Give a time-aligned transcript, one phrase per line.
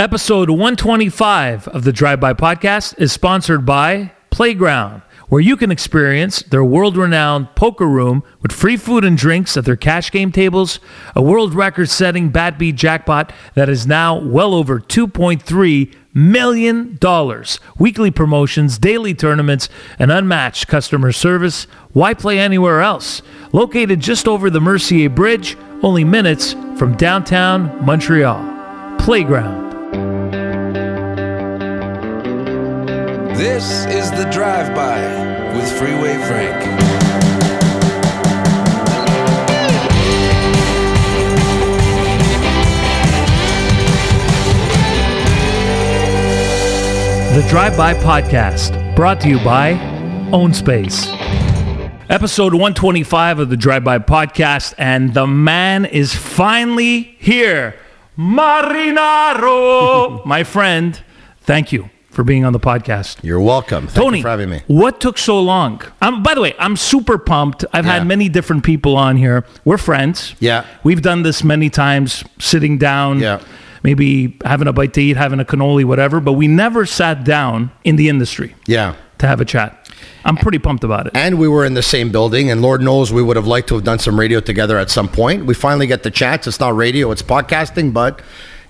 [0.00, 6.40] Episode 125 of the Drive By Podcast is sponsored by Playground, where you can experience
[6.40, 10.80] their world renowned poker room with free food and drinks at their cash game tables,
[11.14, 16.98] a world record setting bad beat jackpot that is now well over $2.3 million,
[17.78, 21.64] weekly promotions, daily tournaments, and unmatched customer service.
[21.92, 23.20] Why play anywhere else?
[23.52, 28.96] Located just over the Mercier Bridge, only minutes from downtown Montreal.
[28.98, 29.69] Playground.
[33.40, 35.00] This is the Drive By
[35.56, 36.62] with Freeway Frank.
[47.34, 49.70] The Drive By Podcast, brought to you by
[50.34, 51.06] Own Space.
[52.10, 57.74] Episode 125 of the Drive By Podcast, and the man is finally here.
[58.18, 60.22] Marinaro!
[60.26, 61.02] My friend,
[61.40, 63.18] thank you for being on the podcast.
[63.22, 63.86] You're welcome.
[63.86, 64.62] Thank Tony, you for having me.
[64.66, 65.80] what took so long?
[66.02, 67.64] Um, by the way, I'm super pumped.
[67.72, 67.92] I've Yeah.
[67.94, 69.44] had many different people on here.
[69.64, 70.34] We're friends.
[70.40, 70.64] Yeah.
[70.82, 73.38] We've done this many times, sitting down, Yeah.
[73.82, 77.70] maybe having a bite to eat, having a cannoli, whatever, but we never sat down
[77.84, 78.94] in the industry Yeah.
[79.18, 79.76] to have a chat.
[80.24, 81.12] I'm pretty pumped about it.
[81.14, 83.74] And we were in the same building, and Lord knows we would have liked to
[83.76, 85.46] have done some radio together at some point.
[85.46, 86.46] We finally get the chance.
[86.46, 88.20] It's not radio, it's podcasting, but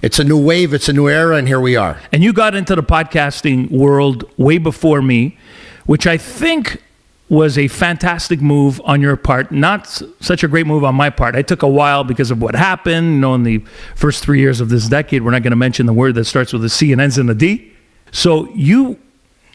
[0.02, 2.00] it's a new wave, it's a new era, and here we are.
[2.10, 5.36] And you got into the podcasting world way before me,
[5.84, 6.82] which I think
[7.28, 9.52] was a fantastic move on your part.
[9.52, 9.86] Not
[10.20, 11.36] such a great move on my part.
[11.36, 13.58] I took a while because of what happened, you know, in the
[13.94, 15.22] first three years of this decade.
[15.22, 17.28] We're not going to mention the word that starts with a C and ends in
[17.28, 17.72] a D.
[18.10, 18.98] So you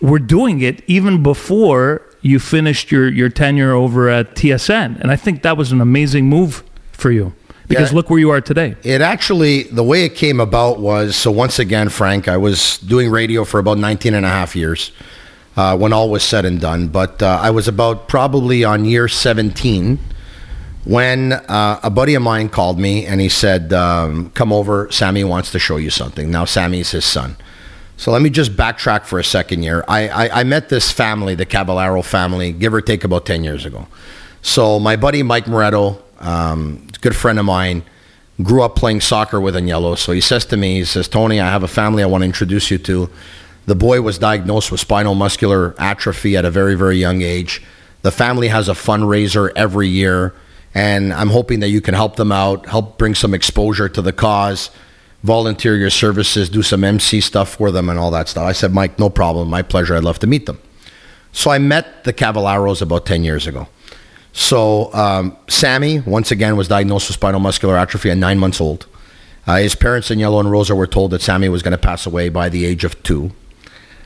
[0.01, 4.99] were doing it even before you finished your, your tenure over at TSN.
[5.01, 7.33] And I think that was an amazing move for you
[7.67, 7.95] because Yeah.
[7.95, 8.75] look where you are today.
[8.83, 13.09] It actually, the way it came about was so once again, Frank, I was doing
[13.09, 14.91] radio for about 19 and a half years
[15.57, 16.87] uh, when all was said and done.
[16.89, 19.99] But uh, I was about probably on year 17
[20.83, 25.23] when uh, a buddy of mine called me and he said, um, Come over, Sammy
[25.23, 26.29] wants to show you something.
[26.29, 27.37] Now, Sammy's his son.
[27.97, 29.83] So let me just backtrack for a second here.
[29.87, 33.65] I, I, I met this family, the Caballero family, give or take about 10 years
[33.65, 33.87] ago.
[34.41, 37.83] So my buddy Mike Moretto, um, good friend of mine,
[38.41, 39.97] grew up playing soccer with Agnello.
[39.97, 42.25] So he says to me, he says, Tony, I have a family I want to
[42.25, 43.09] introduce you to.
[43.65, 47.61] The boy was diagnosed with spinal muscular atrophy at a very, very young age.
[48.03, 50.35] The family has a fundraiser every year,
[50.75, 54.13] and I'm hoping that you can help them out, help bring some exposure to the
[54.13, 54.69] cause,
[55.23, 58.43] volunteer your services, do some MC stuff for them, and all that stuff.
[58.43, 59.49] I said, Mike, no problem.
[59.49, 59.95] My pleasure.
[59.95, 60.59] I'd love to meet them.
[61.31, 63.67] So I met the Cavalleros about 10 years ago.
[64.35, 68.85] So um, Sammy, once again, was diagnosed with spinal muscular atrophy at nine months old.
[69.47, 72.27] Uh, his parents, Daniela and Rosa, were told that Sammy was going to pass away
[72.27, 73.31] by the age of two.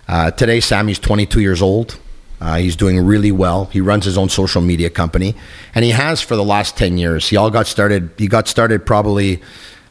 [0.08, 2.00] Uh, today, Sammy's 22 years old.
[2.40, 3.66] Uh, he's doing really well.
[3.66, 5.34] He runs his own social media company,
[5.74, 7.28] and he has for the last 10 years.
[7.28, 8.12] He all got started.
[8.18, 9.42] He got started probably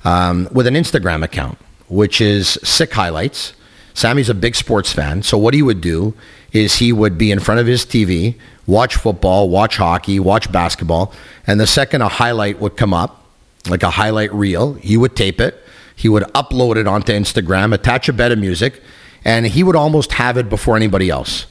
[0.05, 3.55] um, with an Instagram account, which is sick highlights.
[3.93, 6.15] Sammy's a big sports fan, so what he would do
[6.53, 8.37] is he would be in front of his TV,
[8.69, 11.13] watch football, watch hockey, watch basketball,
[11.47, 13.25] and the second a highlight would come up,
[13.69, 15.61] like a highlight reel, he would tape it,
[15.97, 18.81] he would upload it onto Instagram, attach a bed of music,
[19.25, 21.47] and he would almost have it before anybody else.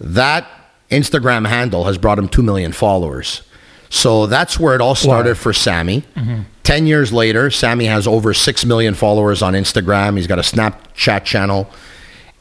[0.00, 0.48] That
[0.90, 3.42] Instagram handle has brought him 2 million followers.
[3.90, 6.02] So that's where it all started for Sammy.
[6.14, 6.42] Mm-hmm.
[6.62, 10.16] 10 years later, Sammy has over 6 million followers on Instagram.
[10.16, 11.70] He's got a Snapchat channel.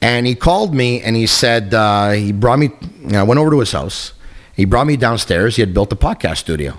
[0.01, 2.71] And he called me and he said, uh, he brought me,
[3.13, 4.13] I went over to his house.
[4.55, 5.55] He brought me downstairs.
[5.55, 6.77] He had built a podcast studio.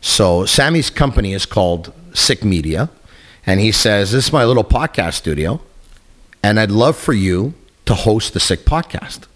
[0.00, 2.90] So Sammy's company is called Sick Media.
[3.46, 5.60] And he says, This is my little podcast studio.
[6.42, 7.54] And I'd love for you
[7.86, 9.26] to host the Sick podcast.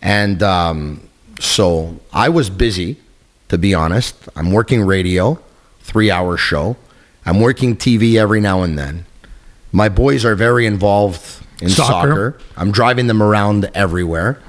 [0.00, 2.96] And um, so I was busy,
[3.48, 4.28] to be honest.
[4.36, 5.38] I'm working radio,
[5.80, 6.76] three hour show.
[7.26, 9.06] I'm working TV every now and then.
[9.72, 12.08] My boys are very involved in Soccer.
[12.08, 12.38] soccer.
[12.56, 14.40] I'm driving them around everywhere.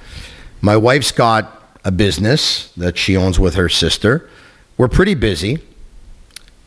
[0.61, 1.51] My wife's got
[1.83, 4.29] a business that she owns with her sister.
[4.77, 5.59] We're pretty busy,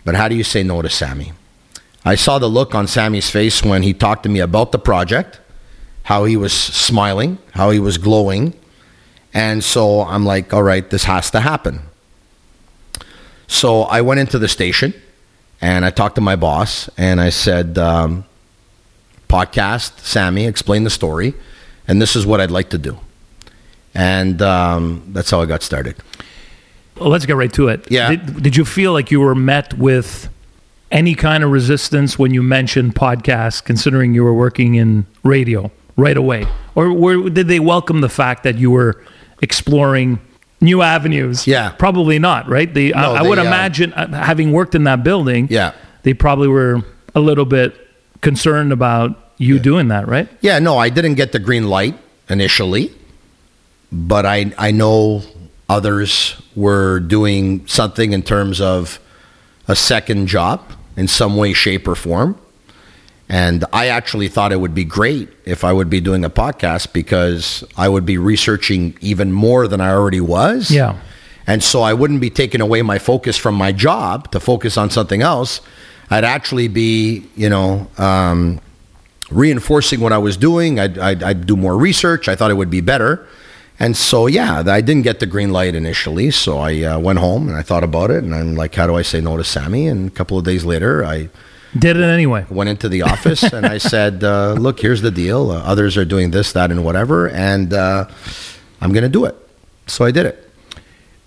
[0.04, 1.32] but how do you say no to Sammy?
[2.04, 5.40] I saw the look on Sammy's face when he talked to me about the project,
[6.04, 8.54] how he was smiling, how he was glowing.
[9.34, 11.80] And so I'm like, all right, this has to happen.
[13.46, 14.94] So I went into the station
[15.60, 18.24] and I talked to my boss and I said, um,
[19.28, 21.34] podcast, Sammy, explain the story,
[21.86, 22.98] and this is what I'd like to do.
[23.94, 25.96] And um, that's how I got started.
[26.96, 27.90] Well, let's get right to it.
[27.90, 28.10] Yeah.
[28.10, 30.28] Did, did you feel like you were met with
[30.90, 36.16] any kind of resistance when you mentioned podcasts, considering you were working in radio right
[36.16, 36.46] away?
[36.74, 39.02] Or were, did they welcome the fact that you were
[39.42, 40.18] exploring
[40.60, 41.46] new avenues?
[41.46, 41.70] Yeah.
[41.70, 42.72] Probably not, right?
[42.72, 45.72] They, No, I, I would they, uh, imagine, uh, having worked in that building, Yeah.
[46.02, 46.82] they probably were
[47.14, 47.76] a little bit
[48.20, 50.28] concerned about you doing that, right?
[50.40, 51.96] Yeah, no, I didn't get the green light
[52.28, 52.92] initially,
[53.92, 55.22] but I I know
[55.68, 58.98] others were doing something in terms of
[59.66, 60.62] a second job
[60.96, 62.38] in some way, shape, or form.
[63.28, 66.94] And I actually thought it would be great if I would be doing a podcast
[66.94, 70.70] because I would be researching even more than I already was.
[70.70, 70.98] Yeah.
[71.46, 74.88] And so I wouldn't be taking away my focus from my job to focus on
[74.90, 75.60] something else.
[76.10, 78.60] I'd actually be, you know, um,
[79.30, 80.80] reinforcing what I was doing.
[80.80, 82.28] I'd, I'd, I'd do more research.
[82.28, 83.26] I thought it would be better.
[83.80, 86.30] And so, yeah, I didn't get the green light initially.
[86.30, 88.24] So I uh, went home and I thought about it.
[88.24, 89.86] And I'm like, how do I say no to Sammy?
[89.86, 91.28] And a couple of days later, I
[91.78, 92.44] Did it anyway.
[92.50, 95.50] went into the office and I said, uh, look, here's the deal.
[95.52, 97.28] Uh, others are doing this, that, and whatever.
[97.28, 98.06] And uh,
[98.80, 99.36] I'm going to do it.
[99.86, 100.50] So I did it.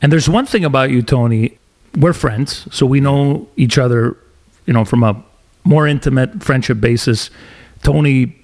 [0.02, 1.58] And there's one thing about you, Tony.
[1.96, 4.18] We're friends, so we know each other,
[4.66, 5.24] you know, from a
[5.64, 7.30] more intimate friendship basis.
[7.84, 8.36] Tony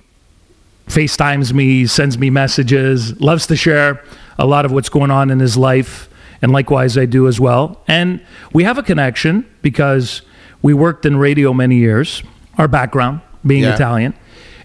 [0.87, 4.03] FaceTimes me, sends me messages, loves to share
[4.39, 6.09] a lot of what's going on in his life,
[6.41, 7.81] and likewise I do as well.
[7.87, 8.21] And
[8.53, 10.21] we have a connection because
[10.61, 12.23] we worked in radio many years,
[12.57, 13.75] our background being Yeah.
[13.75, 14.13] Italian.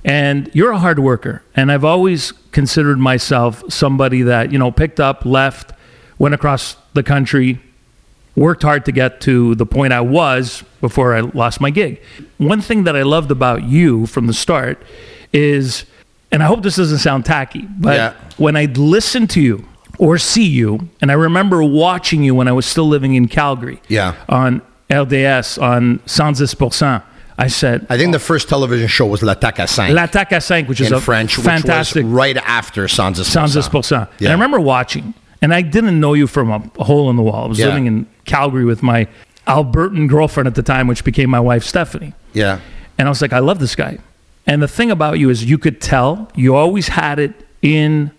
[0.04, 1.42] And you're a hard worker.
[1.54, 5.72] And I've always considered myself somebody that, you know, picked up, left,
[6.18, 7.60] went across the country,
[8.36, 12.00] worked hard to get to the point I was before I lost my gig.
[12.38, 14.82] One thing that I loved about you from the start
[15.32, 15.84] is,
[16.30, 18.12] and I hope this doesn't sound tacky, but Yeah.
[18.38, 19.64] when I'd listen to you
[19.98, 23.80] or see you, and I remember watching you when I was still living in Calgary
[23.88, 24.14] Yeah.
[24.28, 27.02] on LDS, on 110%,
[27.38, 30.68] I said, I think the first television show was L'Attaque à Cinq L'Attaque à 5,
[30.68, 34.08] which is in a French, fantastic which was right after Sans Sans Esposa.
[34.20, 37.22] And I remember watching, and I didn't know you from a, a hole in the
[37.22, 37.44] wall.
[37.44, 37.66] I was Yeah.
[37.68, 39.08] living in Calgary with my
[39.46, 42.14] Albertan girlfriend at the time, which became my wife, Stephanie.
[42.32, 42.60] Yeah.
[42.98, 43.98] And I was like, I love this guy.
[44.46, 48.10] And the thing about you is you could tell you always had it in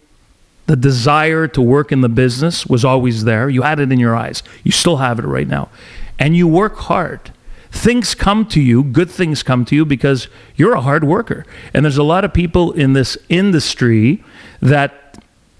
[0.66, 3.50] the desire to work in the business was always there.
[3.50, 4.44] You had it in your eyes.
[4.64, 5.70] You still have it right now.
[6.18, 7.32] And you work hard.
[7.72, 11.46] Things come to you, good things come to you because you're a hard worker.
[11.74, 14.24] And there's a lot of people in this industry
[14.62, 15.18] that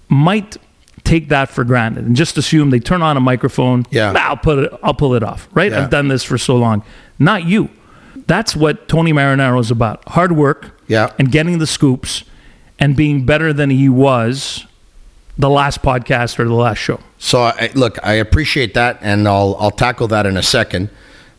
[0.08, 0.56] might
[1.04, 4.12] take that for granted and just assume they turn on a microphone, Yeah.
[4.12, 5.70] "Nah, I'll put it I'll pull it off, right?
[5.70, 5.82] Yeah.
[5.84, 6.82] I've done this for so long.
[7.18, 7.68] Not you.
[8.26, 10.02] That's what Tony Marinaro is about.
[10.08, 11.10] Hard work Yeah.
[11.18, 12.24] and getting the scoops
[12.78, 14.64] and being better than he was
[15.36, 17.00] the last podcast or the last show.
[17.18, 20.88] So I, look, I appreciate that, and I'll I'll tackle that in a second.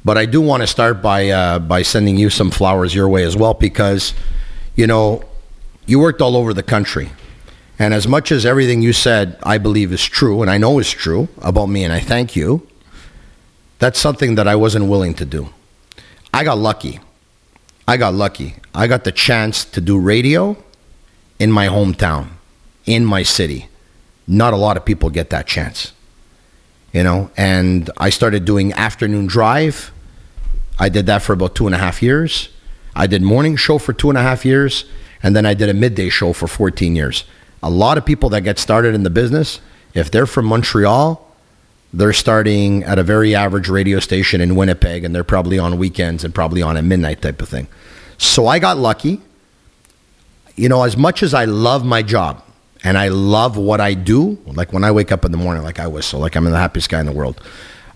[0.03, 3.23] But I do want to start by uh, by sending you some flowers your way
[3.23, 4.13] as well, because
[4.75, 5.23] you know
[5.87, 7.09] you worked all over the country,
[7.77, 10.91] and as much as everything you said I believe is true, and I know is
[10.91, 12.67] true about me, and I thank you.
[13.79, 15.49] That's something that I wasn't willing to do.
[16.33, 16.99] I got lucky.
[17.87, 18.55] I got lucky.
[18.73, 20.57] I got the chance to do radio
[21.39, 22.29] in my hometown,
[22.85, 23.67] in my city
[24.27, 25.93] not a lot of people get that chance
[26.91, 29.91] you know and i started doing afternoon drive
[30.79, 32.49] i did that for about two and a half years
[32.95, 34.85] i did morning show for two and a half years
[35.21, 37.23] and then i did a midday show for 14 years
[37.63, 39.59] a lot of people that get started in the business
[39.93, 41.21] if they're from montreal
[41.93, 46.23] they're starting at a very average radio station in winnipeg and they're probably on weekends
[46.23, 47.67] and probably on at midnight type of thing
[48.17, 49.21] so i got lucky
[50.55, 52.41] you know as much as i love my job
[52.85, 54.37] and I love what I do.
[54.45, 56.87] Like when I wake up in the morning, like I whistle, like I'm the happiest
[56.87, 57.41] guy in the world,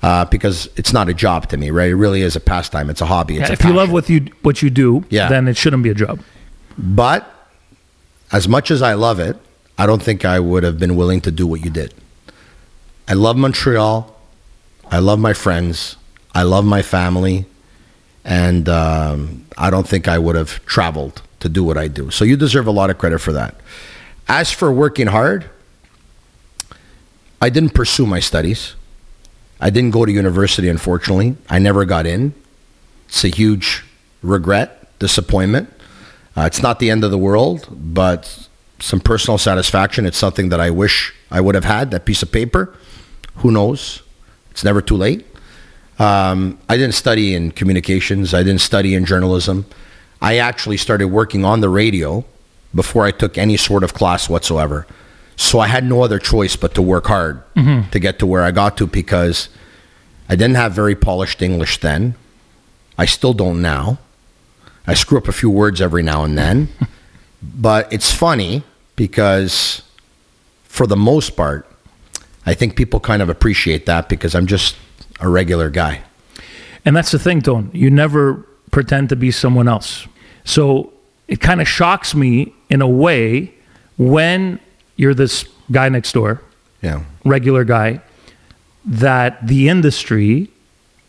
[0.01, 1.89] uh, because it's not a job to me, right?
[1.91, 2.89] It really is a pastime.
[2.89, 3.37] It's a hobby.
[3.37, 5.29] It's a if you love what you what you do, Yeah.
[5.29, 6.21] then it shouldn't be a job.
[6.75, 7.31] But
[8.31, 9.37] as much as I love it,
[9.79, 11.93] I don't think I would have been willing to do what you did.
[13.07, 14.13] I love Montreal.
[14.91, 15.95] I love my friends.
[16.35, 17.45] I love my family.
[18.25, 22.11] And um, I don't think I would have traveled to do what I do.
[22.11, 23.55] So you deserve a lot of credit for that.
[24.27, 25.49] As for working hard,
[27.41, 28.75] I didn't pursue my studies.
[29.61, 31.37] I didn't go to university, unfortunately.
[31.49, 32.33] I never got in.
[33.07, 33.85] It's a huge
[34.21, 35.73] regret, disappointment.
[36.35, 38.48] Uh, it's not the end of the world, but
[38.81, 40.05] some personal satisfaction.
[40.05, 42.73] It's something that I wish I would have had, that piece of paper.
[43.35, 44.03] Who knows?
[44.51, 45.25] It's never too late.
[45.97, 48.33] Um, I didn't study in communications.
[48.33, 49.65] I didn't study in journalism.
[50.21, 52.25] I actually started working on the radio
[52.73, 54.87] before I took any sort of class whatsoever.
[55.35, 57.41] So I had no other choice but to work hard
[57.91, 59.49] to get to where I got to because
[60.27, 62.15] I didn't have very polished English then.
[62.97, 63.99] I still don't now.
[64.85, 66.69] I screw up a few words every now and then.
[67.41, 68.63] but it's funny
[68.99, 69.81] because
[70.65, 71.65] for the most part,
[72.45, 74.75] I think people kind of appreciate that because I'm just
[75.21, 76.01] a regular guy.
[76.83, 77.71] And that's the thing, Don.
[77.71, 80.05] You never pretend to be someone else.
[80.43, 80.91] So
[81.29, 83.53] it kind of shocks me in a way
[83.97, 84.59] when
[84.97, 86.41] you're this guy next door,
[86.81, 87.03] Yeah.
[87.23, 88.01] regular guy,
[88.83, 90.49] that the industry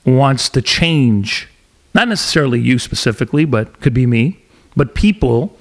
[0.04, 1.49] wants to change,
[1.92, 4.38] not necessarily you specifically, but could be me,
[4.76, 5.59] but people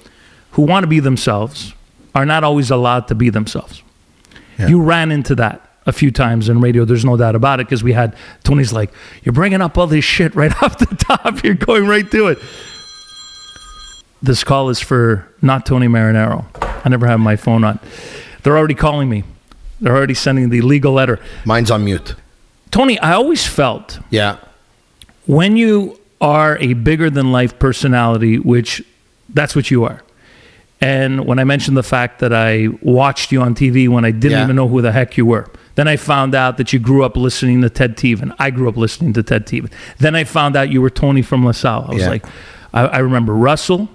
[0.52, 1.74] who want to be themselves
[2.14, 3.82] are not always allowed to be themselves.
[4.58, 4.68] Yeah.
[4.68, 6.84] You ran into that a few times in radio.
[6.84, 8.14] There's no doubt about it because we had
[8.44, 11.42] Tony's like, You're bringing up all this shit right off the top.
[11.44, 12.38] You're going right to it.
[14.22, 16.44] This call is for not Tony Marinaro.
[16.84, 17.78] I never have my phone on.
[18.42, 19.24] They're already calling me.
[19.80, 21.18] They're already sending the legal letter.
[21.46, 22.14] Mine's on mute.
[22.70, 24.36] Tony, I always felt Yeah.
[25.26, 28.82] when you are a bigger than life personality, which
[29.30, 30.02] that's what you are.
[30.82, 34.38] And when I mentioned the fact that I watched you on TV when I didn't
[34.38, 34.44] Yeah.
[34.44, 37.16] even know who the heck you were, then I found out that you grew up
[37.16, 38.34] listening to Ted Tevan.
[38.38, 39.70] I grew up listening to Ted Tevan.
[39.98, 41.86] Then I found out you were Tony from LaSalle.
[41.88, 42.08] I was Yeah.
[42.08, 42.24] like,
[42.72, 43.88] I, I remember Russell,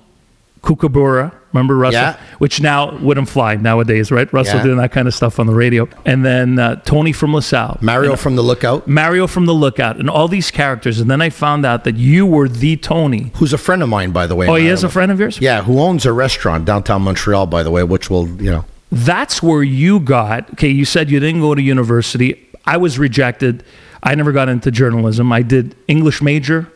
[0.61, 1.31] Kookaburra.
[1.55, 2.01] Remember Russell?
[2.01, 2.17] Yeah.
[2.39, 4.31] Which now wouldn't fly nowadays, right?
[4.33, 4.63] Russell Yeah.
[4.63, 5.87] doing that kind of stuff on the radio.
[6.05, 7.77] And then uh, Tony from LaSalle.
[7.81, 10.99] Mario from the Lookout, Mario from The Lookout, and all these characters.
[10.99, 13.31] And then I found out that you were the Tony.
[13.35, 14.47] who's a friend of mine, by the way.
[14.47, 15.39] Oh, he is a friend of yours?
[15.39, 18.65] Yeah, who owns a restaurant downtown Montreal, by the way, which will, you know.
[18.91, 22.47] That's where you got, okay, you said you didn't go to university.
[22.65, 23.63] I was rejected.
[24.03, 25.31] I never got into journalism.
[25.31, 26.67] I did English major,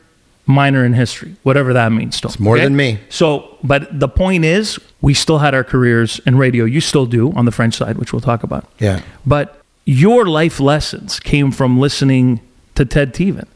[0.49, 2.15] minor in history, whatever that means.
[2.17, 2.29] Still.
[2.31, 2.99] It's more than me.
[3.09, 6.65] So, but the point is, we still had our careers in radio.
[6.65, 8.65] You still do on the French side, which we'll talk about.
[8.79, 9.01] Yeah.
[9.25, 12.41] But your life lessons came from listening
[12.75, 13.47] to Ted Tevan.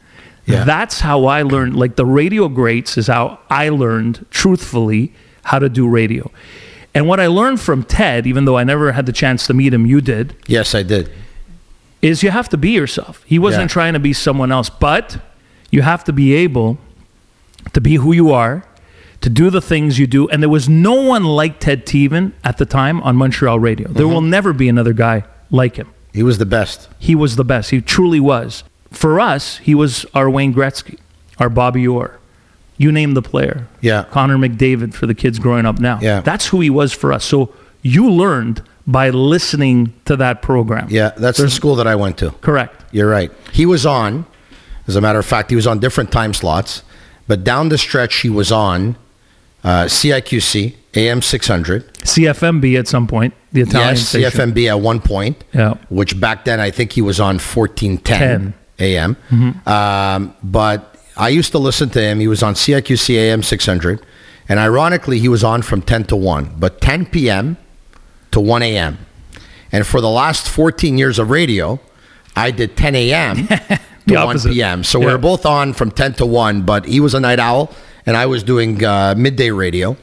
[0.46, 0.64] Yeah.
[0.66, 1.76] That's how I learned.
[1.76, 6.32] Like the radio greats is how I learned, truthfully, how to do radio.
[6.96, 9.74] And what I learned from Ted, even though I never had the chance to meet
[9.74, 11.10] him, you did, Yes, I did.
[12.04, 13.24] is you have to be yourself.
[13.26, 13.68] He wasn't Yeah.
[13.74, 15.18] trying to be someone else, but
[15.74, 16.78] you have to be able
[17.74, 18.64] to be who you are,
[19.22, 20.28] to do the things you do.
[20.30, 23.88] And there was no one like Ted Tevan at the time on Montreal radio.
[23.88, 24.14] There Mm-hmm.
[24.14, 25.90] will never be another guy like him.
[26.14, 26.90] He was the best.
[27.00, 27.72] He was the best.
[27.72, 28.64] He truly was.
[28.92, 31.00] For us, he was our Wayne Gretzky,
[31.40, 32.20] our Bobby Orr.
[32.78, 33.68] You name the player.
[33.82, 34.04] Yeah.
[34.12, 36.00] Connor McDavid for the kids growing up now.
[36.02, 36.22] Yeah.
[36.22, 37.24] That's who he was for us.
[37.26, 40.88] So you learned by listening to that program.
[40.90, 42.32] Yeah, that's the school that I went to.
[42.42, 42.84] Correct.
[42.92, 43.32] You're right.
[43.54, 44.26] He was on,
[44.88, 46.84] as a matter of fact, he was on different time slots,
[47.28, 48.96] but down the stretch, he was on
[49.64, 51.94] uh, CIQC, AM 600.
[51.96, 54.30] CFMB at some point, the Italian yes, station.
[54.32, 55.76] CFMB at one point, Yeah.
[55.90, 59.16] which back then I think he was on 1410 AM.
[59.66, 62.20] Um, but I used to listen to him.
[62.20, 64.06] He was on CIQC AM 600.
[64.50, 67.56] And ironically, he was on from 10 to 1, but 10 p.m.
[68.32, 68.98] to 1 a.m.
[69.72, 71.80] And for the last 14 years of radio,
[72.36, 73.48] I did 10 a.m.
[74.08, 74.84] to The 1 p.m.
[74.84, 75.14] So we Yeah.
[75.14, 77.72] were both on from 10 to 1, but he was a night owl
[78.06, 79.96] and I was doing uh, midday radio.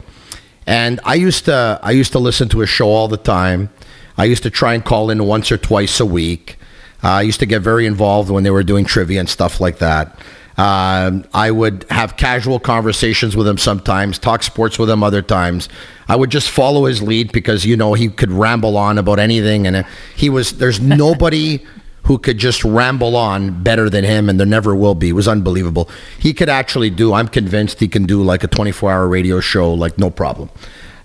[0.67, 3.69] And I used to I used to listen to his show all the time.
[4.17, 6.57] I used to try and call in once or twice a week.
[7.03, 9.79] Uh, I used to get very involved when they were doing trivia and stuff like
[9.79, 10.19] that.
[10.57, 15.67] Um, I would have casual conversations with him sometimes, talk sports with him other times.
[16.07, 19.65] I would just follow his lead because you know he could ramble on about anything,
[19.65, 19.83] and uh,
[20.15, 21.65] he was there's nobody
[22.03, 25.09] who could just ramble on better than him, and there never will be.
[25.09, 25.89] It was unbelievable.
[26.19, 27.13] He could actually do.
[27.13, 30.49] I'm convinced he can do like a 24 hour radio show, like no problem.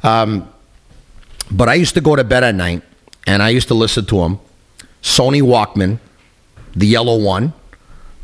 [0.02, 0.48] Um,
[1.50, 2.82] but I used to go to bed at night,
[3.26, 4.38] and I used to listen to him.
[5.02, 5.98] Sony Walkman,
[6.74, 7.52] the yellow one,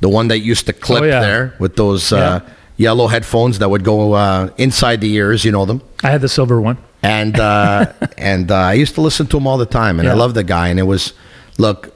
[0.00, 1.20] the one that used to clip Oh, yeah.
[1.20, 2.40] there with those uh,
[2.76, 5.44] yellow headphones that would go uh, inside the ears.
[5.44, 6.78] You know them I had the silver one.
[7.02, 10.12] and uh, and uh, I used to listen to him all the time, and I
[10.12, 10.18] Yeah.
[10.18, 10.68] love the guy.
[10.68, 11.12] And it was,
[11.58, 11.94] look,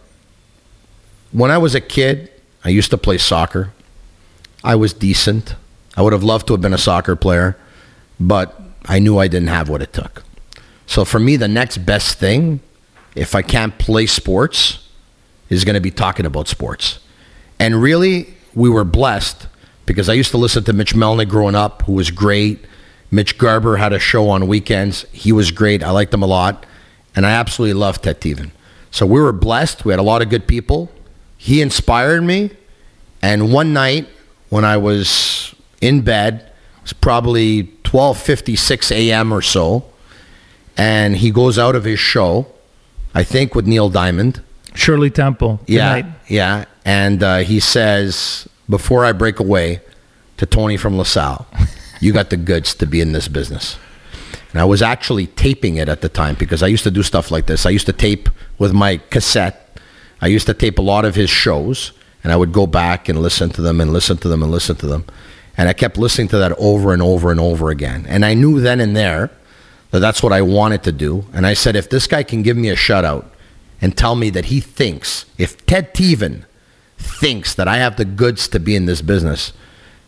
[1.37, 2.31] when I was a kid,
[2.65, 3.71] I used to play soccer.
[4.65, 5.55] I was decent.
[5.95, 7.59] I would have loved to have been a soccer player,
[8.19, 10.23] but I knew I didn't have what it took.
[10.87, 12.61] So for me, the next best thing,
[13.15, 14.89] if I can't play sports,
[15.51, 17.01] is going to be talking about sports.
[17.61, 19.47] And really, we were blessed
[19.85, 22.65] because I used to listen to Mitch Melnick growing up, who was great.
[23.11, 25.05] Mitch Garber had a show on weekends.
[25.13, 25.83] He was great.
[25.83, 26.65] I liked him a lot.
[27.15, 28.53] And I absolutely loved Ted Tevan.
[28.91, 29.85] So we were blessed.
[29.85, 30.91] We had a lot of good people.
[31.37, 32.51] He inspired me.
[33.23, 34.09] And one night
[34.51, 39.33] when I was in bed, it was probably 12:56 a.m.
[39.33, 39.85] or so,
[40.77, 42.47] and he goes out of his show,
[43.15, 44.43] I think with Neil Diamond.
[44.75, 45.61] Shirley Temple.
[45.67, 46.07] Yeah, night.
[46.29, 46.67] yeah.
[46.85, 49.81] And uh, he says, before I break away,
[50.37, 51.47] to Tony from LaSalle,
[52.01, 53.79] you got the goods to be in this business.
[54.53, 57.31] And I was actually taping it at the time because I used to do stuff
[57.31, 57.67] like this.
[57.67, 58.29] I used to tape
[58.59, 59.66] with my cassette.
[60.21, 61.93] I used to tape a lot of his shows,
[62.25, 64.77] and I would go back and listen to them and listen to them and listen
[64.77, 65.05] to them.
[65.57, 68.05] And I kept listening to that over and over and over again.
[68.09, 69.31] And I knew then and there
[69.91, 71.25] that that's what I wanted to do.
[71.33, 73.27] And I said, if this guy can give me a shutout
[73.81, 76.45] and tell me that he thinks, if Ted Tevan
[76.99, 79.53] thinks that I have the goods to be in this business,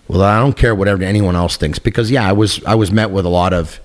[0.08, 3.10] well, I don't care whatever anyone else thinks because yeah, I was I was met
[3.10, 3.78] with a lot of,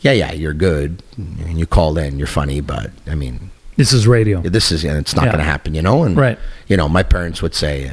[0.00, 4.06] yeah, yeah, you're good, and you called in, you're funny, but I mean, This is
[4.06, 4.40] radio.
[4.42, 5.32] this is and it's not Yeah.
[5.32, 6.04] going to happen, you know.
[6.04, 6.38] And Right.
[6.68, 7.92] you know, my parents would say, uh,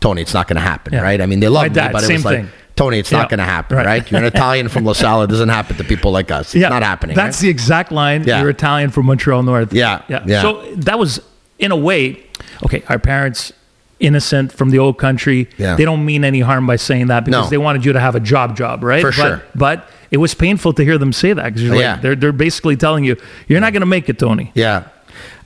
[0.00, 1.00] Tony, it's not going to happen, Yeah.
[1.02, 1.20] right?
[1.20, 2.44] I mean, they love me, but it was like.
[2.74, 3.18] Tony, it's Yeah.
[3.18, 3.84] not going to happen, Right.
[3.86, 4.10] right?
[4.10, 5.22] You're an Italian from LaSalle.
[5.24, 6.54] It doesn't happen to people like us.
[6.54, 7.14] It's not happening.
[7.14, 7.42] That's right?
[7.42, 8.24] the exact line.
[8.24, 8.40] Yeah.
[8.40, 9.74] You're Italian from Montreal North.
[9.74, 10.22] Yeah, yeah.
[10.26, 10.40] yeah.
[10.40, 11.20] So that was,
[11.58, 12.20] in a way,
[12.64, 12.82] okay.
[12.88, 13.52] Our parents,
[14.00, 15.48] innocent from the old country.
[15.58, 15.76] Yeah.
[15.76, 17.50] They don't mean any harm by saying that because No.
[17.50, 19.02] they wanted you to have a job, job, right?
[19.02, 19.42] For but, sure.
[19.54, 21.92] But it was painful to hear them say that because Yeah.
[21.92, 23.16] like, they're they're basically telling you
[23.48, 24.50] you're not going to make it, Tony.
[24.54, 24.82] Yeah.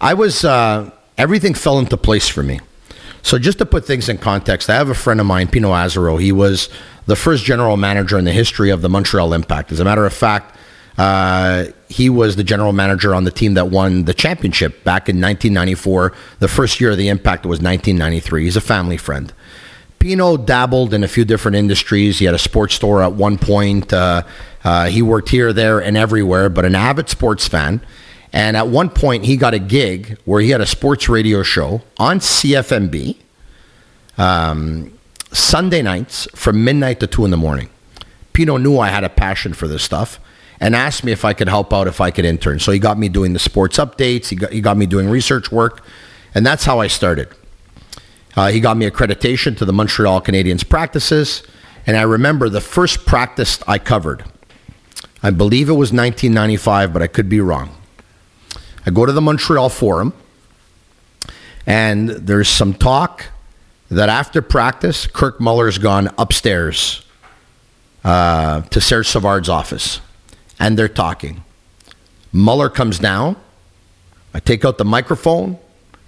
[0.00, 2.60] I was, uh, everything fell into place for me.
[3.22, 6.20] So just to put things in context, I have a friend of mine, Pino Azaro.
[6.20, 6.68] He was
[7.06, 9.72] the first general manager in the history of the Montreal Impact.
[9.72, 10.56] As a matter of fact,
[10.98, 15.16] uh, he was the general manager on the team that won the championship back in
[15.16, 16.12] 1994.
[16.38, 18.44] The first year of the Impact was 1993.
[18.44, 19.32] He's a family friend.
[19.98, 22.18] Pino dabbled in a few different industries.
[22.18, 23.92] He had a sports store at one point.
[23.92, 24.22] Uh,
[24.62, 27.80] uh, he worked here, there, and everywhere, but an avid sports fan.
[28.32, 31.82] And at one point, he got a gig where he had a sports radio show
[31.98, 33.16] on CFMB
[34.18, 34.92] um,
[35.32, 37.70] Sunday nights from midnight to 2 in the morning.
[38.32, 40.20] Pino knew I had a passion for this stuff
[40.60, 42.58] and asked me if I could help out, if I could intern.
[42.58, 45.52] So he got me doing the sports updates, he got, he got me doing research
[45.52, 45.84] work,
[46.34, 47.28] and that's how I started.
[48.36, 51.42] Uh, he got me accreditation to the Montreal Canadiens practices,
[51.86, 54.24] and I remember the first practice I covered.
[55.22, 57.75] I believe it was 1995, but I could be wrong.
[58.86, 60.14] I go to the Montreal Forum,
[61.66, 63.26] and there's some talk
[63.90, 67.04] that after practice, Kirk Muller's gone upstairs
[68.04, 70.00] uh, to Serge Savard's office,
[70.60, 71.42] and they're talking.
[72.32, 73.36] Muller comes down.
[74.32, 75.58] I take out the microphone.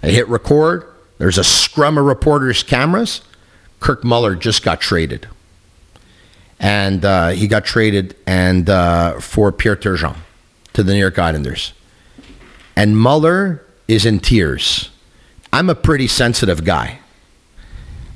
[0.00, 0.84] I hit record.
[1.18, 3.22] There's a scrum of reporters' cameras.
[3.80, 5.26] Kirk Muller just got traded,
[6.60, 10.16] and uh, he got traded and uh, for Pierre Turgeon
[10.74, 11.72] to the New York Islanders.
[12.78, 14.90] And Muller is in tears.
[15.52, 17.00] I'm a pretty sensitive guy.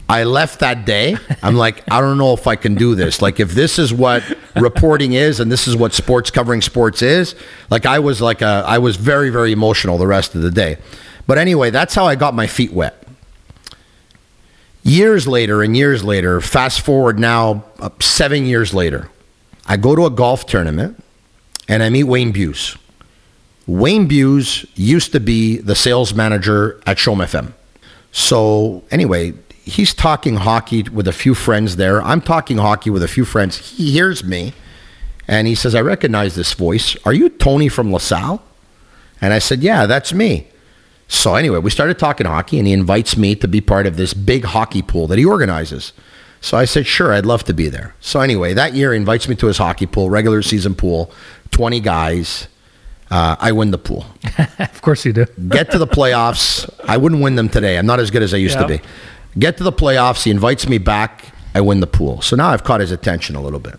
[0.08, 1.16] I left that day.
[1.42, 3.20] I'm like, I don't know if I can do this.
[3.20, 4.22] Like, if this is what
[4.54, 7.34] reporting is, and this is what sports covering sports is,
[7.70, 10.76] like, I was like, a, I was very, very emotional the rest of the day.
[11.26, 13.02] But anyway, that's how I got my feet wet.
[14.84, 19.10] Years later, and years later, fast forward now, uh, seven years later,
[19.66, 21.02] I go to a golf tournament,
[21.68, 22.76] and I meet Wayne Buse.
[23.66, 27.52] Wayne Buse used to be the sales manager at CHOM FM.
[28.10, 32.02] So anyway, he's talking hockey with a few friends there.
[32.02, 33.56] I'm talking hockey with a few friends.
[33.76, 34.52] He hears me
[35.28, 36.96] and he says, I recognize this voice.
[37.04, 38.42] Are you Tony from LaSalle?
[39.20, 40.48] And I said, Yeah, that's me.
[41.06, 44.14] So anyway, we started talking hockey and he invites me to be part of this
[44.14, 45.92] big hockey pool that he organizes.
[46.40, 47.94] So I said, Sure, I'd love to be there.
[48.00, 51.12] So anyway, that year he invites me to his hockey pool, regular season pool,
[51.52, 52.48] 20 guys.
[53.12, 54.06] Uh, I win the pool
[54.58, 55.26] of course you do.
[55.48, 56.66] get to the playoffs.
[56.88, 57.76] I wouldn't win them today.
[57.78, 58.62] I'm not as good as I used Yeah.
[58.66, 58.80] to be.
[59.38, 60.24] Get to the playoffs.
[60.24, 61.10] He invites me back.
[61.54, 62.22] I win the pool.
[62.22, 63.78] So now I've caught his attention a little bit.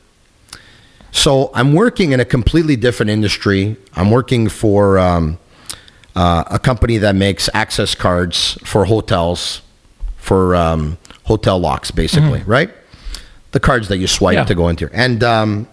[1.11, 3.75] So I'm working in a completely different industry.
[3.95, 5.37] I'm working for um,
[6.15, 9.61] uh, a company that makes access cards for hotels,
[10.17, 12.69] for um, hotel locks, basically, right?
[13.51, 14.45] The cards that you swipe Yeah.
[14.45, 14.89] to go into.
[14.93, 15.67] And um,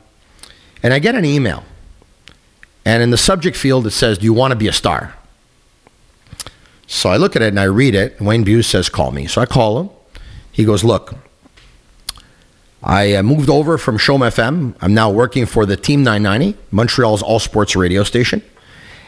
[0.82, 1.62] and I get an email,
[2.84, 5.14] and in the subject field it says, "Do you want to be a star?"
[6.86, 8.20] So I look at it and I read it.
[8.20, 9.90] Wayne Buse says, "Call me." So I call him.
[10.50, 11.14] He goes, "Look,
[12.82, 14.74] I uh, moved over from CHOM FM.
[14.80, 18.42] I'm now working for the Team 990, Montreal's all sports radio station."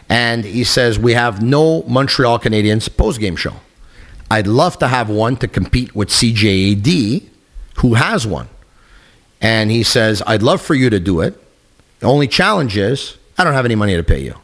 [0.09, 3.55] And he says, "We have no Montreal Canadiens post game show.
[4.31, 7.23] I'd love to have one to compete with CJAD,
[7.77, 8.49] who has one."
[9.41, 11.43] And he says, "I'd love for you to do it.
[11.99, 14.35] The only challenge is I don't have any money to pay you."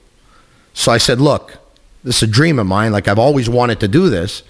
[0.74, 1.56] So I said, "Look,
[2.04, 2.92] this is a dream of mine.
[2.92, 4.42] Like I've always wanted to do this,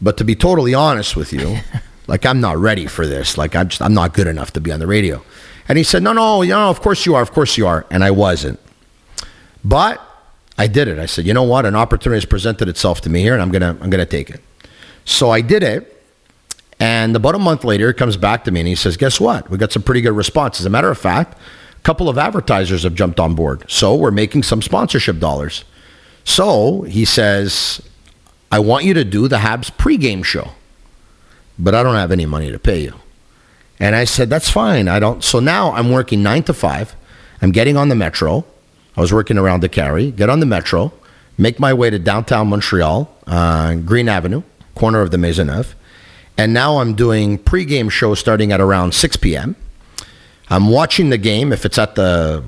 [0.00, 1.58] but to be totally honest with you,
[2.06, 3.36] like I'm not ready for this.
[3.36, 5.22] Like I'm just I'm not good enough to be on the radio."
[5.68, 7.22] And he said, "No, no, you know, of course you are.
[7.22, 8.58] Of course you are." And I wasn't.
[9.64, 10.00] But
[10.58, 10.98] I did it.
[10.98, 11.64] I said, "You know what?
[11.66, 14.40] An opportunity has presented itself to me here, and I'm gonna I'm gonna take it."
[15.04, 15.88] So I did it,
[16.80, 19.48] And about a month later, he comes back to me and he says, Guess what?
[19.48, 20.58] We got some pretty good response.
[20.58, 21.38] As a matter of fact,
[21.82, 23.64] couple of advertisers have jumped on board.
[23.68, 25.64] So we're making some sponsorship dollars.
[26.24, 27.82] So he says,
[28.50, 30.50] I want you to do the Habs pregame show,
[31.58, 32.94] but I don't have any money to pay you.
[33.80, 34.86] And I said, That's fine.
[34.88, 35.24] I don't.
[35.24, 36.94] So now I'm working nine to five.
[37.40, 38.44] I'm getting on the metro.
[38.96, 40.92] I was working around the carry, get on the metro,
[41.38, 44.42] make my way to downtown Montreal, uh, Green Avenue,
[44.74, 45.74] corner of de Maisonneuve.
[46.36, 49.56] And now I'm doing pregame show starting at around 6 p.m.
[50.52, 51.50] I'm watching the game.
[51.50, 52.44] If it's at the,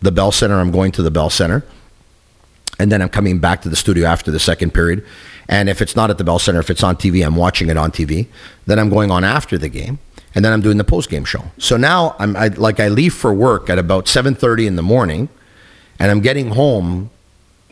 [0.00, 1.62] the Bell Center, I'm going to the Bell Center.
[2.78, 5.04] And then I'm coming back to the studio after the second period.
[5.50, 7.76] And if it's not at the Bell Center, if it's on TV, I'm watching it
[7.76, 8.26] on TV.
[8.64, 9.98] Then I'm going on after the game.
[10.34, 11.44] And then I'm doing the post-game show.
[11.58, 15.28] So now I'm I, like I leave for work at about 7:30 in the morning
[15.98, 17.10] and I'm getting home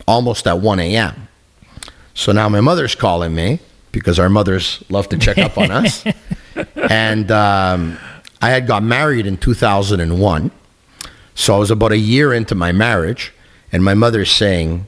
[0.07, 1.27] almost at 1 a.m.
[2.13, 3.61] So now my mother's calling me
[3.93, 6.05] because our mothers love to check up on us.
[6.91, 7.99] and um,
[8.41, 10.51] I had got married in 2001.
[11.35, 13.33] So I was about a year into my marriage,
[13.73, 14.87] and my mother's saying,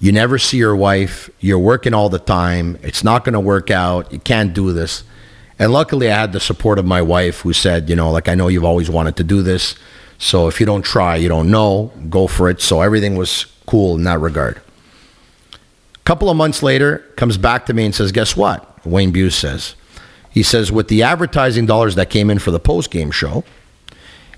[0.00, 3.70] You never see your wife, you're working all the time, it's not going to work
[3.70, 5.04] out, you can't do this.
[5.58, 8.34] And luckily, I had the support of my wife who said, You know, like, I
[8.34, 9.76] know you've always wanted to do this.
[10.18, 11.92] So if you don't try, you don't know.
[12.08, 12.60] Go for it.
[12.60, 14.60] So everything was cool in that regard.
[15.94, 19.34] A couple of months later, comes back to me and says, "Guess what?" Wayne Buse
[19.34, 19.74] says.
[20.32, 23.44] He says, "With the advertising dollars that came in for the post-game show,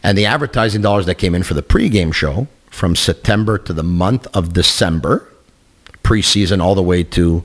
[0.02, 3.82] and the advertising dollars that came in for the pre-game show from September to the
[3.82, 5.28] month of December,
[6.02, 7.42] preseason all the way to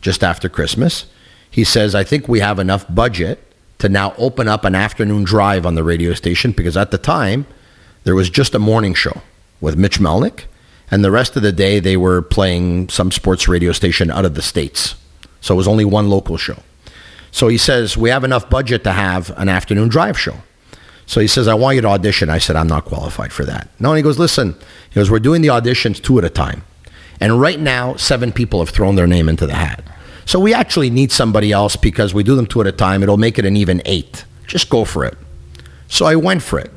[0.00, 1.06] just after Christmas,
[1.50, 3.38] he says, I think we have enough budget
[3.78, 7.46] to now open up an afternoon drive on the radio station because at the time
[8.04, 9.20] there was just a morning show
[9.60, 10.44] with Mitch Melnick,
[10.90, 14.34] and the rest of the day they were playing some sports radio station out of
[14.34, 14.94] the states.
[15.40, 16.62] So it was only one local show.
[17.32, 20.36] So he says we have enough budget to have an afternoon drive show.
[21.06, 22.30] So he says I want you to audition.
[22.30, 23.68] I said I'm not qualified for that.
[23.78, 24.54] No, and he goes listen.
[24.90, 26.64] He goes we're doing the auditions two at a time,
[27.20, 29.82] and right now seven people have thrown their name into the hat.
[30.26, 33.02] So we actually need somebody else because we do them two at a time.
[33.02, 34.24] It'll make it an even eight.
[34.46, 35.16] Just go for it.
[35.88, 36.70] So I went for it.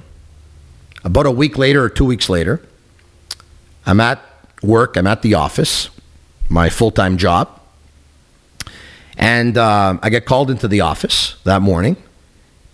[1.03, 2.61] About a week later or two weeks later,
[3.85, 4.19] I'm at
[4.63, 5.89] work, I'm at the office,
[6.49, 7.59] my full time job.
[9.17, 11.97] And uh, I get called into the office that morning,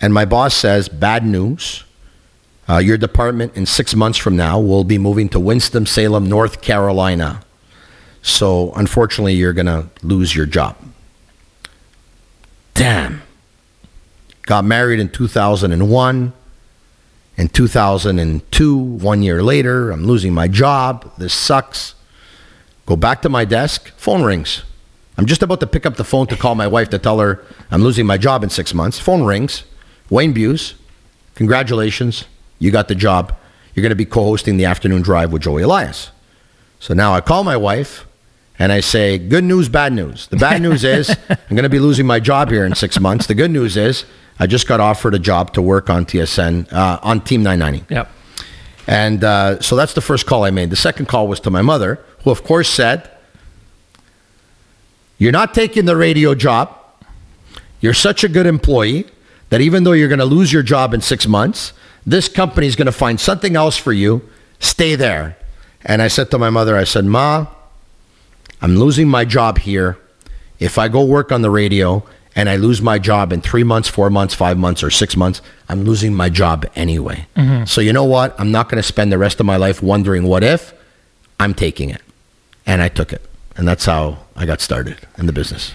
[0.00, 1.84] and my boss says, Bad news.
[2.68, 7.42] Uh, your department in six months from now will be moving to Winston-Salem, North Carolina.
[8.22, 10.76] So unfortunately, you're going to lose your job.
[12.74, 13.22] Damn.
[14.42, 16.32] Got married in 2001.
[17.36, 21.10] In 2002, one year later, I'm losing my job.
[21.16, 21.94] This sucks.
[22.86, 23.88] Go back to my desk.
[23.96, 24.62] Phone rings.
[25.16, 27.44] I'm just about to pick up the phone to call my wife to tell her
[27.70, 28.98] I'm losing my job in six months.
[28.98, 29.64] Phone rings.
[30.08, 30.74] Wayne Buse,
[31.36, 32.24] congratulations.
[32.58, 33.36] You got the job.
[33.74, 36.10] You're going to be co hosting the afternoon drive with Joey Elias.
[36.80, 38.06] So now I call my wife
[38.58, 40.26] and I say, good news, bad news.
[40.26, 43.26] The bad news is I'm going to be losing my job here in six months.
[43.26, 44.04] The good news is
[44.38, 47.94] I just got offered a job to work on TSN, uh, on Team 990.
[47.94, 48.10] Yep.
[48.86, 50.70] And uh, so that's the first call I made.
[50.70, 53.10] The second call was to my mother, who, of course, said,
[55.20, 56.74] You're not taking the radio job.
[57.82, 59.04] You're such a good employee
[59.50, 61.74] that even though you're going to lose your job in six months,
[62.06, 64.22] this company is going to find something else for you.
[64.60, 65.36] Stay there.
[65.84, 67.46] And I said to my mother, I said, Ma,
[68.62, 69.98] I'm losing my job here.
[70.58, 72.02] If I go work on the radio
[72.34, 75.42] and I lose my job in three months, four months, five months, or six months,
[75.68, 77.26] I'm losing my job anyway.
[77.36, 77.64] Mm-hmm.
[77.66, 78.40] So you know what?
[78.40, 80.72] I'm not going to spend the rest of my life wondering what if.
[81.38, 82.00] I'm taking it.
[82.64, 83.29] And I took it.
[83.56, 85.72] And that's how I got started in the business.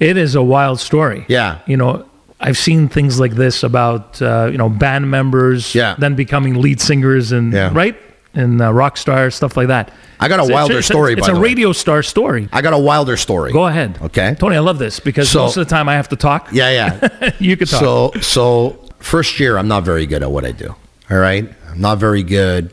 [0.00, 1.24] It is a wild story.
[1.28, 1.58] Yeah.
[1.66, 2.04] You know,
[2.40, 5.94] I've seen things like this about, uh, you know, band members Yeah.
[5.98, 7.70] then becoming lead singers and, Yeah.
[7.72, 7.96] right?
[8.34, 9.90] And uh, rock stars, stuff like that.
[10.20, 11.48] I got a It's- wilder it's, story, It's by a the way.
[11.48, 12.48] radio star story.
[12.52, 13.52] I got a wilder story.
[13.52, 13.98] Go ahead.
[14.02, 14.36] Okay.
[14.38, 16.48] Tony, I love this because So- most of the time I have to talk.
[16.52, 17.30] Yeah, yeah.
[17.38, 17.80] you could talk.
[17.80, 20.74] So, so first year, I'm not very good at what I do.
[21.10, 22.72] All right, I'm not very good.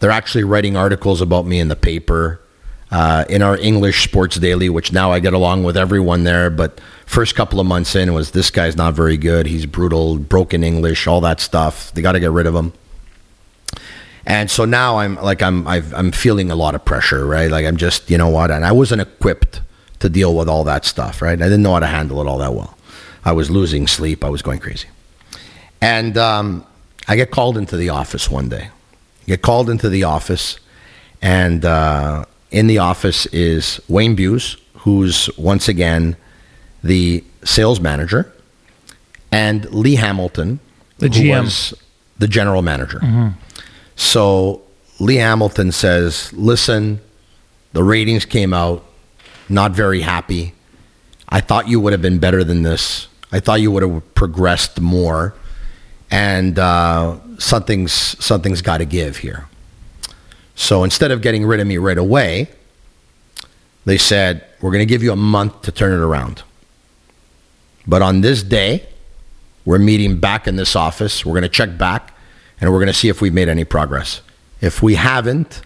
[0.00, 2.40] They're actually writing articles about me in the paper,
[2.90, 6.50] uh, in our English Sports Daily, which now I get along with everyone there.
[6.50, 9.46] But first couple of months in was this guy's not very good.
[9.46, 11.92] He's brutal, broken English, all that stuff.
[11.92, 12.72] They got to get rid of him.
[14.26, 17.48] And so now I'm like I'm I've, I'm feeling a lot of pressure, right?
[17.50, 19.60] Like I'm just you know what, and I wasn't equipped
[20.00, 21.40] to deal with all that stuff, right?
[21.40, 22.76] I didn't know how to handle it all that well.
[23.24, 24.24] I was losing sleep.
[24.24, 24.88] I was going crazy,
[25.80, 26.66] and um,
[27.06, 28.70] I get called into the office one day.
[29.26, 30.58] Get called into the office,
[31.22, 36.16] and uh, in the office is Wayne Buse, who's once again
[36.82, 38.32] the sales manager
[39.32, 40.60] and Lee Hamilton,
[40.98, 41.42] The who GM.
[41.44, 41.74] was
[42.18, 43.00] the general manager.
[43.96, 44.62] So
[45.00, 47.00] Lee Hamilton says, "Listen,
[47.72, 48.84] the ratings came out,
[49.48, 50.54] not very happy.
[51.28, 53.08] I thought you would have been better than this.
[53.32, 55.34] I thought you would have progressed more,
[56.10, 57.92] and uh, something's
[58.24, 59.46] something's got to give here."
[60.56, 62.48] So instead of getting rid of me right away,
[63.84, 66.42] they said, We're going to give you a month to turn it around.
[67.86, 68.88] But on this day,
[69.64, 71.24] we're meeting back in this office.
[71.24, 72.14] We're going to check back
[72.60, 74.22] and we're going to see if we've made any progress.
[74.60, 75.60] If we haven't,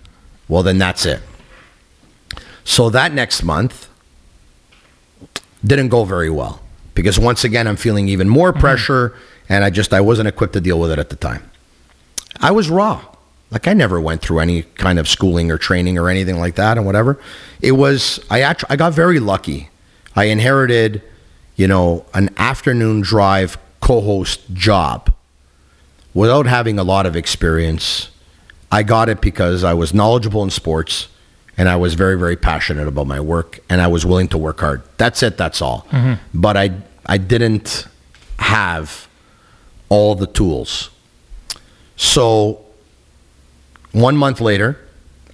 [0.48, 1.20] well, then that's it.
[2.64, 3.88] So that next month
[5.64, 6.60] didn't go very well
[6.94, 8.60] because once again, I'm feeling even more mm-hmm.
[8.60, 9.14] pressure
[9.48, 11.48] and I just, I wasn't equipped to deal with it at the time.
[12.40, 13.04] I was raw.
[13.50, 16.76] Like I never went through any kind of schooling or training or anything like that
[16.76, 17.18] and whatever.
[17.60, 19.70] It was I actually I got very lucky.
[20.14, 21.02] I inherited,
[21.56, 25.12] you know, an afternoon drive co-host job
[26.14, 28.10] without having a lot of experience.
[28.70, 31.08] I got it because I was knowledgeable in sports
[31.58, 34.60] and I was very very passionate about my work and I was willing to work
[34.60, 34.82] hard.
[34.96, 35.86] That's it, that's all.
[35.90, 36.40] Mm-hmm.
[36.40, 36.70] But I
[37.06, 37.88] I didn't
[38.38, 39.08] have
[39.88, 40.90] all the tools.
[41.96, 42.64] So
[43.92, 44.78] one month later,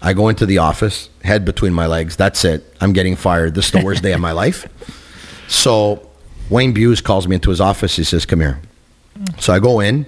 [0.00, 2.16] I go into the office, head between my legs.
[2.16, 2.64] That's it.
[2.80, 3.54] I'm getting fired.
[3.54, 4.68] This is the worst day of my life.
[5.48, 6.08] So
[6.50, 7.96] Wayne Buse calls me into his office.
[7.96, 8.60] He says, Come here.
[9.38, 10.06] So I go in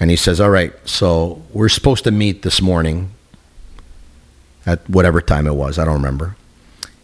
[0.00, 3.10] and he says, All right, so we're supposed to meet this morning
[4.66, 5.78] at whatever time it was.
[5.78, 6.36] I don't remember.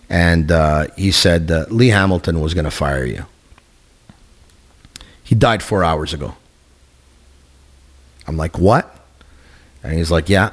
[0.08, 3.26] And uh, he said, uh, Lee Hamilton was going to fire you.
[5.22, 6.34] He died four hours ago.
[8.26, 8.96] I'm like, What?
[9.82, 10.50] And he's like, Yeah,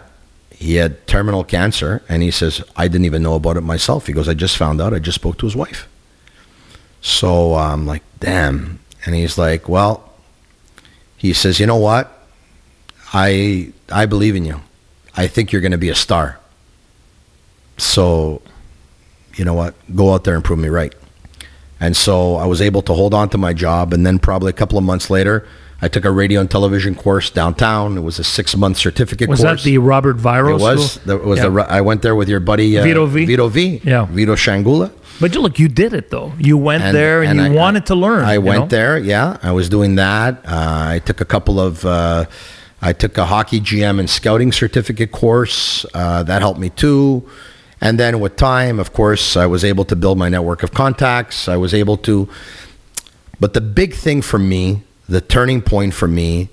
[0.60, 2.02] he had terminal cancer.
[2.10, 4.08] And he says, I didn't even know about it myself.
[4.08, 4.94] He goes, I just found out.
[4.94, 5.88] I just spoke to his wife.
[7.02, 8.80] So uh, I'm like, Damn.
[9.06, 10.12] And he's like, Well,
[11.16, 12.12] he says, You know what?
[13.14, 14.62] I I believe in you.
[15.16, 16.40] I think you're going to be a star.
[17.78, 18.42] So,
[19.36, 19.76] you know what?
[19.96, 20.94] Go out there and prove me right.
[21.80, 23.94] And so I was able to hold on to my job.
[23.94, 25.48] And then probably a couple of months later,
[25.82, 27.98] I took a radio and television course downtown.
[27.98, 29.40] It was a six month certificate course.
[29.40, 29.64] Was course.
[29.64, 30.94] that the Robert Viro It was.
[30.94, 31.04] school?
[31.18, 31.50] That was Yeah.
[31.50, 31.62] the.
[31.72, 33.26] I went there with your buddy uh, Vito V?
[33.26, 33.82] Vito V.
[33.84, 34.06] Yeah.
[34.06, 34.92] Vito Shangula.
[35.20, 36.34] But you look, you did it though.
[36.40, 38.24] You went there and, you I- wanted to learn.
[38.26, 38.68] I went know?
[38.68, 38.98] there.
[38.98, 40.44] Yeah, I was doing that.
[40.46, 41.86] Uh, I took a couple of.
[41.86, 42.26] Uh,
[42.82, 45.86] I took a hockey GM and scouting certificate course.
[45.94, 47.28] Uh, that helped me too.
[47.82, 51.48] And then with time, of course, I was able to build my network of contacts.
[51.48, 52.28] I was able to.
[53.40, 56.50] But the big thing for me, the turning point for me,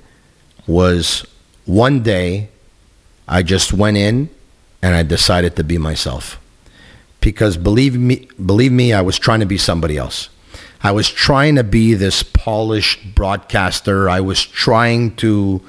[0.67, 1.27] was
[1.65, 2.49] one day
[3.29, 4.31] I just went in
[4.83, 6.41] and I decided to be myself
[7.21, 10.29] because believe me believe me I was trying to be somebody else.
[10.83, 14.11] I was trying to be this polished broadcaster.
[14.11, 15.63] I was trying to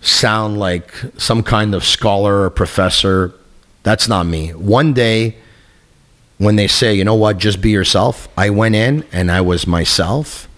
[0.00, 3.34] sound like some kind of scholar or professor.
[3.82, 4.50] That's not me.
[4.50, 5.36] One day
[6.38, 7.38] when they say, "You know what?
[7.38, 10.48] Just be yourself." I went in and I was myself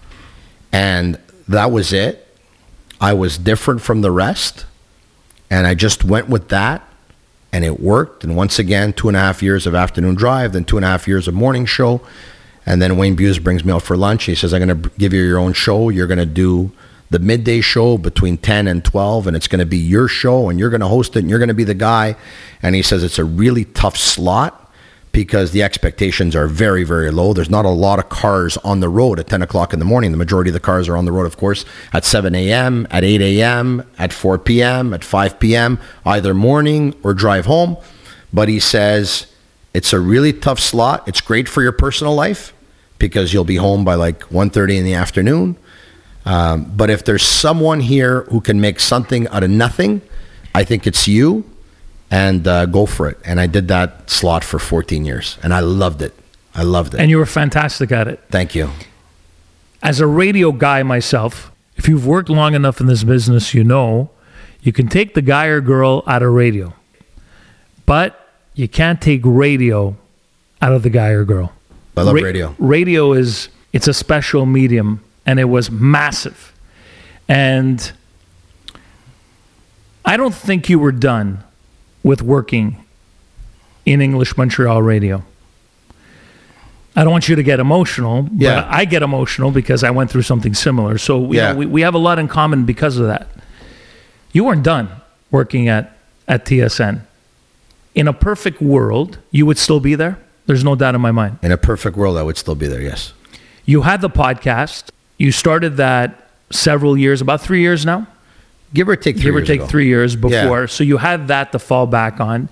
[0.71, 1.17] and
[1.51, 2.27] that was it.
[2.99, 4.65] I was different from the rest
[5.49, 6.87] and I just went with that
[7.51, 8.23] and it worked.
[8.23, 10.87] And once again, two and a half years of afternoon drive, then two and a
[10.87, 12.01] half years of morning show.
[12.65, 14.25] And then Wayne Buse brings me out for lunch.
[14.25, 15.89] He says, I'm going to give you your own show.
[15.89, 16.71] You're going to do
[17.09, 20.57] the midday show between 10 and 12, and it's going to be your show, and
[20.57, 22.15] you're going to host it, and you're going to be the guy.
[22.61, 24.60] And he says, it's a really tough slot
[25.11, 27.33] because the expectations are very, very low.
[27.33, 30.11] There's not a lot of cars on the road at 10 o'clock in the morning.
[30.11, 33.03] The majority of the cars are on the road, of course, at 7 a.m., at
[33.03, 37.77] 8 a.m., at 4 p.m., at 5 p.m., either morning or drive home.
[38.31, 39.27] But he says
[39.73, 41.07] it's a really tough slot.
[41.07, 42.53] It's great for your personal life
[42.97, 45.57] because you'll be home by like 1.30 in the afternoon.
[46.25, 50.01] Um, but if there's someone here who can make something out of nothing,
[50.53, 51.50] I think it's you
[52.11, 53.17] and uh, go for it.
[53.25, 56.13] And I did that slot for 14 years, and I loved it.
[56.53, 56.99] I loved it.
[56.99, 58.21] And you were fantastic at it.
[58.29, 58.69] Thank you.
[59.81, 64.11] As a radio guy myself, if you've worked long enough in this business, you know
[64.61, 66.73] you can take the guy or girl out of radio,
[67.85, 69.95] but you can't take radio
[70.61, 71.53] out of the guy or girl.
[71.97, 72.55] I love Ra- radio.
[72.59, 76.53] Radio is it's a special medium, and it was massive.
[77.27, 77.91] And
[80.03, 81.43] I don't think you were done
[82.03, 82.83] with working
[83.85, 85.23] in English Montreal radio.
[86.95, 88.67] I don't want you to get emotional, but Yeah.
[88.69, 90.97] I get emotional because I went through something similar.
[90.97, 91.51] So Yeah.
[91.53, 93.27] know, we, we have a lot in common because of that.
[94.33, 94.89] You weren't done
[95.29, 97.01] working at, at TSN.
[97.95, 100.17] In a perfect world, you would still be there.
[100.47, 101.39] There's no doubt in my mind.
[101.41, 102.81] In a perfect world, I would still be there.
[102.81, 103.13] Yes.
[103.65, 104.89] You had the podcast.
[105.17, 108.07] You started that several years, about three years now,
[108.73, 109.67] Give or take three give or years take ago.
[109.67, 110.67] three years before.
[110.67, 112.47] So you had that to fall back on.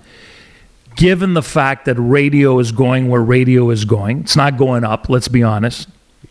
[0.96, 5.08] Given the fact that radio is going where radio is going, it's not going up.
[5.08, 5.88] Let's be honest.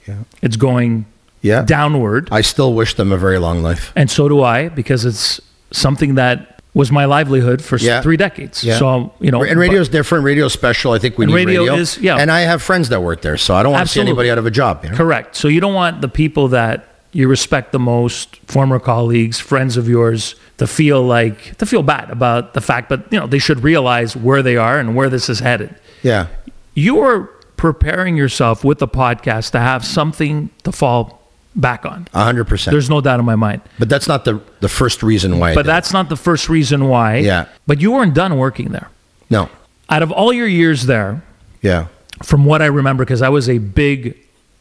[0.07, 0.15] Yeah.
[0.41, 1.05] It's going
[1.41, 1.63] Yeah.
[1.63, 2.27] downward.
[2.31, 3.91] I still wish them a very long life.
[3.95, 5.39] And so do I, because it's
[5.71, 8.01] something that was my livelihood for Yeah.
[8.01, 8.63] three decades.
[8.63, 8.77] Yeah.
[8.77, 10.23] So, you know, and radio is different.
[10.23, 10.91] Radio's special.
[10.91, 11.75] I think we need radio radio.
[11.75, 12.17] is- yeah.
[12.17, 14.37] And I have friends that work there, so I don't want to see anybody out
[14.37, 14.81] of a job.
[14.83, 14.97] You know?
[14.97, 15.35] Correct.
[15.35, 19.87] So you don't want the people that you respect the most, former colleagues, friends of
[19.89, 23.63] yours, to feel like to feel bad about the fact, but you know they should
[23.63, 25.73] realize where they are and where this is headed.
[26.03, 26.27] Yeah.
[26.75, 27.21] You are
[27.57, 31.19] preparing yourself with the podcast to have something to fall
[31.55, 32.07] back on.
[32.13, 32.71] A hundred percent.
[32.73, 33.61] There's no doubt in my mind.
[33.79, 35.55] But that's not the the first reason why.
[35.55, 37.17] But that's not the first reason why.
[37.17, 37.45] Yeah.
[37.67, 38.89] But you weren't done working there.
[39.29, 39.49] no.
[39.91, 41.23] Out of all your years there,
[41.63, 41.87] Yeah.
[42.21, 44.15] from what I remember, because I was a big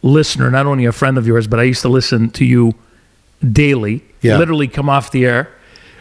[0.08, 2.74] listener, not only a friend of yours, but I used to listen to you
[3.52, 4.38] daily, Yeah.
[4.38, 5.48] literally come off the air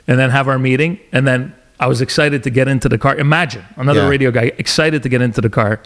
[0.07, 0.99] and then have our meeting.
[1.11, 3.15] And then I was excited to get into the car.
[3.15, 4.09] Imagine another Yeah.
[4.09, 5.79] radio guy excited to get into the car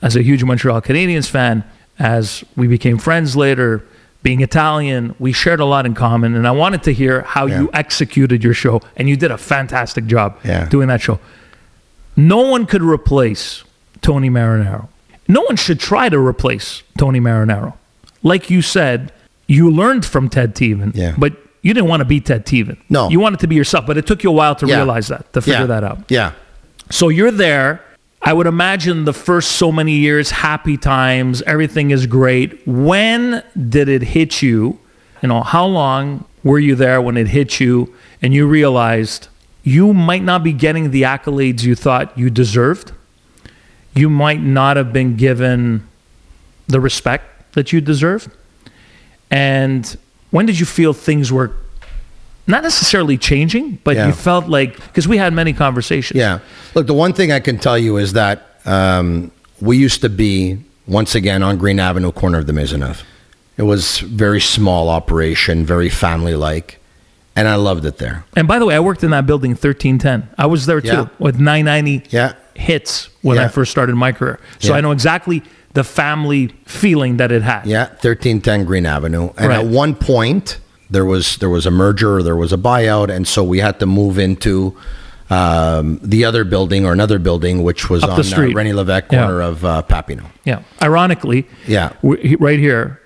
[0.00, 1.64] as a huge Montreal Canadiens fan,
[1.98, 3.82] as we became friends later.
[4.22, 7.60] Being Italian, we shared a lot in common, and I wanted to hear how Yeah.
[7.60, 10.36] you executed your show, and you did a fantastic job
[10.70, 11.18] doing that show.
[12.16, 13.64] No one could replace
[14.00, 14.88] Tony Marinaro.
[15.28, 17.74] No one should try to replace Tony Marinaro.
[18.22, 19.12] Like you said,
[19.46, 21.14] you learned from Ted Tevan, Yeah.
[21.16, 21.32] but
[21.62, 22.76] you didn't want to be Ted Tevan.
[22.90, 23.08] No.
[23.08, 24.76] You wanted to be yourself, but it took you a while to Yeah.
[24.76, 25.66] realize that, to figure yeah.
[25.66, 25.98] that out.
[26.08, 26.32] Yeah.
[26.90, 27.80] So you're there.
[28.22, 32.66] I would imagine the first so many years, happy times, everything is great.
[32.66, 34.78] When did it hit you?
[35.22, 39.28] You know, how long were you there when it hit you and you realized
[39.62, 42.92] you might not be getting the accolades you thought you deserved?
[43.94, 45.86] You might not have been given
[46.66, 48.28] the respect that you deserve?
[49.30, 49.96] And
[50.30, 51.52] when did you feel things were
[52.46, 54.06] not necessarily changing, but Yeah.
[54.08, 56.18] you felt like, because we had many conversations.
[56.18, 56.40] Yeah.
[56.74, 59.30] Look, the one thing I can tell you is that um,
[59.60, 63.02] we used to be once again on Green Avenue, corner of de Maisonneuve.
[63.56, 66.80] It was very small operation, very family like,
[67.36, 68.24] and I loved it there.
[68.36, 70.28] And by the way, I worked in that building 1310.
[70.36, 71.06] I was there too Yeah.
[71.18, 72.32] with 990 Yeah.
[72.54, 74.38] Hits when I first started my career.
[74.58, 74.78] So Yeah.
[74.78, 75.42] I know exactly
[75.74, 77.66] the family feeling that it had.
[77.66, 79.30] Yeah, thirteen ten Green Avenue.
[79.36, 79.58] And Right.
[79.58, 80.58] at one point
[80.90, 83.86] there was there was a merger, there was a buyout, and so we had to
[83.86, 84.74] move into
[85.30, 88.54] um, the other building or another building, which was Up the on uh, street.
[88.54, 89.24] René Levesque Yeah.
[89.24, 90.26] corner of uh, Papineau.
[90.44, 90.60] Yeah.
[90.82, 91.90] Ironically, Yeah.
[92.02, 93.00] we, right here,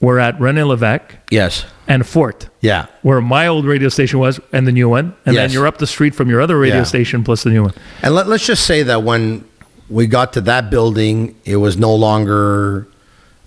[0.00, 1.66] we're at René Levesque Yes.
[1.86, 2.86] And Fort, Yeah.
[3.02, 5.14] where my old radio station was and the new one.
[5.26, 6.82] And then you're up the street from your other radio Yeah.
[6.84, 7.74] station plus the new one.
[8.02, 9.44] And let, let's just say that when
[9.90, 12.86] we got to that building, it was no longer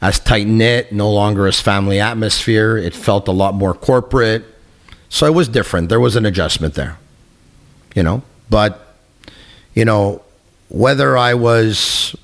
[0.02, 2.78] as tight knit, no longer as family atmosphere.
[2.78, 4.46] It felt a lot more corporate.
[5.10, 5.90] So it was different.
[5.90, 6.98] There was an adjustment there,
[7.96, 8.22] you know.
[8.52, 8.96] But,
[9.74, 10.22] you know,
[10.70, 12.16] whether I was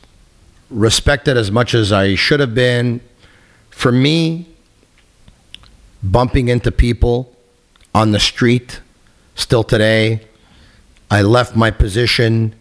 [0.69, 3.01] respected as much as I should have been,
[3.71, 4.47] for me,
[6.03, 7.33] bumping into people
[7.95, 8.81] on the street
[9.35, 10.21] still today,
[11.09, 12.55] I left my position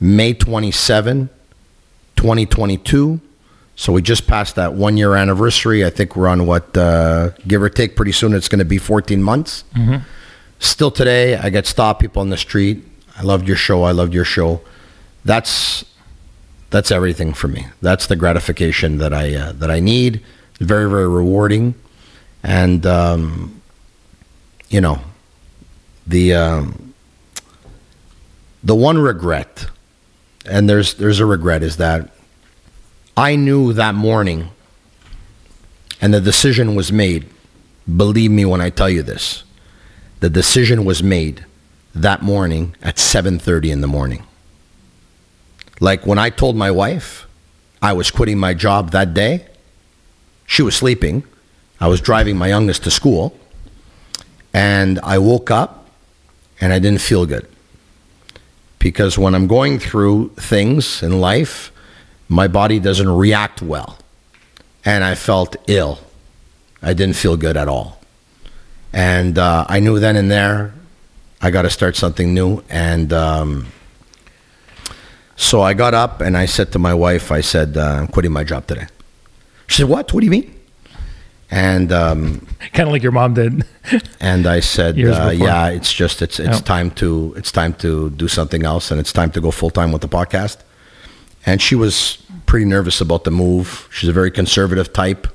[0.00, 1.28] May 27,
[2.16, 3.20] 2022.
[3.76, 5.84] So we just passed that one year anniversary.
[5.84, 8.78] I think we're on what, uh, give or take, pretty soon it's going to be
[8.78, 9.64] 14 months.
[10.58, 12.84] Still today, I get stopped people on the street.
[13.16, 13.84] I loved your show.
[13.84, 14.60] I loved your show.
[15.24, 15.84] That's
[16.70, 17.66] that's everything for me.
[17.82, 20.22] That's the gratification that I uh, that I need.
[20.58, 21.74] Very very rewarding,
[22.42, 23.60] and um,
[24.68, 25.00] you know
[26.06, 26.94] the um,
[28.62, 29.66] the one regret,
[30.46, 32.10] and there's there's a regret is that
[33.16, 34.50] I knew that morning,
[36.00, 37.26] and the decision was made.
[37.96, 39.42] Believe me when I tell you this,
[40.20, 41.44] the decision was made
[41.94, 44.24] that morning at 7:30 in the morning.
[45.80, 47.26] Like when I told my wife
[47.82, 49.46] I was quitting my job that day,
[50.46, 51.24] she was sleeping.
[51.80, 53.38] I was driving my youngest to school,
[54.52, 55.88] and I woke up
[56.60, 57.48] and I didn't feel good.
[58.78, 61.72] Because when I'm going through things in life,
[62.28, 63.98] my body doesn't react well.
[64.84, 65.98] And I felt ill.
[66.82, 68.00] I didn't feel good at all.
[68.92, 70.72] And uh, I knew then and there
[71.42, 72.62] I got to start something new.
[72.68, 73.66] And um,
[75.36, 78.32] so I got up and I said to my wife, I said, uh, I'm quitting
[78.32, 78.86] my job today.
[79.66, 80.12] She said, What?
[80.12, 80.59] What do you mean?
[81.50, 83.64] And um, Kind of like your mom did.
[84.20, 88.28] and I said, uh, "Yeah, it's just it's it's time to it's time to do
[88.28, 90.58] something else, and it's time to go full time with the podcast."
[91.46, 93.88] And she was pretty nervous about the move.
[93.90, 95.26] She's a very conservative type.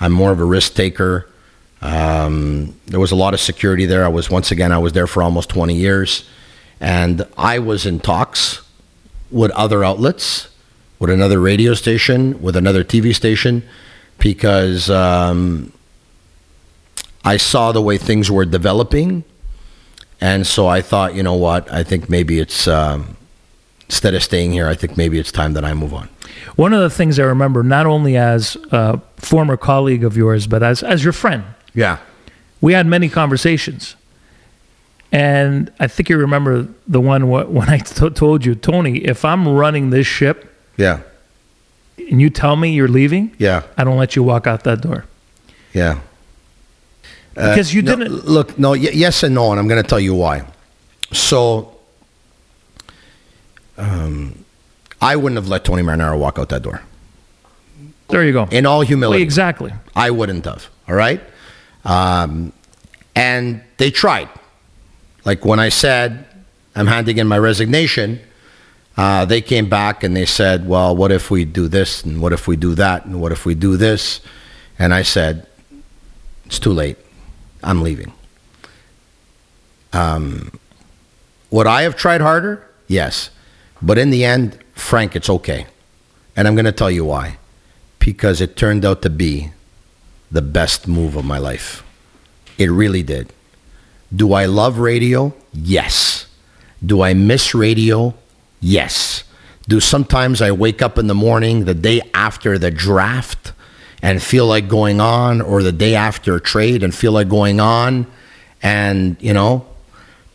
[0.00, 1.26] I'm more of a risk taker.
[1.80, 4.04] Um, there was a lot of security there.
[4.04, 6.28] I was once again I was there for almost 20 years,
[6.80, 8.60] and I was in talks
[9.30, 10.48] with other outlets,
[10.98, 13.62] with another radio station, with another TV station,
[14.18, 15.72] because um,
[17.24, 19.24] I saw the way things were developing,
[20.20, 21.70] and so I thought, you know what?
[21.72, 23.16] I think maybe it's um,
[23.88, 26.08] instead of staying here, I think maybe it's time that I move on.
[26.56, 30.62] One of the things I remember, not only as a former colleague of yours, but
[30.62, 31.44] as, as your friend,
[31.74, 31.98] Yeah.
[32.60, 33.94] we had many conversations.
[35.12, 39.24] And I think you remember the one wh- when I t- told you, Tony, if
[39.24, 41.00] I'm running this ship Yeah.
[42.10, 43.62] And you tell me you're leaving, Yeah.
[43.76, 45.04] I don't let you walk out that door.
[45.72, 45.98] Yeah.
[47.34, 48.26] Because you Uh, No, didn't.
[48.28, 48.58] look.
[48.58, 50.42] No, y- yes and no, and I'm going to tell you why.
[51.12, 51.76] So,
[53.78, 54.44] um,
[55.00, 56.82] I wouldn't have let Tony Marinaro walk out that door.
[58.08, 58.48] There you go.
[58.50, 59.72] In all humility, exactly.
[59.94, 60.68] I wouldn't have.
[60.88, 61.20] All right,
[61.84, 62.52] um,
[63.14, 64.28] and they tried.
[65.24, 66.24] Like when I said
[66.76, 68.20] I'm handing in my resignation,
[68.96, 72.32] uh, they came back and they said, "Well, what if we do this and what
[72.32, 74.20] if we do that and what if we do this?"
[74.78, 75.46] And I said,
[76.46, 76.96] "It's too late.
[77.62, 78.12] I'm leaving."
[79.92, 80.58] Um,
[81.50, 82.66] would I have tried harder?
[82.86, 83.30] Yes,
[83.80, 85.66] but in the end, Frank, it's okay,
[86.36, 87.38] and I'm going to tell you why.
[87.98, 89.50] Because it turned out to be
[90.30, 91.82] the best move of my life.
[92.58, 93.32] It really did.
[94.14, 95.34] Do I love radio?
[95.52, 96.26] Yes.
[96.84, 98.14] Do I miss radio?
[98.60, 99.24] Yes.
[99.68, 103.52] Do sometimes I wake up in the morning the day after the draft
[104.02, 107.58] and feel like going on, or the day after a trade and feel like going
[107.60, 108.06] on,
[108.62, 109.66] and you know,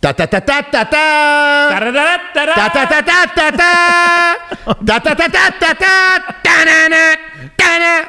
[0.02, 1.70] da da da da da da.
[1.70, 4.74] Da da da da da da da.
[4.84, 6.20] Da da da da da da.
[6.44, 7.16] Da na na.
[7.58, 8.06] Da na.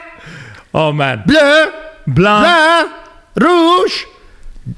[0.75, 1.23] Oh, man.
[1.27, 1.71] Bleu.
[2.07, 2.15] Blanc.
[2.17, 2.93] Blanc.
[3.41, 4.05] Rouge.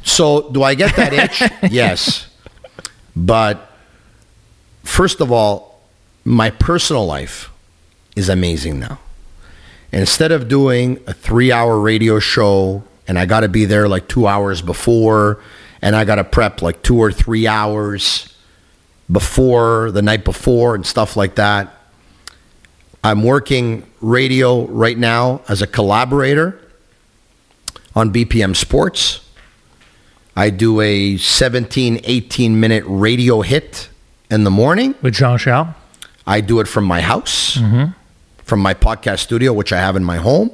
[0.03, 1.73] So, do I get that itch?
[1.73, 2.27] yes.
[3.15, 3.71] But
[4.85, 5.81] first of all,
[6.25, 7.51] my personal life
[8.15, 9.01] is amazing now.
[9.93, 14.09] Instead of doing a three hour radio show and I got to be there like
[14.09, 15.41] two hours before
[15.83, 18.35] and I got to prep like two or three hours
[19.11, 21.75] before the night before and stuff like that,
[23.03, 26.59] I'm working radio right now as a collaborator
[27.95, 29.21] on BPM Sports.
[30.35, 33.91] I do a 17, 18 minute radio hit
[34.35, 34.95] in the morning.
[35.01, 35.69] With Jean Charles.
[36.27, 37.59] I do it from my house,
[38.45, 40.51] from my podcast studio, which I have in my home.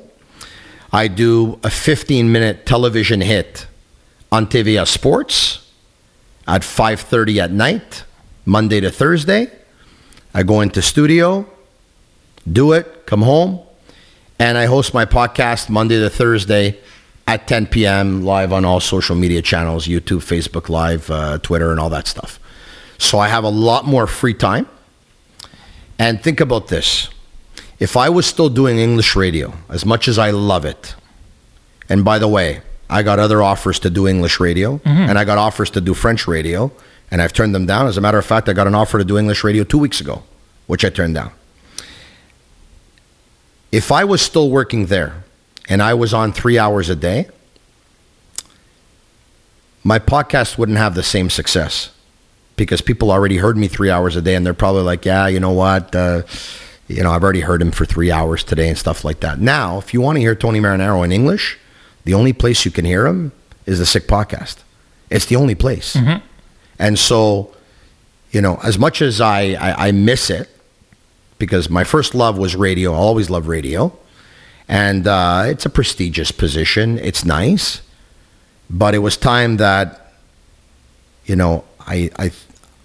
[0.93, 3.67] I do a 15 minute television hit
[4.33, 5.67] on TVA Sports
[6.47, 8.05] at 5:30 at night,
[8.45, 9.49] Monday to Thursday.
[10.35, 11.47] I go into studio,
[12.51, 13.61] do it, come home,
[14.39, 16.79] and I host my podcast Monday to Thursday
[17.29, 18.25] at 10 p.m.
[18.25, 22.40] live on all social media channels, YouTube, Facebook Live, uh, Twitter, and all that stuff.
[23.01, 24.69] So I have a lot more free time.
[25.99, 27.09] And think about this.
[27.79, 30.95] If I was still doing English radio, as much as I love it,
[31.89, 35.09] and by the way, I got other offers to do English radio, mm-hmm.
[35.09, 36.71] and I got offers to do French radio,
[37.11, 37.87] and I've turned them down.
[37.87, 40.01] As a matter of fact, I got an offer to do English radio two weeks
[40.01, 40.23] ago,
[40.67, 41.33] which I turned down.
[43.73, 45.25] If I was still working there
[45.69, 47.29] and I was on three hours a day,
[49.83, 51.91] my podcast wouldn't have the same success
[52.61, 55.41] because people already heard me three hours a day and they're probably like, yeah, you
[55.41, 55.95] know what?
[55.95, 56.23] Uh,
[56.89, 59.41] you know, I've already heard him for three hours today and stuff like that.
[59.41, 61.59] Now, if you want to hear Tony Marinaro in English,
[62.05, 63.33] the only place you can hear him
[63.65, 64.57] is the Sick Podcast.
[65.09, 65.95] It's the only place.
[66.79, 67.55] And so,
[68.31, 70.51] you know, as much as I, I, I miss it,
[71.39, 73.97] because my first love was radio, I always loved radio.
[74.69, 76.99] And uh, it's a prestigious position.
[76.99, 77.81] It's nice.
[78.69, 80.13] But it was time that,
[81.25, 82.31] you know, I, I,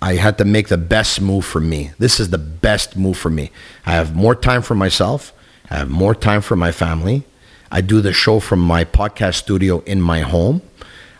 [0.02, 1.92] I had to make the best move for me.
[1.98, 3.52] This is the best move for me.
[3.86, 5.34] I have more time for myself.
[5.70, 7.24] I have more time for my family.
[7.72, 10.62] I do the show from my podcast studio in my home.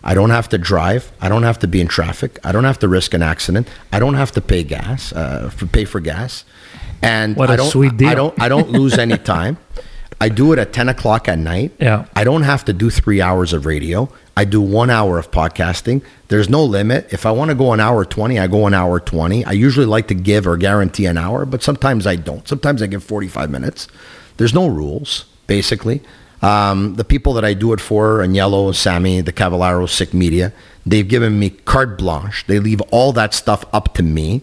[0.04, 1.10] I don't have to drive.
[1.20, 2.38] I don't have to be in traffic.
[2.44, 3.68] I don't have to risk an accident.
[3.92, 6.44] I don't have to pay gas, uh, for, pay for gas.
[7.02, 8.08] And What I a don't, sweet deal.
[8.08, 9.58] I don't, I don't lose any time.
[10.20, 11.72] I do it at 10 o'clock at night.
[11.78, 12.06] Yeah.
[12.14, 14.08] I don't have to do three hours of radio.
[14.36, 16.02] I do one hour of podcasting.
[16.28, 17.12] There's no limit.
[17.12, 19.44] If I want to go an hour 20, I go an hour 20.
[19.44, 22.46] I usually like to give or guarantee an hour, but sometimes I don't.
[22.48, 23.88] Sometimes I give 45 minutes.
[24.36, 26.02] There's no rules, basically.
[26.42, 30.52] Um, the people that I do it for, and Yellow, Sammy, the Cavallaro, Sick Media,
[30.84, 32.44] they've given me carte blanche.
[32.46, 34.42] They leave all that stuff up to me.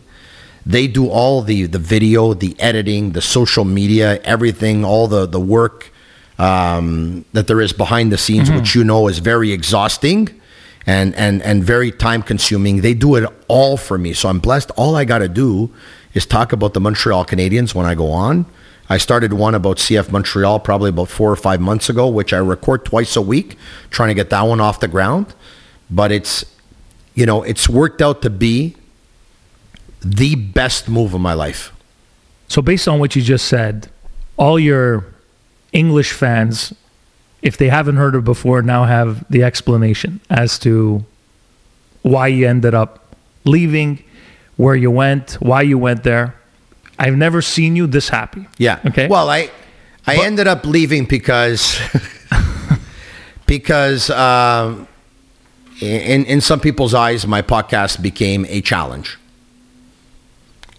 [0.66, 5.39] They do all the, the video, the editing, the social media, everything, all the, the
[5.39, 5.91] work
[6.39, 10.41] um, that there is behind the scenes, which you know is very exhausting
[10.86, 12.82] and and and very time consuming.
[12.82, 14.72] They do it all for me, so I'm blessed.
[14.72, 15.72] All I got to do
[16.14, 18.45] is talk about the Montreal Canadiens when I go on.
[18.89, 22.38] I started one about CF Montreal probably about four or five months ago, which I
[22.38, 23.57] record twice a week,
[23.89, 25.34] trying to get that one off the ground.
[25.89, 26.45] But it's
[27.16, 28.76] you know it's worked out to be
[30.04, 31.72] the best move of my life.
[32.47, 33.89] So, based on what you just said,
[34.38, 35.06] all your
[35.72, 36.74] English fans,
[37.41, 41.04] if they haven't heard it before, now have the explanation as to
[42.04, 44.04] why you ended up leaving,
[44.58, 46.36] where you went, why you went there.
[46.99, 48.45] I've never seen you this happy.
[48.58, 48.80] Yeah.
[48.86, 49.08] Okay.
[49.08, 49.49] Well, I
[50.06, 51.80] I But- ended up leaving because
[53.45, 54.88] because um,
[55.82, 59.18] in in some people's eyes, my podcast became a challenge.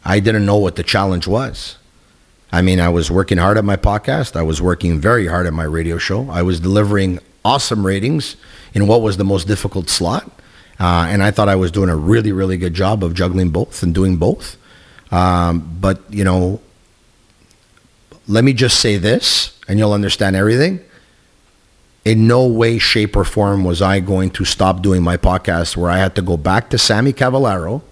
[0.04, 1.78] I didn't know what the challenge was.
[2.52, 4.36] I mean, I was working hard at my podcast.
[4.36, 6.30] I was working very hard at my radio show.
[6.30, 8.36] I was delivering awesome ratings
[8.74, 10.30] in what was the most difficult slot.
[10.78, 13.82] Uh, and I thought I was doing a really, really good job of juggling both
[13.82, 14.56] and doing both.
[15.10, 16.60] Um, but, you know,
[18.26, 20.80] let me just say this, and you'll understand everything.
[22.04, 25.90] In no way, shape, or form was I going to stop doing my podcast where
[25.90, 27.82] I had to go back to Sammy Cavallaro,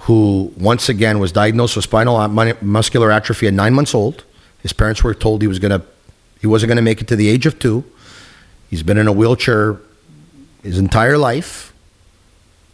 [0.00, 2.26] who once again was diagnosed with spinal
[2.62, 4.24] muscular atrophy at nine months old.
[4.62, 5.82] His parents were told he was gonna,
[6.40, 7.84] he wasn't gonna make it to the age of two.
[8.68, 9.78] He's been in a wheelchair
[10.62, 11.72] his entire life.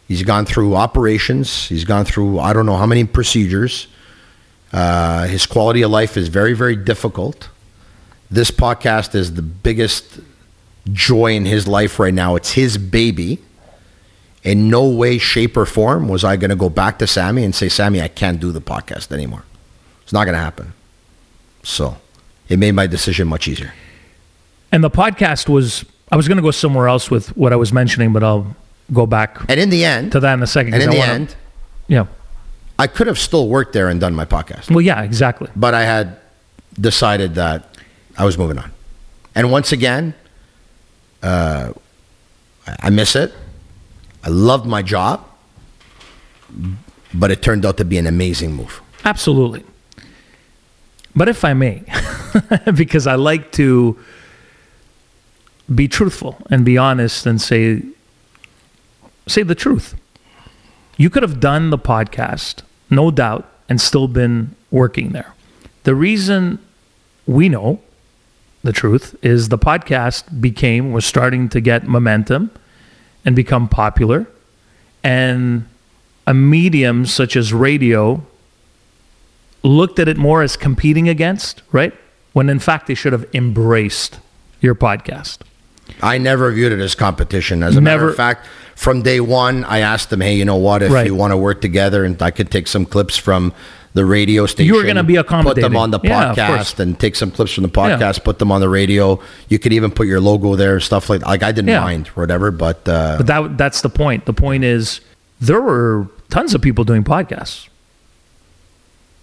[0.07, 1.67] He's gone through operations.
[1.67, 3.87] He's gone through I don't know how many procedures.
[4.71, 7.49] Uh, his quality of life is very, very difficult.
[8.29, 10.19] This podcast is the biggest
[10.91, 12.35] joy in his life right now.
[12.35, 13.39] It's his baby.
[14.43, 17.53] In no way, shape, or form was I going to go back to Sammy and
[17.53, 19.43] say, Sammy, I can't do the podcast anymore.
[20.03, 20.73] It's not going to happen.
[21.63, 21.97] So
[22.47, 23.73] it made my decision much easier.
[24.71, 27.73] And the podcast was, I was going to go somewhere else with what I was
[27.73, 28.55] mentioning, but I'll
[28.93, 30.75] go back And in the end, to that in a second.
[30.75, 31.35] and in I the wanna- end,
[31.87, 32.05] yeah.
[32.79, 34.69] I could have still worked there and done my podcast.
[34.69, 35.49] Well, yeah, exactly.
[35.55, 36.17] but I had
[36.79, 37.75] decided that
[38.17, 38.71] I was moving on.
[39.35, 40.13] And once again,
[41.23, 41.73] uh,
[42.67, 43.33] I miss it.
[44.27, 45.25] I loved my job,
[47.13, 48.81] but it turned out to be an amazing move.
[49.05, 49.63] Absolutely.
[51.15, 51.83] But if I may,
[52.75, 53.97] because I like to
[55.73, 57.81] be truthful and be honest and say
[59.27, 59.95] say the truth.
[60.97, 65.35] You could have done the podcast, no doubt, and still been working there.
[65.83, 66.59] The reason
[67.25, 67.79] we know
[68.61, 72.51] the truth is the podcast became was starting to get momentum
[73.27, 74.25] and become popular
[75.03, 75.67] and
[76.25, 78.23] a medium such as radio
[79.63, 81.93] looked at it more as competing against, right?
[82.31, 84.19] When in fact they should have embraced
[84.61, 85.39] your podcast.
[86.01, 87.63] I never viewed it as competition.
[87.63, 90.81] As a matter of fact, from day one, I asked them, "Hey, you know what?
[90.83, 91.05] If Right.
[91.07, 93.53] you want to work together, and I could take some clips from
[93.97, 97.15] the radio station, You were gonna be put them on the Yeah, podcast, and take
[97.15, 99.19] some clips from the podcast, put them on the radio.
[99.49, 101.25] You could even put your logo there stuff like.
[101.25, 101.81] Like I didn't Yeah.
[101.81, 102.51] mind, or whatever.
[102.51, 104.25] But uh, But that that's the point.
[104.25, 105.01] The point is
[105.41, 107.67] there were tons of people doing podcasts.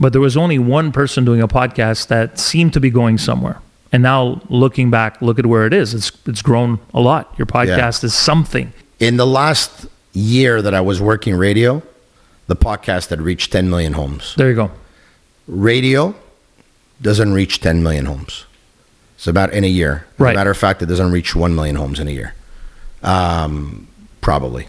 [0.00, 3.58] But there was only one person doing a podcast that seemed to be going somewhere.
[3.92, 5.94] And now looking back, look at where it is.
[5.94, 7.32] It's it's grown a lot.
[7.38, 8.72] Your podcast is something.
[9.00, 11.82] in the last year that I was working radio,
[12.46, 14.34] the podcast had reached 10 million homes.
[14.36, 14.70] There you go.
[15.46, 16.14] Radio
[17.00, 18.44] doesn't reach 10 million homes.
[19.16, 20.06] It's about in a year.
[20.14, 20.32] As Right.
[20.32, 22.34] a matter of fact, it doesn't reach 1 million homes in a year.
[23.02, 23.86] Um,
[24.20, 24.68] probably.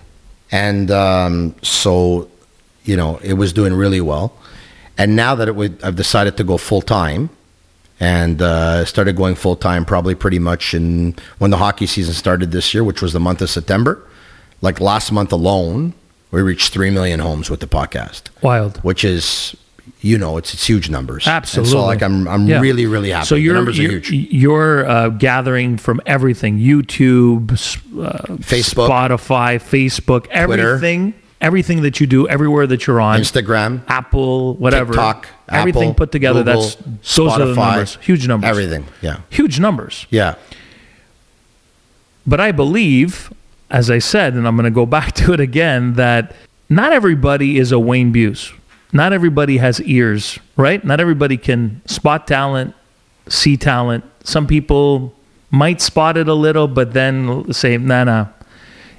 [0.52, 2.30] And um, so,
[2.84, 4.34] you know, it was doing really well.
[4.98, 7.30] And now that it would, I've decided to go full time
[8.00, 12.52] and uh, started going full time probably pretty much in when the hockey season started
[12.52, 14.02] this year, which was the month of September.
[14.62, 15.94] Like last month alone,
[16.36, 18.78] we reached 3 million homes with the podcast Wild.
[18.84, 19.56] which is
[20.02, 21.26] you know it's it's huge numbers.
[21.26, 21.72] And Absolutely.
[21.72, 22.60] so like I'm I'm Yeah.
[22.60, 23.26] really really happy.
[23.26, 24.12] So the you're numbers are you're, huge.
[24.44, 28.90] you're uh, gathering from everything: YouTube, uh, Facebook.
[28.90, 35.28] Spotify, Facebook, everything, everything that you do, everywhere that you're on, Instagram, Apple, whatever, TikTok,
[35.50, 36.44] everything Apple, put together.
[36.44, 36.76] Google, that's
[37.16, 38.84] those are the numbers, huge numbers, everything.
[39.02, 40.06] Yeah, huge numbers.
[40.10, 40.36] yeah.
[42.28, 43.32] But I believe,
[43.70, 46.36] as I said, and I'm going to go back to it again, that
[46.70, 48.52] not everybody is a Wayne Buse.
[48.94, 50.84] Not everybody has ears, right?
[50.84, 52.74] Not everybody can spot talent,
[53.28, 54.06] see talent.
[54.24, 55.14] Some people
[55.52, 58.28] might spot it a little, but then say, nah, nah,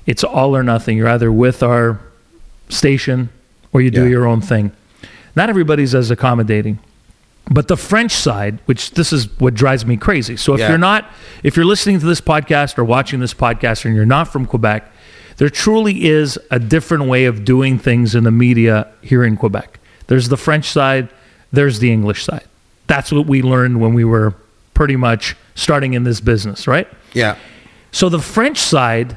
[0.05, 0.99] it's all or nothing.
[0.99, 2.01] You're either with our
[2.69, 3.31] station
[3.73, 4.11] or you do Yeah.
[4.11, 4.73] your own thing.
[5.35, 6.79] Not everybody's as accommodating.
[7.49, 10.37] But the French side, which this is what drives me crazy.
[10.37, 10.69] So if Yeah.
[10.71, 11.11] you're not,
[11.45, 14.91] if you're listening to this podcast or watching this podcast and you're not from Quebec,
[15.37, 19.79] there truly is a different way of doing things in the media here in Quebec.
[20.09, 21.09] There's the French side,
[21.53, 22.45] there's the English side.
[22.89, 24.35] That's what we learned when we were
[24.75, 26.89] pretty much starting in this business, right?
[27.13, 27.37] Yeah.
[27.93, 29.17] So the French side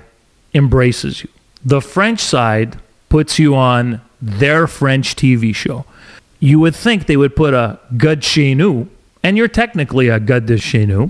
[0.53, 1.29] embraces you.
[1.65, 2.77] The French side
[3.09, 5.85] puts you on their French TV show.
[6.39, 8.23] You would think they would put a Gud
[9.21, 10.57] and you're technically a Gud de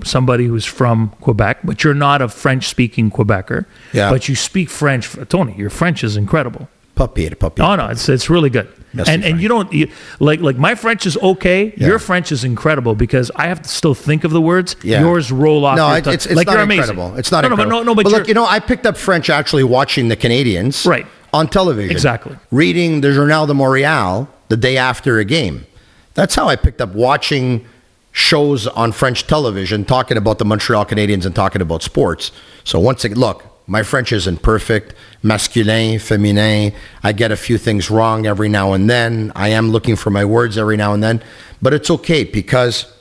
[0.04, 3.66] somebody who's from Quebec, but you're not a French speaking Quebecer.
[3.92, 4.10] Yeah.
[4.10, 5.16] But you speak French.
[5.28, 6.68] Tony, your French is incredible.
[6.96, 7.64] Papier, papier.
[7.64, 8.68] Oh no, it's it's really good.
[8.92, 11.72] Merci, and and you don't you, like like my French is okay.
[11.76, 11.86] Yeah.
[11.86, 14.76] Your French is incredible because I have to still think of the words.
[14.82, 15.00] Yeah.
[15.00, 15.76] Yours roll off.
[15.76, 16.14] No, your tongue.
[16.14, 16.90] it's, it's like not you're amazing.
[16.90, 17.16] incredible.
[17.16, 17.70] It's not no, incredible.
[17.70, 20.16] No, but no, no, but, look, you know, I picked up French actually watching the
[20.16, 21.06] Canadiens Right.
[21.32, 21.90] On television.
[21.90, 22.36] Exactly.
[22.50, 25.66] Reading the Journal de Montréal the day after a game.
[26.14, 27.64] That's how I picked up watching
[28.12, 32.32] shows on French television talking about the Montreal Canadiens and talking about sports.
[32.64, 34.94] So once again, look, my French isn't perfect.
[35.22, 36.74] Masculin, féminin.
[37.04, 39.30] I get a few things wrong every now and then.
[39.36, 41.22] I am looking for my words every now and then.
[41.62, 42.92] But it's okay because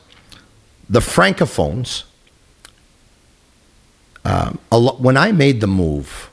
[0.88, 2.04] the francophones,
[4.24, 6.29] uh, a lo- when I made the move,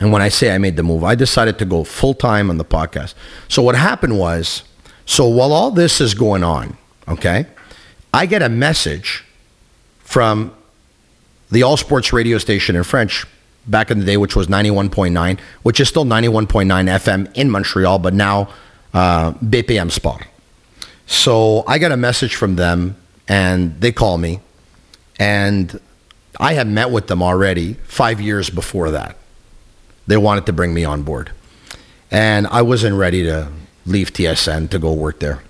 [0.00, 2.56] and when I say I made the move, I decided to go full time on
[2.56, 3.14] the podcast.
[3.48, 4.64] So what happened was,
[5.04, 6.76] so while all this is going on,
[7.06, 7.46] okay,
[8.12, 9.24] I get a message
[10.00, 10.54] from
[11.50, 13.26] the All Sports radio station in French
[13.66, 18.14] back in the day, which was 91.9, which is still 91.9 FM in Montreal, but
[18.14, 18.48] now
[18.94, 20.26] uh, BPM Sport.
[21.06, 22.96] So I got a message from them,
[23.28, 24.40] and they call me,
[25.18, 25.78] and
[26.38, 29.16] I had met with them already five years before that.
[30.10, 31.30] They wanted to bring me on board,
[32.10, 33.46] and I wasn't ready to
[33.86, 35.40] leave TSN to go work there.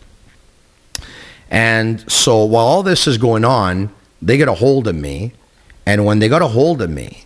[1.50, 3.90] And so while all this is going on,
[4.20, 5.32] they get a hold of me,
[5.86, 7.24] and when they got a hold of me,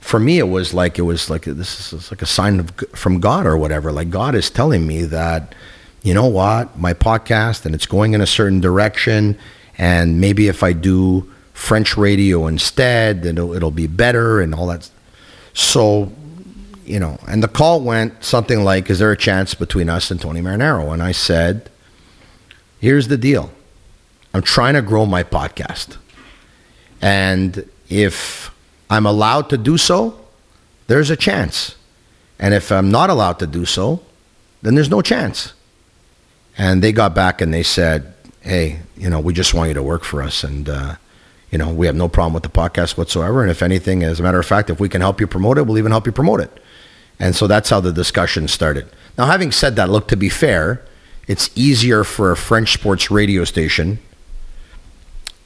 [0.00, 3.20] for me it was like it was like this is like a sign of from
[3.20, 3.92] God or whatever.
[3.92, 5.54] Like God is telling me that,
[6.02, 9.38] you know what, my podcast and it's going in a certain direction,
[9.78, 14.66] and maybe if I do French radio instead, then it'll, it'll be better and all
[14.66, 14.90] that.
[15.52, 16.10] So,
[16.90, 20.20] you know, and the call went something like, "Is there a chance between us and
[20.20, 21.70] Tony Marinaro?" And I said,
[22.80, 23.52] "Here's the deal.
[24.34, 25.96] I'm trying to grow my podcast,
[27.00, 28.50] and if
[28.88, 30.18] I'm allowed to do so,
[30.88, 31.76] there's a chance.
[32.38, 34.00] And if I'm not allowed to do so,
[34.62, 35.52] then there's no chance."
[36.58, 39.82] And they got back and they said, "Hey, you know, we just want you to
[39.82, 40.96] work for us, and uh,
[41.52, 43.42] you know, we have no problem with the podcast whatsoever.
[43.42, 45.66] And if anything, as a matter of fact, if we can help you promote it,
[45.66, 46.50] we'll even help you promote it."
[47.20, 48.88] And so that's how the discussion started.
[49.18, 50.82] Now, having said that, look, to be fair,
[51.28, 53.98] it's easier for a French sports radio station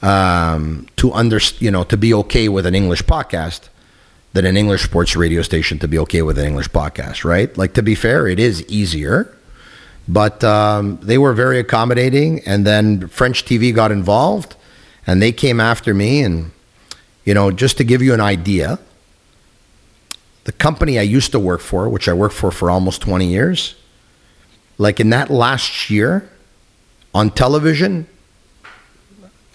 [0.00, 3.68] um, to under, you know, to be okay with an English podcast
[4.34, 7.56] than an English sports radio station to be okay with an English podcast, right?
[7.58, 9.36] Like to be fair, it is easier,
[10.06, 14.56] but um, they were very accommodating, and then French TV got involved,
[15.06, 16.50] and they came after me, and
[17.24, 18.78] you know, just to give you an idea,
[20.44, 23.74] the company I used to work for, which I worked for for almost 20 years,
[24.78, 26.30] like in that last year
[27.14, 28.06] on television,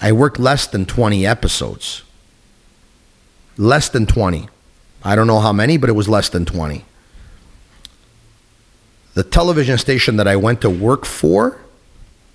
[0.01, 2.03] I worked less than 20 episodes.
[3.57, 4.47] Less than 20.
[5.03, 6.85] I don't know how many, but it was less than 20.
[9.13, 11.59] The television station that I went to work for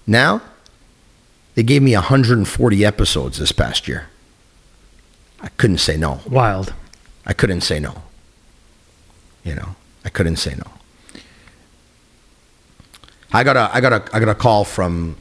[0.06, 0.42] now,
[1.54, 4.08] they gave me 140 episodes this past year.
[5.40, 6.20] I couldn't say no.
[6.28, 6.74] Wild.
[7.26, 8.02] I couldn't say no.
[9.44, 10.70] You know, I couldn't say no.
[13.32, 15.16] I got a I got a I got a call from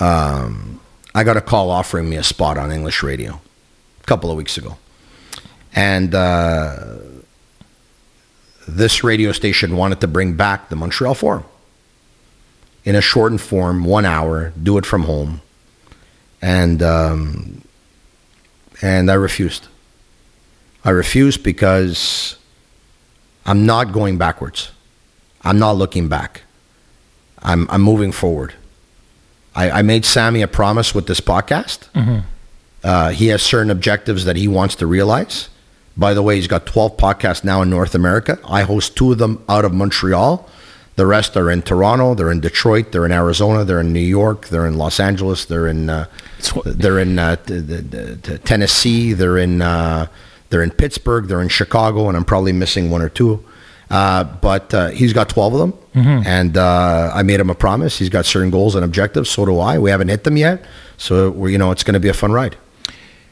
[0.00, 0.80] um
[1.14, 3.40] I got a call offering me a spot on English radio
[4.00, 4.76] a couple of weeks ago.
[5.74, 6.96] And uh,
[8.66, 11.44] this radio station wanted to bring back the Montreal Forum
[12.84, 15.40] in a shortened form, one hour, do it from home.
[16.40, 17.62] And um,
[18.80, 19.68] and I refused.
[20.84, 22.36] I refuse because
[23.46, 24.70] I'm not going backwards.
[25.42, 26.42] I'm not looking back.
[27.42, 28.54] I'm, I'm moving forward.
[29.54, 31.88] I, I made Sammy a promise with this podcast.
[32.84, 35.48] Uh, he has certain objectives that he wants to realize.
[35.96, 38.38] By the way, he's got 12 podcasts now in North America.
[38.48, 40.48] I host two of them out of Montreal.
[40.96, 44.48] The rest are in Toronto, they're in Detroit, they're in Arizona, they're in New York,
[44.48, 46.04] they're in Los Angeles, they're in uh,
[46.66, 50.06] they're in uh, t- t- t- t- Tennessee, they're in uh,
[50.52, 53.44] they're in Pittsburgh, they're in Chicago, and I'm probably missing one or two.
[53.90, 55.72] Uh, but uh, he's got 12 of them.
[55.94, 56.26] Mm-hmm.
[56.26, 57.98] And uh, I made him a promise.
[57.98, 59.28] He's got certain goals and objectives.
[59.28, 59.78] So do I.
[59.78, 60.64] We haven't hit them yet.
[60.96, 62.56] So, we're, you know, it's going to be a fun ride.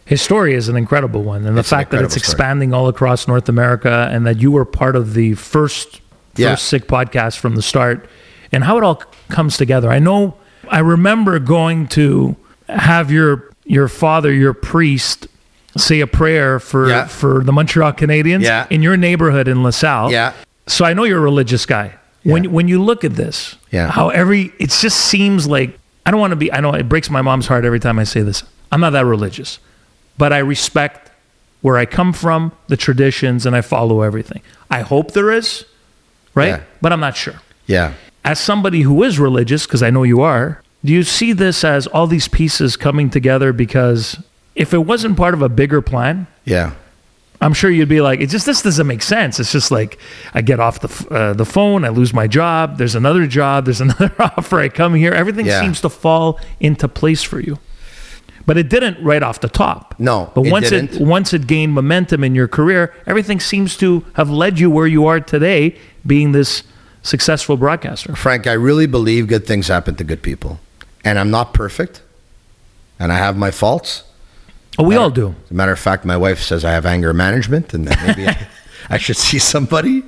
[0.04, 2.32] His story is an incredible one, and the It's fact that it's incredible story.
[2.34, 6.00] expanding all across North America, and that you were part of the first
[6.32, 6.54] first Yeah.
[6.56, 8.08] sick podcast from the start,
[8.52, 9.88] and how it all comes together.
[9.90, 10.34] I know.
[10.68, 12.34] I remember going to
[12.68, 15.28] have your your father, your priest,
[15.76, 17.06] say a prayer for Yeah.
[17.06, 18.66] for the Montreal Canadiens Yeah.
[18.70, 20.10] in your neighborhood in LaSalle.
[20.12, 20.32] Yeah.
[20.66, 21.92] So I know you're a religious guy.
[22.22, 23.90] When when you look at this, Yeah.
[23.90, 26.52] how every it just seems like I don't want to be.
[26.52, 28.42] I know it breaks my mom's heart every time I say this.
[28.72, 29.58] I'm not that religious,
[30.18, 31.10] but I respect
[31.62, 34.40] where I come from, the traditions, and I follow everything.
[34.70, 35.64] I hope there is,
[36.34, 36.48] right?
[36.48, 36.60] Yeah.
[36.80, 37.34] But I'm not sure.
[37.66, 37.92] Yeah.
[38.24, 41.86] As somebody who is religious, because I know you are, do you see this as
[41.86, 43.52] all these pieces coming together?
[43.52, 44.18] Because
[44.54, 46.72] if it wasn't part of a bigger plan, Yeah.
[47.42, 49.40] I'm sure you'd be like, it just this doesn't make sense.
[49.40, 49.98] It's just like
[50.34, 52.76] I get off the f- uh, the phone, I lose my job.
[52.76, 53.64] There's another job.
[53.64, 54.60] There's another offer.
[54.60, 55.12] I come here.
[55.14, 55.58] Everything Yeah.
[55.62, 57.58] seems to fall into place for you.
[58.44, 59.94] But it didn't right off the top.
[59.98, 61.06] No, But it once it didn't.
[61.08, 65.06] once it gained momentum in your career, everything seems to have led you where you
[65.06, 65.76] are today,
[66.06, 66.62] being this
[67.02, 68.14] successful broadcaster.
[68.16, 70.60] Frank, I really believe good things happen to good people.
[71.06, 72.02] And I'm not perfect.
[72.98, 74.02] And I have my faults.
[74.80, 75.34] Oh, we all do.
[75.44, 78.26] As a matter of fact, my wife says I have anger management and that maybe
[78.28, 78.46] I,
[78.90, 80.02] I should see somebody.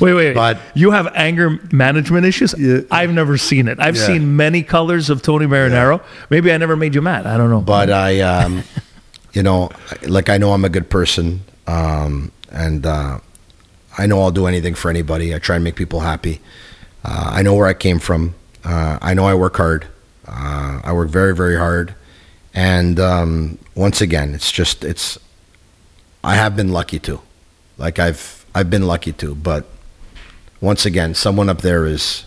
[0.00, 0.34] Wait, wait.
[0.34, 2.54] But- you have anger management issues?
[2.90, 3.78] I've never seen it.
[3.80, 4.06] I've Yeah.
[4.06, 6.00] seen many colors of Tony Marinaro.
[6.30, 7.26] Maybe I never made you mad.
[7.26, 7.60] I don't know.
[7.60, 8.62] But I, um,
[9.32, 9.70] you know,
[10.06, 11.40] like I know I'm a good person.
[11.66, 13.18] Um, and uh,
[13.98, 15.34] I know I'll do anything for anybody.
[15.34, 16.40] I try and make people happy.
[17.04, 18.34] Uh, I know where I came from.
[18.64, 19.86] Uh, I know I work hard.
[20.26, 21.94] Uh, I work very, very hard.
[22.54, 25.18] And um, once again, it's just it's.
[26.22, 27.20] I have been lucky too,
[27.76, 29.34] like I've I've been lucky too.
[29.34, 29.66] But
[30.60, 32.24] once again, someone up there is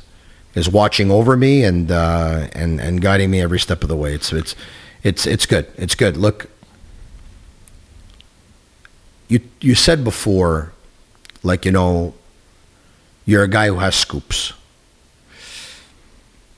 [0.56, 4.14] is watching over me and uh, and and guiding me every step of the way.
[4.14, 4.56] It's it's
[5.04, 5.68] it's it's good.
[5.78, 6.18] It's good.
[6.18, 6.50] Look,
[9.28, 10.74] you you said before,
[11.44, 12.14] like you know,
[13.26, 14.54] you're a guy who has scoops.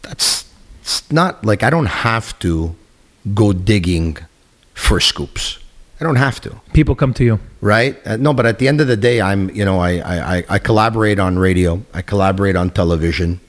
[0.01, 2.75] That's it's not like I don't have to
[3.33, 4.17] go digging
[4.79, 5.59] for scoops.
[6.01, 7.39] I don't have to People come to you.
[7.61, 7.97] right?
[8.07, 10.45] Uh, no, but at the end of the day, I'm you know I, I I-
[10.55, 13.39] I collaborate on radio, I collaborate on television,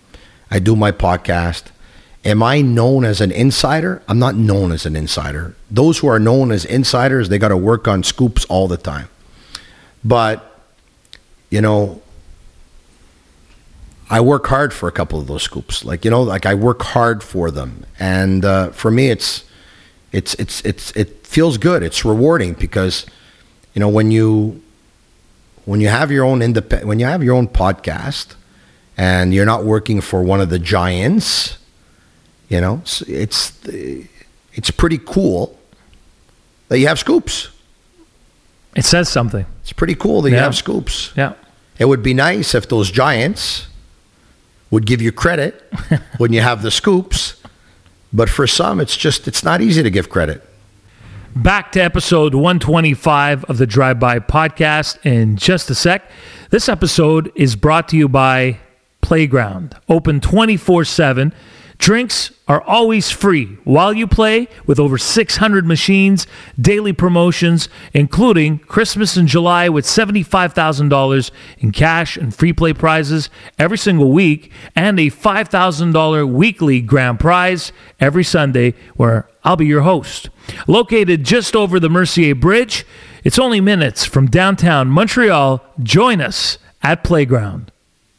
[0.51, 1.65] I do my podcast.
[2.25, 4.03] Am I known as an insider?
[4.09, 5.55] I'm not known as an insider.
[5.71, 9.09] Those who are known as insiders, they got to work on scoops all the time.
[10.05, 10.37] But
[11.51, 12.03] you know,
[14.11, 15.85] I work hard for a couple of those scoops.
[15.85, 19.45] Like you know, like I work hard for them, and uh, for me, it's
[20.13, 21.83] it's it's it's it feels good.
[21.83, 23.07] It's rewarding because
[23.75, 24.63] you know when you
[25.65, 28.35] when you have your own independent when you have your own podcast
[28.97, 31.59] and you're not working for one of the giants,
[32.49, 33.03] you know, it's
[34.53, 35.59] it's pretty cool
[36.69, 37.49] that you have scoops.
[38.77, 39.47] It says something.
[39.63, 41.13] It's pretty cool that you have scoops.
[41.17, 41.35] Yeah.
[41.79, 43.67] It would be nice if those giants
[44.71, 45.55] would give you credit
[46.19, 47.40] when you have the scoops,
[48.13, 50.43] but for some, it's just it's not easy to give credit.
[51.37, 56.11] Back to episode 125 of the Drive By podcast in just a sec.
[56.51, 58.59] This episode is brought to you by
[59.01, 61.33] Playground, open 24 7.
[61.81, 66.27] Drinks are always free while you play with over 600 machines,
[66.61, 73.79] daily promotions, including Christmas in July with $75,000 in cash and free play prizes every
[73.79, 80.29] single week, and a $5,000 weekly grand prize every Sunday where I'll be your host.
[80.67, 82.85] Located just over the Mercier Bridge,
[83.25, 85.65] it's only minutes from downtown Montreal.
[85.83, 87.73] Join us at Playground.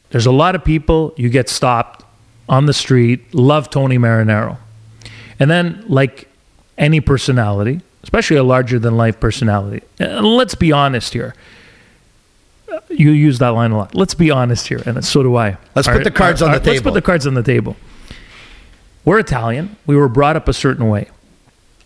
[0.10, 2.06] There's a lot of people you get stopped
[2.52, 4.58] on the street, love Tony Marinaro.
[5.40, 6.28] And then, like
[6.78, 11.34] any personality, especially a larger than life personality, and let's be honest here.
[12.90, 13.96] You use that line a lot.
[13.96, 15.58] Let's be honest here, and so do I.
[15.76, 16.72] Let's All put the cards on the table.
[16.72, 17.76] Let's put the cards on the table.
[19.04, 19.78] We're Italian.
[19.88, 21.10] We were brought up a certain way.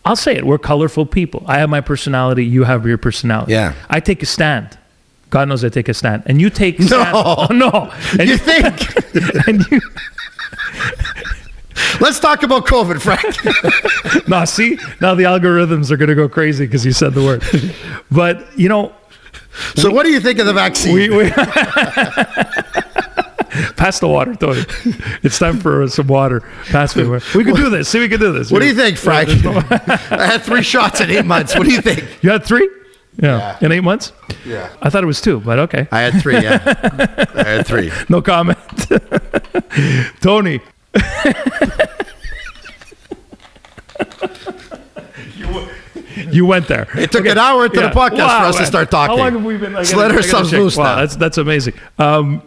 [0.04, 0.46] I'll say it.
[0.46, 1.44] We're colorful people.
[1.48, 2.46] I have my personality.
[2.46, 3.54] You have your personality.
[3.54, 3.74] Yeah.
[3.90, 4.78] I take a stand.
[5.32, 6.24] God knows I take a stand.
[6.28, 7.14] And you take stand.
[7.14, 7.36] No.
[7.38, 7.92] Oh, no.
[8.20, 9.48] And You think?
[9.48, 9.82] and you
[12.00, 14.28] Let's talk about COVID, Frank.
[14.28, 17.44] now see now the algorithms are going to go crazy because you said the word
[18.12, 18.94] but you know
[19.76, 20.94] so, what do you think of the vaccine?
[20.94, 21.30] we, we
[23.78, 24.64] pass the water Tony
[25.24, 27.24] it's time for some water pass me water.
[27.38, 29.30] we can do this see we can do this what do you think, Frank?
[29.30, 31.56] I had three shots in eight months.
[31.58, 32.06] What do you think?
[32.22, 32.70] you had three
[33.18, 33.38] Yeah.
[33.62, 33.66] Yeah.
[33.66, 34.12] In eight months?
[34.46, 34.70] Yeah.
[34.82, 35.88] I thought it was two, but okay.
[35.92, 36.40] I had three.
[36.42, 36.62] Yeah,
[37.36, 37.92] I had three.
[38.10, 38.58] No comment.
[40.22, 40.60] Tony.
[45.36, 45.68] you,
[46.32, 46.88] you went there.
[46.96, 49.18] It took an hour into the podcast for us to start talking.
[49.18, 49.74] How long have we been?
[49.76, 50.60] I Let's let ourselves check.
[50.60, 50.96] loose Wow, now.
[50.98, 51.74] That's that's amazing.
[51.98, 52.42] Um,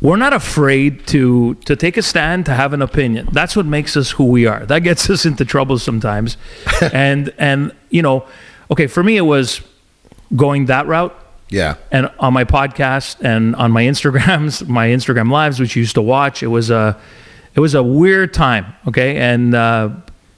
[0.00, 3.28] we're not afraid to to take a stand to have an opinion.
[3.32, 4.64] That's what makes us who we are.
[4.66, 6.36] That gets us into trouble sometimes.
[6.92, 8.26] and and you know,
[8.70, 9.60] okay, for me it was
[10.36, 11.14] going that route
[11.50, 15.94] Yeah, and on my podcast and on my Instagrams, my Instagram lives, which you used
[15.94, 17.00] to watch, it was a,
[17.54, 18.66] it was a weird time.
[18.86, 19.88] Okay, and uh,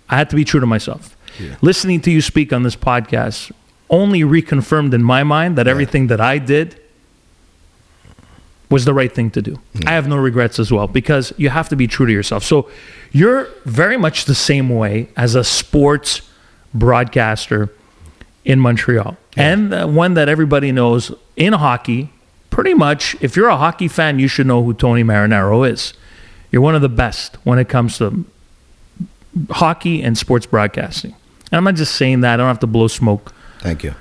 [0.08, 1.16] I had to be true to myself.
[1.62, 3.50] Listening to you speak on this podcast
[3.88, 6.80] only reconfirmed in my mind that everything that I did
[8.70, 9.58] was the right thing to do.
[9.86, 12.44] I have no regrets as well because you have to be true to yourself.
[12.44, 12.70] So
[13.10, 16.22] you're very much the same way as a sports
[16.72, 17.68] broadcaster
[18.44, 19.16] in Montreal.
[19.36, 22.10] And uh, one that everybody knows in hockey,
[22.50, 25.94] pretty much, if you're a hockey fan, you should know who Tony Marinaro is.
[26.50, 28.24] You're one of the best when it comes to
[29.50, 31.14] hockey and sports broadcasting.
[31.52, 33.32] And I'm not just saying that, I don't have to blow smoke.
[33.60, 33.94] thank you.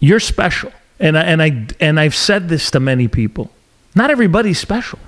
[0.00, 0.72] You're special.
[1.00, 3.50] And I, and I and I've said this to many people.
[3.94, 4.98] Not everybody's special.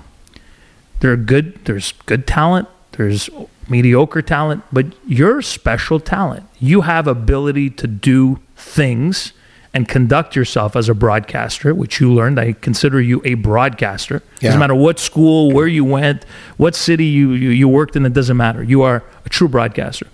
[0.99, 3.29] There are good there's good talent, there's
[3.69, 6.45] mediocre talent, but you're special talent.
[6.59, 9.33] You have ability to do things
[9.73, 12.39] and conduct yourself as a broadcaster, which you learned.
[12.39, 14.21] I consider you a broadcaster.
[14.41, 14.49] Yeah.
[14.49, 16.25] Doesn't matter what school, where you went,
[16.57, 18.61] what city you, you, you worked in, it doesn't matter.
[18.63, 20.07] You are a true broadcaster.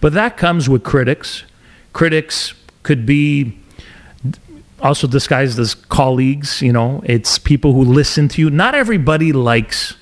[0.00, 1.44] But that comes with critics.
[1.92, 3.58] Critics could be
[4.80, 6.62] also disguised as colleagues.
[6.62, 8.50] You know, it's people who listen to you.
[8.50, 9.96] Not everybody likes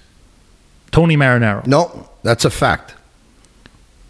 [0.90, 1.66] Tony Marinaro.
[1.66, 2.94] No, that's a fact.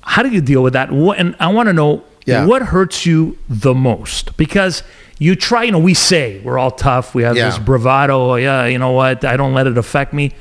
[0.03, 0.91] How do you deal with that?
[0.91, 2.47] What, and I want to know Yeah.
[2.47, 4.83] what hurts you the most because
[5.19, 5.65] you try.
[5.65, 7.15] You know, we say we're all tough.
[7.15, 7.47] We have Yeah.
[7.51, 8.33] this bravado.
[8.33, 9.25] Oh, yeah, you know what?
[9.25, 10.33] I don't let it affect me.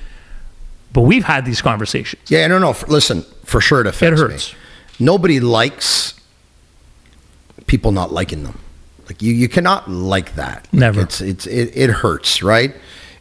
[0.93, 2.21] But we've had these conversations.
[2.29, 2.75] Yeah, no, no.
[2.87, 4.53] Listen, for sure it affects It hurts.
[4.53, 4.57] me.
[5.05, 6.15] Nobody likes
[7.67, 8.57] people not liking them.
[9.07, 10.67] Like you, you cannot like that.
[10.71, 11.01] Never.
[11.01, 12.75] It's it's it, it hurts, right?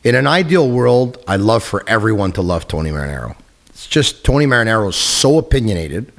[0.04, 3.36] In an ideal world, I'd love for everyone to love Tony Marinaro.
[3.78, 6.10] It's just Tony Marinaro is so opinionated.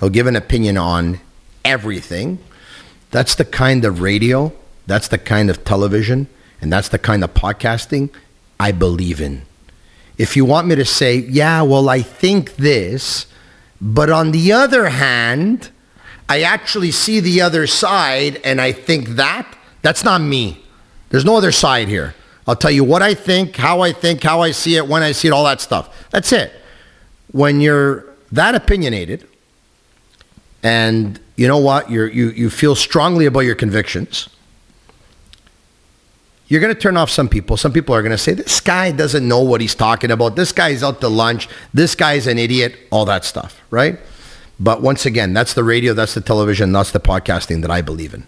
[0.00, 1.20] He'll give an opinion on
[1.62, 2.38] everything.
[3.10, 4.50] That's the kind of radio,
[4.86, 6.26] that's the kind of television,
[6.62, 8.08] and that's the kind of podcasting
[8.58, 9.42] I believe in.
[10.16, 13.26] If you want me to say, yeah, well, I think this,
[13.78, 15.68] but on the other hand,
[16.30, 20.64] I actually see the other side and I think that, that's not me.
[21.10, 22.14] There's no other side here.
[22.48, 25.12] I'll tell you what I think, how I think, how I see it, when I
[25.12, 26.08] see it, all that stuff.
[26.08, 26.54] That's it.
[27.32, 29.26] When you're that opinionated,
[30.62, 34.28] and you know what, you're, you you feel strongly about your convictions.
[36.52, 37.56] You're going to turn off some people.
[37.56, 40.36] Some people are going to say, This guy doesn't know what he's talking about.
[40.36, 41.48] This guy's out to lunch.
[41.72, 42.76] This guy's an idiot.
[42.90, 43.98] All that stuff, right?
[44.60, 48.12] But once again, that's the radio, that's the television, that's the podcasting that I believe
[48.12, 48.26] in.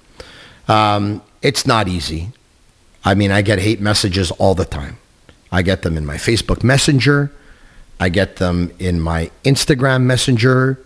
[0.68, 2.32] Um, it's not easy.
[3.04, 4.96] I mean, I get hate messages all the time.
[5.52, 7.30] I get them in my Facebook Messenger.
[8.00, 10.78] I get them in my Instagram Messenger.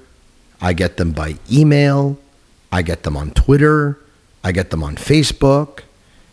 [0.60, 2.18] I get them by email.
[2.70, 3.98] I get them on Twitter.
[4.44, 5.80] I get them on Facebook.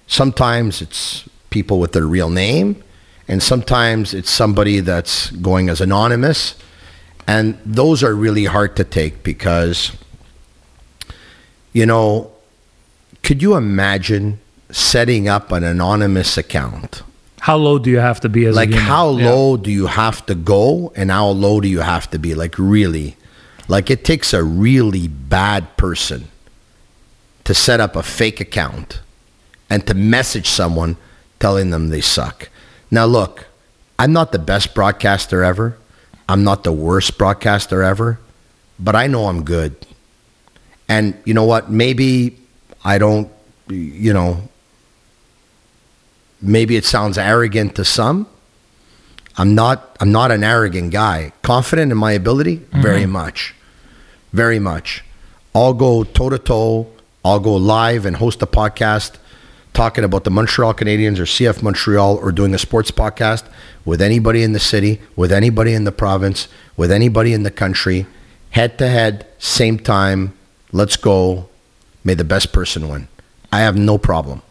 [0.08, 2.84] Sometimes it's people with their real name,
[3.28, 6.56] and sometimes it's somebody that's going as anonymous.
[7.28, 9.94] And those are really hard to take because,
[11.74, 12.32] you know,
[13.24, 17.02] could you imagine setting up an anonymous account?
[17.46, 18.88] How low do you have to be as like a human?
[18.88, 19.30] how Yeah.
[19.30, 22.34] low do you have to go and how low do you have to be?
[22.34, 23.18] Like really?
[23.68, 26.30] Like it takes a really bad person
[27.44, 29.00] to set up a fake account
[29.70, 30.98] and to message someone
[31.40, 32.50] telling them they suck.
[32.90, 33.46] Now look
[34.00, 35.78] i'm not the best broadcaster ever.
[36.28, 38.18] I'm not the worst broadcaster ever
[38.80, 39.76] but i know i'm good.
[40.90, 41.70] And you know what?
[41.70, 42.40] Maybe
[42.84, 43.30] i don't
[43.70, 44.50] you know
[46.48, 48.28] maybe it sounds arrogant to some.
[49.38, 51.34] I'm not I'm not an arrogant guy.
[51.42, 52.82] Confident in my ability, mm-hmm.
[52.82, 53.54] very much.
[54.32, 55.04] Very much.
[55.54, 56.88] I'll go toe to toe.
[57.24, 59.18] I'll go live and host a podcast
[59.74, 63.44] talking about the Montreal Canadiens or CF Montreal or doing a sports podcast
[63.84, 68.06] with anybody in the city, with anybody in the province, with anybody in the country,
[68.52, 70.34] head to head, same time.
[70.72, 71.50] Let's go.
[72.04, 73.08] May the best person win.
[73.52, 74.42] I have no problem.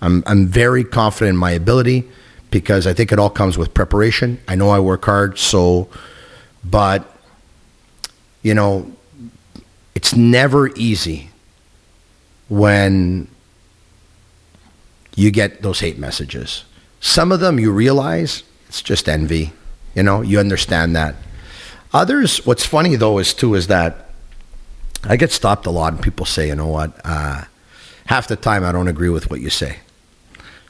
[0.00, 2.08] I'm, I'm very confident in my ability
[2.50, 4.40] because I think it all comes with preparation.
[4.48, 5.88] I know I work hard, so,
[6.64, 7.04] but,
[8.42, 8.90] you know,
[9.94, 11.30] it's never easy
[12.48, 13.28] when
[15.16, 16.64] you get those hate messages.
[17.00, 19.52] Some of them you realize it's just envy.
[19.94, 21.16] You know, you understand that.
[21.92, 24.10] Others, what's funny though is too is that
[25.04, 27.44] I get stopped a lot and people say, you know what, uh,
[28.06, 29.78] half the time I don't agree with what you say.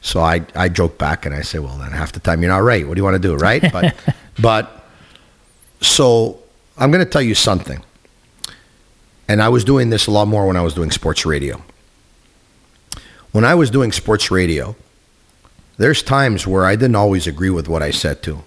[0.01, 2.63] So I, I joke back and I say, well, then half the time you're not
[2.63, 2.87] right.
[2.87, 3.63] What do you want to do, right?
[3.71, 3.95] But,
[4.39, 4.85] but
[5.81, 6.39] so
[6.77, 7.83] I'm going to tell you something.
[9.27, 11.61] And I was doing this a lot more when I was doing sports radio.
[13.31, 14.75] When I was doing sports radio,
[15.77, 18.43] there's times where I didn't always agree with what I said to.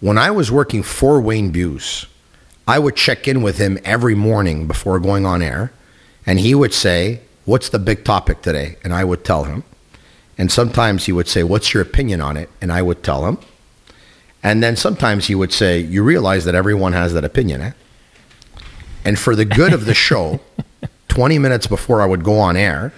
[0.00, 2.06] When I was working for Wayne Buse,
[2.66, 5.72] I would check in with him every morning before going on air,
[6.26, 8.76] and he would say, What's the big topic today?
[8.84, 9.64] And I would tell him.
[10.42, 12.50] And sometimes he would say, What's your opinion on it?
[12.60, 13.38] And I would tell him.
[14.42, 17.72] And then sometimes he would say, You realize that everyone has that opinion, eh?
[19.04, 20.40] And for the good of the show,
[21.08, 22.92] 20 minutes before I would go on air,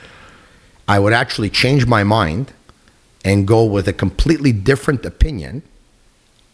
[0.88, 2.54] I would actually change my mind
[3.26, 5.60] and go with a completely different opinion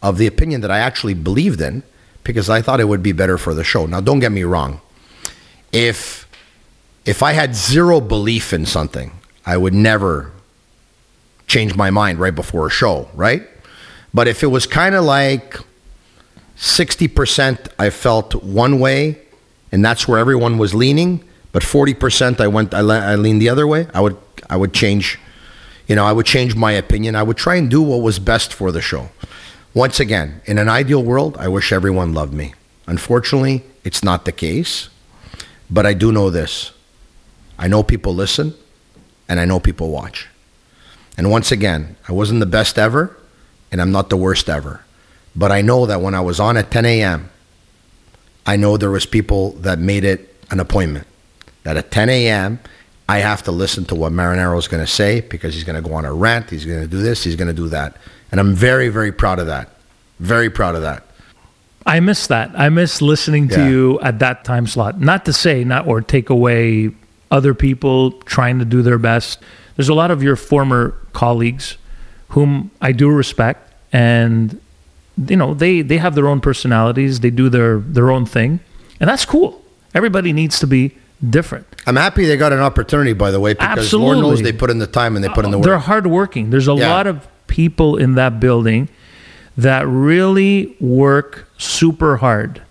[0.01, 1.83] of the opinion that I actually believed in
[2.25, 3.85] because I thought it would be better for the show.
[3.85, 4.81] Now, don't get me wrong.
[5.71, 6.27] If
[7.05, 9.13] if I had zero belief in something,
[9.45, 10.33] I would never
[11.51, 13.43] change my mind right before a show, right?
[14.13, 15.57] But if it was kind of like
[16.57, 19.17] 60% I felt one way
[19.71, 21.11] and that's where everyone was leaning,
[21.51, 24.17] but 40% I went I, le- I leaned the other way, I would
[24.49, 25.19] I would change
[25.87, 27.15] you know, I would change my opinion.
[27.17, 29.09] I would try and do what was best for the show.
[29.73, 32.53] Once again, in an ideal world, I wish everyone loved me.
[32.87, 34.87] Unfortunately, it's not the case.
[35.69, 36.71] But I do know this.
[37.59, 38.53] I know people listen
[39.27, 40.29] and I know people watch.
[41.17, 43.15] And once again, I wasn't the best ever
[43.71, 44.83] and I'm not the worst ever.
[45.35, 47.29] But I know that when I was on at 10 a.m.,
[48.45, 51.07] I know there was people that made it an appointment.
[51.63, 52.59] That at 10 a.m.,
[53.07, 55.87] I have to listen to what Marinaro is going to say because he's going to
[55.87, 56.49] go on a rant.
[56.49, 57.23] He's going to do this.
[57.23, 57.95] He's going to do that.
[58.31, 59.69] And I'm very, very proud of that.
[60.19, 61.03] Very proud of that.
[61.85, 62.51] I miss that.
[62.55, 63.67] I miss listening to Yeah.
[63.69, 64.99] you at that time slot.
[64.99, 66.91] Not to say not or take away
[67.31, 69.39] other people trying to do their best.
[69.75, 71.77] There's a lot of your former colleagues
[72.29, 74.59] whom I do respect and
[75.27, 78.59] you know, they they have their own personalities, they do their their own thing,
[78.99, 79.61] and that's cool.
[79.93, 80.95] Everybody needs to be
[81.29, 81.67] different.
[81.85, 84.79] I'm happy they got an opportunity, by the way, because Lord knows they put in
[84.79, 85.83] the time and they put in the work They're work.
[85.85, 86.49] hardworking.
[86.49, 86.89] There's a Yeah.
[86.89, 88.87] lot of people in that building
[89.57, 92.61] that really work super hard,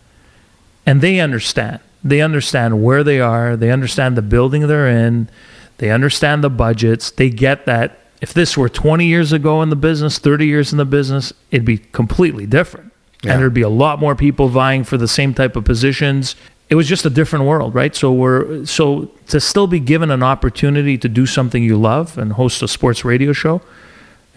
[0.87, 1.79] and they understand.
[2.03, 3.55] They understand where they are.
[3.57, 5.29] They understand the building they're in.
[5.77, 7.11] They understand the budgets.
[7.11, 7.99] They get that.
[8.21, 11.65] If this were 20 years ago in the business, 30 years in the business, it'd
[11.65, 12.93] be completely different.
[13.23, 13.33] Yeah.
[13.33, 16.37] And there'd be a lot more people vying for the same type of positions.
[16.69, 17.95] It was just a different world, right?
[17.95, 22.33] So we're so to still be given an opportunity to do something you love and
[22.33, 23.61] host a sports radio show.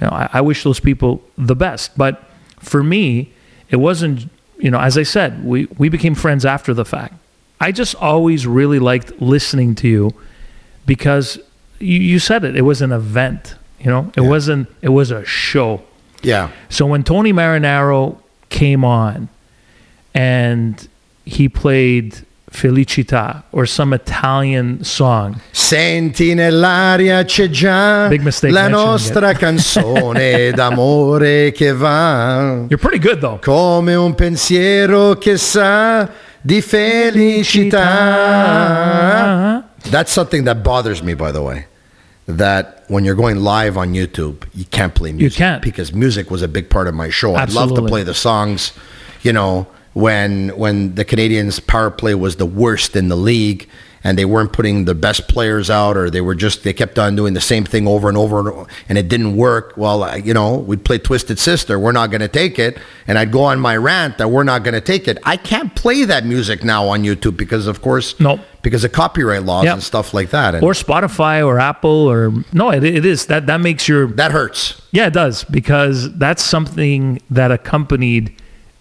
[0.01, 1.97] You know, I, I wish those people the best.
[1.97, 2.23] But
[2.59, 3.31] for me,
[3.69, 4.29] it wasn't.
[4.57, 7.13] You know, as I said, we we became friends after the fact.
[7.61, 10.11] I just always really liked listening to you
[10.85, 11.39] because
[11.79, 12.55] you, you said it.
[12.55, 13.55] It was an event.
[13.83, 14.67] You know, it wasn't.
[14.81, 15.81] It was a show.
[16.21, 16.49] yeah.
[16.69, 18.15] So when Tony Marinaro
[18.49, 19.27] came on
[20.13, 20.87] and
[21.25, 29.33] he played Felicità or some Italian song, Senti nell'aria c'è già Big mistake la nostra
[29.33, 33.39] canzone d'amore che va you're pretty good though.
[33.41, 36.07] come un pensiero che sa
[36.41, 36.61] di
[37.93, 39.63] felicità.
[39.89, 41.65] That's something that bothers me, by the way.
[42.25, 45.37] That when you're going live on YouTube, you can't play music.
[45.37, 45.61] You can't.
[45.61, 47.35] because music was a big part of my show.
[47.35, 48.71] I'd love to play the songs,
[49.23, 53.67] you know, when when the Canadiens power play was the worst in the league
[54.05, 57.15] and they weren't putting the best players out or they were just they kept on
[57.15, 59.73] doing the same thing over and over and, over, and it didn't work.
[59.77, 62.77] Well, you know, we'd play Twisted Sister, we're not going to take it,
[63.07, 65.17] and I'd go on my rant that we're not going to take it.
[65.23, 68.41] I can't play that music now on YouTube because of course Nope.
[68.61, 69.73] because of copyright laws Yep.
[69.75, 70.55] and stuff like that.
[70.55, 74.31] And Or Spotify or Apple or no, it, it is that that makes your that
[74.31, 74.81] hurts.
[74.91, 78.35] Yeah, it does because that's something that accompanied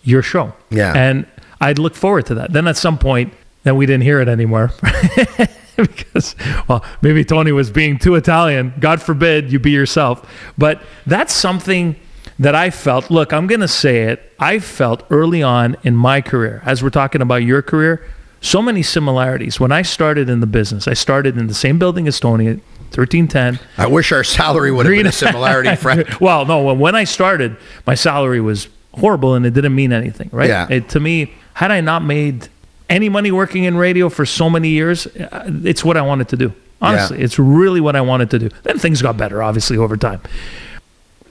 [0.04, 0.52] your show.
[0.70, 0.92] Yeah.
[0.96, 1.26] and
[1.60, 2.52] I'd look forward to that.
[2.52, 3.32] Then at some point,
[3.62, 4.72] then we didn't hear it anymore
[5.76, 6.34] because
[6.68, 8.74] well, maybe Tony was being too Italian.
[8.80, 10.28] God forbid you be yourself.
[10.58, 11.96] But that's something
[12.38, 13.10] that I felt.
[13.10, 14.32] Look, I'm going to say it.
[14.38, 18.04] I felt early on in my career, as we're talking about your career,
[18.40, 19.60] so many similarities.
[19.60, 23.58] When I started in the business, I started in the same building as Tony 1310.
[23.78, 26.20] I wish our salary would have been a similarity, Frank.
[26.20, 27.56] well, no, when, when I started,
[27.86, 30.48] my salary was horrible and it didn't mean anything, right?
[30.48, 30.66] Yeah.
[30.68, 32.48] It, to me, had I not made
[32.92, 36.36] any money working in radio for so many years, uh, it's what I wanted to
[36.36, 36.52] do.
[36.80, 38.50] Honestly, it's really what I wanted to do.
[38.64, 40.20] Then things got better, obviously, over time.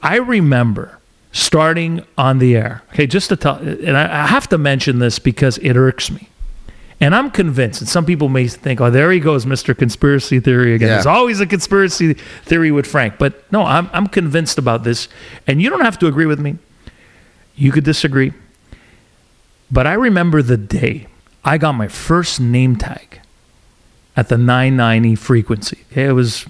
[0.01, 0.97] I remember
[1.34, 2.84] starting on the air.
[2.93, 6.30] Okay, just to tell, and I, I have to mention this because it irks me.
[6.99, 9.76] And I'm convinced, and some people may think, oh, there he goes, Mr.
[9.76, 10.88] Conspiracy Theory again.
[10.88, 10.93] Yeah.
[10.95, 12.14] There's always a conspiracy
[12.45, 13.18] theory with Frank.
[13.18, 15.07] But no, I'm, I'm convinced about this.
[15.47, 16.57] And you don't have to agree with me.
[17.55, 18.34] You could disagree.
[19.72, 21.07] But I remember the day
[21.43, 23.19] I got my first name tag
[24.15, 25.79] at the 990 frequency.
[25.91, 26.45] Okay, it was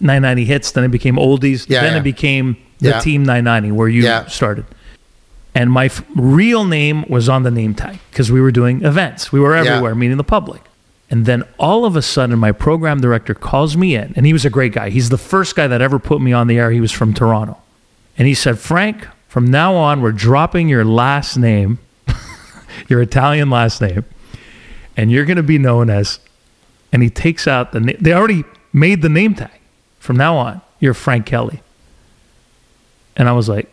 [0.00, 1.98] 990 hits, then it became oldies, Yeah, then yeah.
[2.00, 3.00] it became the Yeah.
[3.00, 4.64] Team 990 where you started.
[5.54, 9.30] And my f- real name was on the name tag because we were doing events.
[9.30, 10.62] We were everywhere meeting the public.
[11.10, 14.44] And then all of a sudden, my program director calls me in, and he was
[14.44, 14.90] a great guy.
[14.90, 16.70] He's the first guy that ever put me on the air.
[16.72, 17.58] He was from Toronto.
[18.18, 21.78] And he said, Frank, from now on, we're dropping your last name,
[22.88, 24.04] your Italian last name,
[24.96, 26.18] and you're going to be known as,
[26.92, 27.96] and he takes out the name.
[28.00, 29.50] They already made the name tag.
[29.98, 31.62] From now on, you're Frank Kelly.
[33.16, 33.70] And I was like,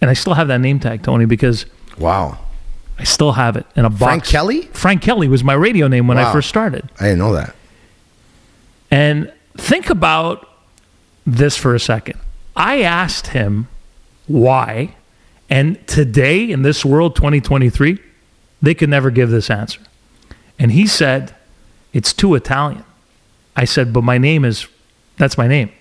[0.00, 1.66] and I still have that name tag, Tony, because
[1.98, 2.38] Wow.
[2.98, 4.02] I still have it in a box.
[4.02, 4.62] Frank Kelly?
[4.72, 6.88] Frank Kelly was my radio name when I first started.
[7.00, 7.54] I didn't know that.
[8.90, 10.48] And think about
[11.26, 12.18] this for a second.
[12.56, 13.68] I asked him
[14.26, 14.96] why,
[15.48, 17.98] and today in this world, 2023,
[18.60, 19.80] they could never give this answer.
[20.60, 21.34] And he said,
[21.92, 22.84] It's too Italian.
[23.56, 24.68] I said, But my name is,
[25.16, 25.72] that's my name.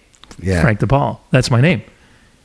[0.42, 0.62] Yeah.
[0.62, 1.20] Frank DePaul.
[1.32, 1.84] That's my name.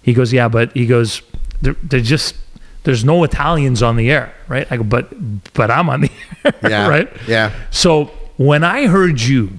[0.02, 1.22] He goes, Yeah, but he goes,
[1.62, 2.34] They're, they're just,
[2.82, 4.66] there's no Italians on the air, right?
[4.70, 6.10] I go, But, but I'm on the
[6.44, 6.88] air, Yeah.
[6.88, 7.08] right?
[7.26, 7.52] Yeah.
[7.70, 8.06] So
[8.36, 9.50] when I heard you,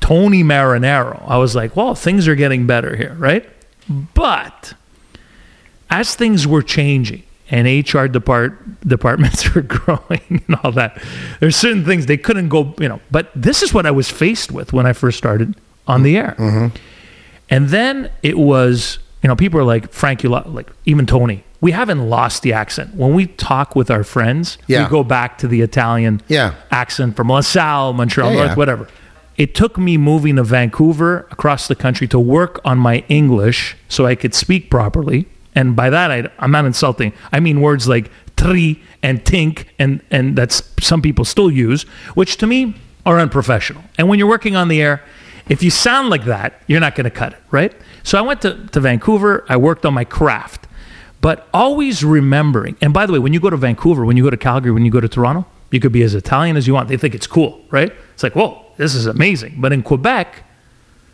[0.00, 3.46] Tony Marinaro, I was like, well, things are getting better here, right?
[4.14, 4.72] But
[5.90, 11.02] as things were changing and HR depart departments were growing and all that,
[11.40, 13.00] there's certain things they couldn't go, you know.
[13.10, 15.54] But this is what I was faced with when I first started
[15.86, 16.34] on the air.
[16.38, 16.76] Mm-hmm.
[17.50, 21.44] And then it was, you know, people are like, Frank, you lo-, like even Tony.
[21.60, 22.94] We haven't lost the accent.
[22.94, 24.84] When we talk with our friends, Yeah.
[24.84, 26.54] we go back to the Italian Yeah.
[26.70, 28.86] accent from LaSalle, Montreal Yeah, North, whatever.
[29.36, 34.04] It took me moving to Vancouver across the country to work on my English so
[34.06, 35.26] I could speak properly.
[35.54, 37.12] And by that, I, I'm not insulting.
[37.32, 41.82] I mean words like tri and tink, and, and that's some people still use,
[42.14, 42.74] which to me
[43.06, 43.82] are unprofessional.
[43.96, 45.02] And when you're working on the air,
[45.48, 47.74] if you sound like that, you're not going to cut it, right?
[48.02, 49.44] So I went to, to Vancouver.
[49.48, 50.66] I worked on my craft.
[51.20, 54.30] But always remembering, and by the way, when you go to Vancouver, when you go
[54.30, 56.88] to Calgary, when you go to Toronto, you could be as Italian as you want.
[56.88, 57.92] They think it's cool, right?
[58.14, 59.56] It's like, whoa, this is amazing.
[59.58, 60.44] But in Quebec,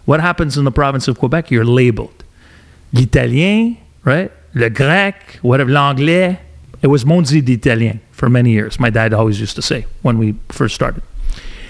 [0.05, 1.51] what happens in the province of Quebec?
[1.51, 2.25] You're labeled
[2.93, 4.31] l'Italien, right?
[4.55, 6.39] Le grec, whatever, l'anglais.
[6.83, 8.79] It was Monzi d'Italien for many years.
[8.79, 11.03] My dad always used to say when we first started.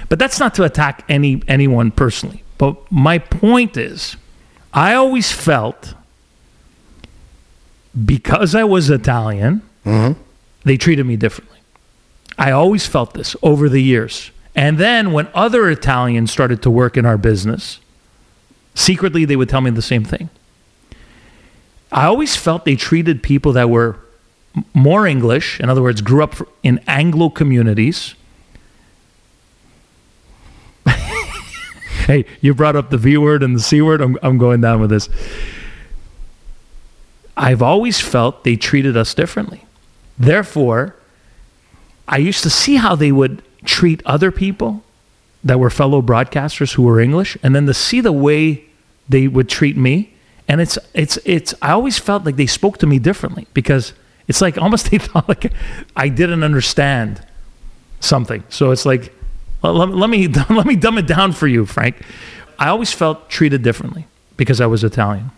[0.09, 2.43] But that's not to attack any anyone personally.
[2.59, 4.17] But my point is,
[4.73, 5.95] I always felt
[8.05, 10.21] because I was Italian, mm-hmm.
[10.65, 11.59] they treated me differently.
[12.37, 14.31] I always felt this over the years.
[14.57, 17.81] And then when other Italians started to work in our business,
[18.75, 20.31] secretly they would tell me the same thing.
[21.95, 23.97] I always felt they treated people that were
[24.75, 26.35] more English, in other words, grew up
[26.65, 28.17] in Anglo communities.
[30.87, 34.01] hey, you brought up the V word and the C word.
[34.01, 35.09] I'm, I'm going down with this.
[37.37, 39.65] I've always felt they treated us differently.
[40.19, 40.97] Therefore,
[42.09, 44.83] I used to see how they would treat other people
[45.45, 48.65] that were fellow broadcasters who were English, and then to see the way
[49.09, 50.14] they would treat me.
[50.49, 53.93] And it's it's it's I always felt like they spoke to me differently because
[54.29, 55.53] it's like almost they thought like
[55.97, 57.25] I didn't understand
[58.01, 58.45] something.
[58.49, 59.13] So it's like
[59.63, 62.03] let, let- me let me dumb it down for you, Frank.
[62.59, 64.07] I always felt treated differently
[64.37, 65.31] because I was Italian.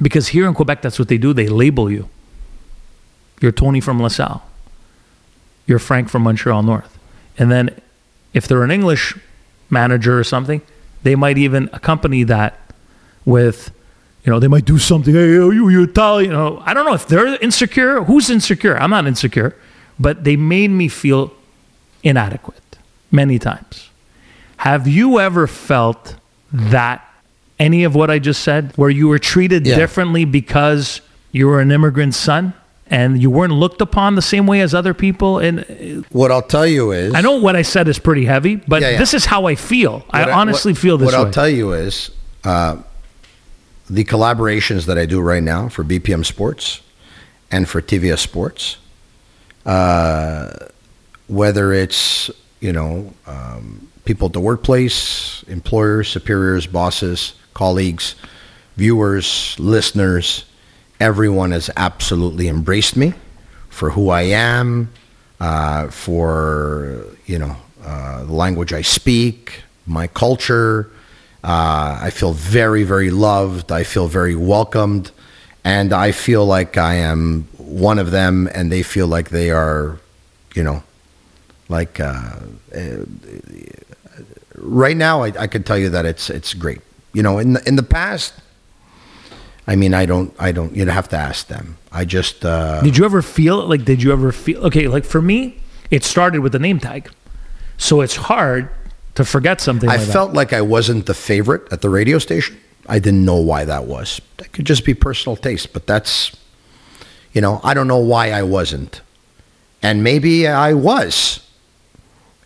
[0.00, 1.32] Because here in Quebec, that's what they do.
[1.32, 2.08] They label you.
[3.40, 4.42] You're Tony from LaSalle.
[5.66, 6.98] You're Frank from Montreal North.
[7.36, 7.80] And then
[8.32, 9.16] if they're an English
[9.68, 10.62] manager or something,
[11.02, 12.58] they might even accompany that
[13.24, 13.70] with,
[14.24, 15.14] you know, they might do something.
[15.14, 16.30] Hey, you, you Italian.
[16.30, 18.02] You know, I don't know if they're insecure.
[18.04, 18.76] Who's insecure?
[18.78, 19.56] I'm not insecure.
[19.98, 21.32] But they made me feel
[22.02, 22.78] inadequate
[23.10, 23.90] many times.
[24.58, 26.16] Have you ever felt
[26.52, 27.06] that
[27.58, 29.76] any of what I just said, where you were treated Yeah.
[29.76, 31.00] differently because
[31.32, 32.54] you were an immigrant son
[32.86, 35.38] and you weren't looked upon the same way as other people?
[35.38, 38.56] And uh, What I'll tell you is, I know what I said is pretty heavy,
[38.56, 38.98] but Yeah, yeah.
[38.98, 40.04] this is how I feel.
[40.10, 41.24] I honestly what- feel this What way.
[41.26, 42.10] I'll tell you is,
[42.44, 42.76] uh,
[43.90, 46.80] the collaborations that I do right now for BPM Sports
[47.50, 48.76] and for TVA Sports,
[49.66, 50.50] uh,
[51.26, 52.30] whether it's
[52.60, 58.14] you know um, people at the workplace, employers, superiors, bosses, colleagues,
[58.76, 60.44] viewers, listeners,
[61.00, 63.12] everyone has absolutely embraced me
[63.70, 64.92] for who I am,
[65.40, 70.92] uh, for you know uh, the language I speak, my culture.
[71.42, 73.72] Uh, I feel very, very loved.
[73.72, 75.10] I feel very welcomed,
[75.64, 79.98] and I feel like I am one of them, and they feel like they are,
[80.54, 80.82] you know,
[81.70, 82.36] like uh,
[82.74, 83.04] uh,
[84.54, 85.22] right now.
[85.22, 86.80] I, I could tell you that it's it's great.
[87.14, 88.34] You know, in the, in the past,
[89.66, 90.76] I mean, I don't, I don't.
[90.76, 91.78] You'd have to ask them.
[91.90, 92.44] I just.
[92.44, 93.86] Uh, Did you ever feel like?
[93.86, 94.88] Did you ever feel okay?
[94.88, 95.56] Like for me,
[95.90, 97.10] it started with the name tag,
[97.78, 98.68] so it's hard
[99.14, 99.88] to forget something.
[99.88, 100.12] I like that.
[100.12, 102.58] felt like I wasn't the favorite at the radio station.
[102.86, 104.20] I didn't know why that was.
[104.38, 106.36] That could just be personal taste, but that's,
[107.32, 109.00] you know, I don't know why I wasn't.
[109.82, 111.46] And maybe I was.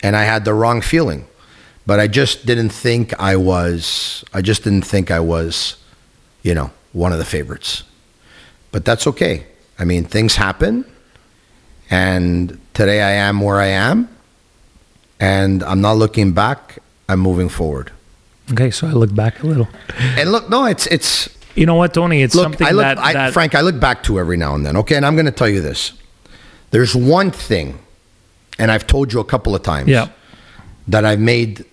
[0.03, 1.27] And I had the wrong feeling.
[1.87, 5.77] But I just didn't think I was, I just didn't think I was,
[6.43, 7.83] you know, one of the favorites.
[8.73, 9.47] But that's okay.
[9.79, 10.85] I mean, things happen.
[11.91, 14.09] And today I am where I am.
[15.21, 16.79] And I'm not looking back.
[17.09, 17.93] I'm moving forward.
[18.53, 19.69] Okay, so I look back a little.
[20.19, 22.23] And look, no, it's it's You know what, Tony?
[22.23, 22.45] It's look.
[22.45, 23.55] something I look, that, I, that Frank.
[23.55, 24.77] I look back to every now and then.
[24.79, 25.93] Okay, and I'm going to tell you this.
[26.71, 27.79] There's one thing,
[28.59, 29.89] and I've told you a couple of times.
[29.89, 30.09] Yeah.
[30.89, 31.65] That I've made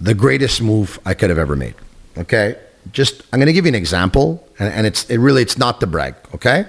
[0.00, 1.74] the greatest move I could have ever made.
[2.18, 2.56] Okay,
[2.92, 5.78] just I'm going to give you an example, and, and it's it really it's not
[5.80, 6.14] to brag.
[6.34, 6.66] Okay,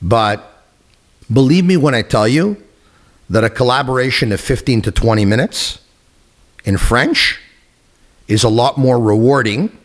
[0.00, 0.62] but
[1.32, 2.56] believe me when I tell you
[3.30, 5.78] that a collaboration of 15 to 20 minutes
[6.64, 7.40] in French
[8.26, 9.76] is a lot more rewarding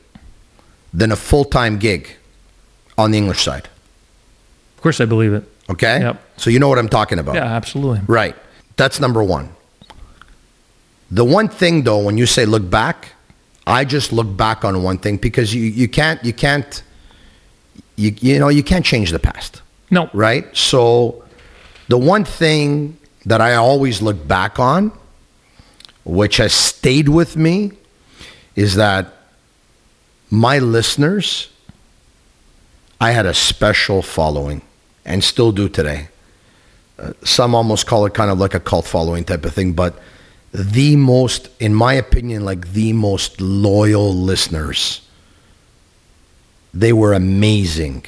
[0.94, 2.10] than a full time gig
[2.98, 3.70] on the English side.
[4.76, 5.44] of course I believe it.
[5.70, 6.00] Okay?
[6.00, 6.22] Yep.
[6.38, 7.36] So you know what I'm talking about.
[7.36, 8.02] Yeah, absolutely.
[8.08, 8.36] Right.
[8.78, 9.50] That's number one.
[11.12, 13.14] The one thing though, when you say look back,
[13.68, 16.84] I just look back on one thing because you, you can't you can't
[17.96, 19.62] you, you know you can't change the past.
[19.92, 20.46] No, right?
[20.56, 21.24] So
[21.88, 24.92] the one thing that I always look back on,
[26.04, 27.72] which has stayed with me,
[28.56, 29.14] is that
[30.30, 31.50] my listeners,
[33.02, 34.62] I had a special following
[35.06, 36.10] and still do today.
[36.98, 40.00] Uh, some almost call it kind of like a cult following type of thing, but
[40.54, 45.02] the most, in my opinion, like the most loyal listeners.
[46.74, 48.06] They were amazing,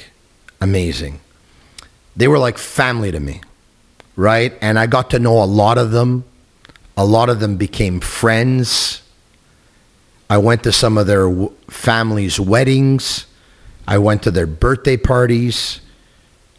[0.60, 1.20] amazing
[2.18, 3.40] they were like family to me,
[4.18, 4.58] right?
[4.60, 6.24] And I got to know a lot of them.
[6.96, 9.00] A lot of them became friends.
[10.28, 13.26] I went to some of their w- families' weddings.
[13.86, 15.80] I went to their birthday parties.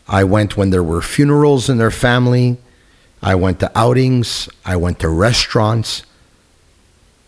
[0.08, 2.58] I went when there were funerals in their family.
[3.22, 4.48] I went to outings.
[4.64, 6.04] I went to restaurants.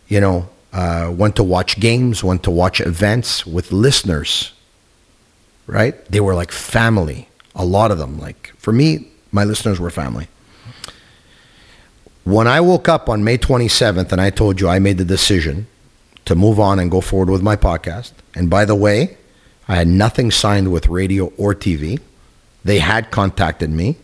[0.08, 4.52] You know, uh, went to watch games, went to watch events with listeners,
[5.66, 6.02] right?
[6.06, 8.18] They were like family a lot of them.
[8.18, 10.28] Like for me, my listeners were family.
[12.24, 15.66] When I woke up on May 27th and I told you I made the decision
[16.24, 19.16] to move on and go forward with my podcast, and by the way,
[19.66, 22.00] I had nothing signed with radio or TV.
[22.64, 23.96] They had contacted me.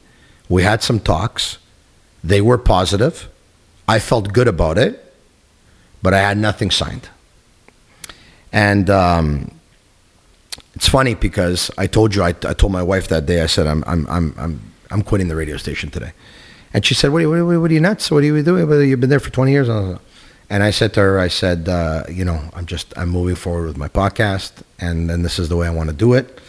[0.48, 1.58] We had some talks.
[2.24, 3.28] They were positive.
[3.86, 5.14] I felt good about it,
[6.02, 7.08] but I had nothing signed.
[8.52, 9.52] And um,
[10.74, 13.66] it's funny because I told you, I, I told my wife that day, I said,
[13.66, 16.12] I'm, I'm, I'm, I'm, I'm quitting the radio station today.
[16.72, 18.10] And she said, what are you, what are what are you nuts?
[18.10, 18.88] What are you doing?
[18.88, 19.68] You've been there for 20 years.
[20.50, 23.66] And I said to her, I said, uh, you know, I'm just, I'm moving forward
[23.66, 26.40] with my podcast and, and this is the way I want to do it.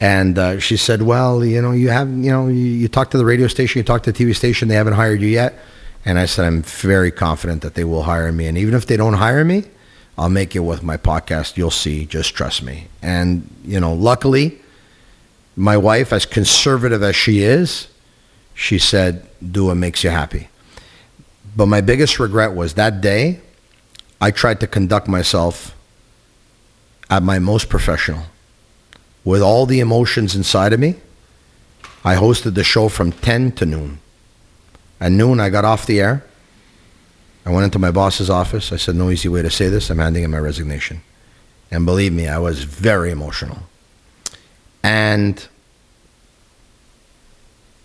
[0.00, 3.18] And uh, she said, well, you know, you have, you know, you, you talked to
[3.18, 5.54] the radio station, you talked to the TV station, they haven't hired you yet.
[6.04, 8.46] And I said, I'm very confident that they will hire me.
[8.46, 9.64] And even if they don't hire me,
[10.16, 11.56] I'll make it with my podcast.
[11.56, 12.06] You'll see.
[12.06, 12.88] Just trust me.
[13.02, 14.58] And, you know, luckily,
[15.60, 17.88] my wife, as conservative as she is,
[18.54, 20.48] she said, do what makes you happy.
[21.54, 23.40] But my biggest regret was that day,
[24.22, 25.76] I tried to conduct myself
[27.10, 28.22] at my most professional.
[29.22, 30.94] With all the emotions inside of me,
[32.04, 33.98] I hosted the show from 10 to noon.
[34.98, 36.24] At noon, I got off the air.
[37.44, 38.72] I went into my boss's office.
[38.72, 39.90] I said, no easy way to say this.
[39.90, 41.02] I'm handing in my resignation.
[41.70, 43.58] And believe me, I was very emotional.
[44.82, 45.46] And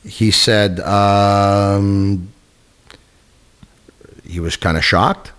[0.04, 2.32] he said, um,
[4.28, 5.32] he was kind of shocked.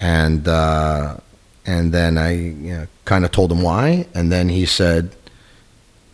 [0.00, 1.18] And, uh,
[1.66, 4.06] and then I you know, kind of told him why.
[4.14, 5.14] And then he said,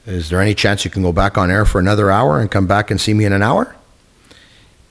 [0.06, 2.66] is there any chance you can go back on air for another hour and come
[2.66, 3.74] back and see me in an hour?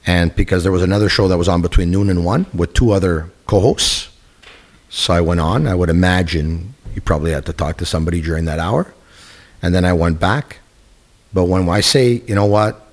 [0.05, 2.91] And because there was another show that was on between noon and one with two
[2.91, 4.09] other co-hosts,
[4.89, 5.67] so I went on.
[5.67, 8.93] I would imagine you probably had to talk to somebody during that hour,
[9.65, 10.59] and then I went back.
[11.33, 12.87] But when I say, you know what,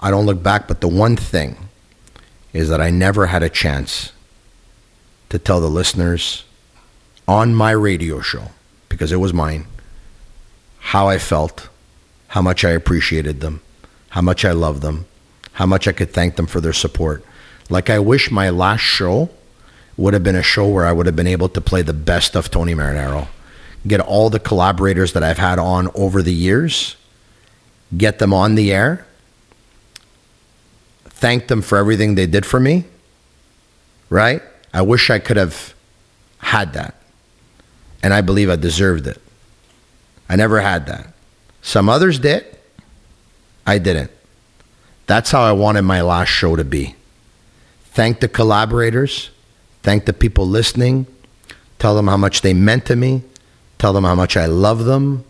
[0.00, 0.66] I don't look back.
[0.66, 1.56] But the one thing
[2.52, 4.10] is that I never had a chance
[5.28, 6.42] to tell the listeners
[7.28, 8.50] on my radio show
[8.88, 9.66] because it was mine
[10.80, 11.68] how I felt,
[12.26, 13.60] how much I appreciated them,
[14.08, 15.06] how much I loved them,
[15.52, 17.24] how much I could thank them for their support.
[17.68, 19.30] Like I wish my last show
[19.96, 22.34] would have been a show where I would have been able to play the best
[22.34, 23.28] of Tony Marinaro,
[23.86, 26.96] get all the collaborators that I've had on over the years,
[27.96, 29.06] get them on the air,
[31.04, 32.84] thank them for everything they did for me,
[34.08, 34.42] right?
[34.72, 35.74] I wish I could have
[36.38, 36.94] had that.
[38.02, 39.20] And I believe I deserved it.
[40.28, 41.12] I never had that.
[41.60, 42.46] Some others did.
[43.66, 44.10] I didn't.
[45.06, 46.94] That's how I wanted my last show to be.
[47.84, 49.30] Thank the collaborators,
[49.82, 51.06] thank the people listening,
[51.78, 53.24] tell them how much they meant to me,
[53.80, 55.24] tell them how much I love them.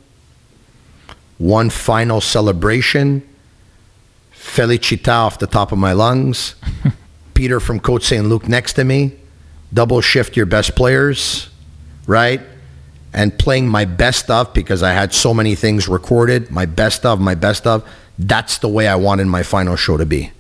[1.39, 3.27] One final celebration.
[4.35, 6.55] Felicita off the top of my lungs.
[7.35, 8.27] Peter from Côte St.
[8.27, 9.17] Luc next to me.
[9.73, 11.49] Double shift your best players,
[12.07, 12.41] right?
[13.13, 17.21] and playing my best of because I had so many things recorded, my best of,
[17.21, 17.89] my best of.
[18.19, 20.31] That's the way I wanted my final show to be.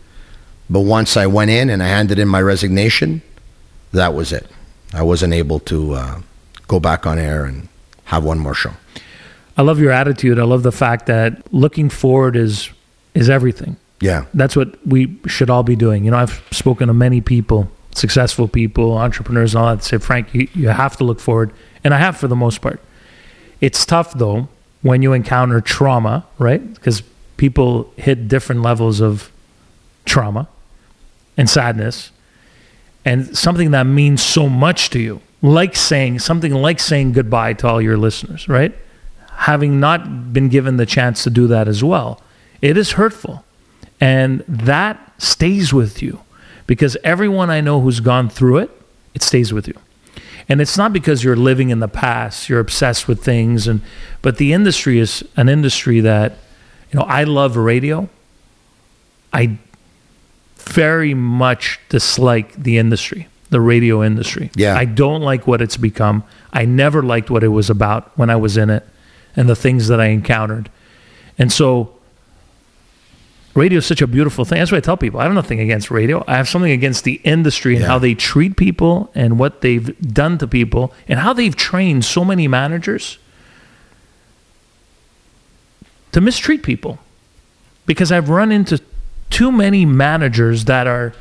[0.68, 3.22] But once I went in and I handed in my resignation,
[3.92, 4.46] that was it.
[4.92, 6.20] I wasn't able to uh,
[6.68, 7.68] go back on air and
[8.10, 8.72] have one more show.
[9.56, 10.40] I love your attitude.
[10.40, 12.70] I love the fact that looking forward is
[13.14, 13.76] is everything.
[14.00, 14.24] Yeah.
[14.34, 16.04] That's what we should all be doing.
[16.04, 19.84] You know, I've spoken to many people, successful people, entrepreneurs, and all that.
[19.84, 21.52] Say, Frank, you, you have to look forward
[21.84, 22.80] and I have for the most part.
[23.60, 24.48] It's tough though
[24.82, 26.74] when you encounter trauma, right?
[26.74, 27.02] Because
[27.36, 29.30] people hit different levels of
[30.04, 30.48] trauma
[31.36, 32.10] and sadness
[33.04, 37.66] and something that means so much to you, like saying something like saying goodbye to
[37.66, 38.76] all your listeners, right?
[39.32, 42.20] Having not been given the chance to do that as well,
[42.60, 43.44] it is hurtful.
[44.00, 46.20] And that stays with you
[46.66, 48.70] because everyone I know who's gone through it,
[49.14, 49.74] it stays with you
[50.50, 53.80] and it's not because you're living in the past you're obsessed with things and
[54.20, 56.32] but the industry is an industry that
[56.92, 58.08] you know i love radio
[59.32, 59.56] i
[60.56, 66.22] very much dislike the industry the radio industry yeah i don't like what it's become
[66.52, 68.86] i never liked what it was about when i was in it
[69.36, 70.70] and the things that i encountered
[71.38, 71.92] and so
[73.54, 74.58] radio is such a beautiful thing.
[74.58, 75.18] That's what I tell people.
[75.18, 76.22] I have nothing against radio.
[76.28, 77.88] I have something against the industry and Yeah.
[77.88, 82.24] how they treat people and what they've done to people and how they've trained so
[82.24, 83.18] many managers
[86.12, 86.98] to mistreat people.
[87.86, 88.80] Because I've run into
[89.30, 91.12] too many managers that are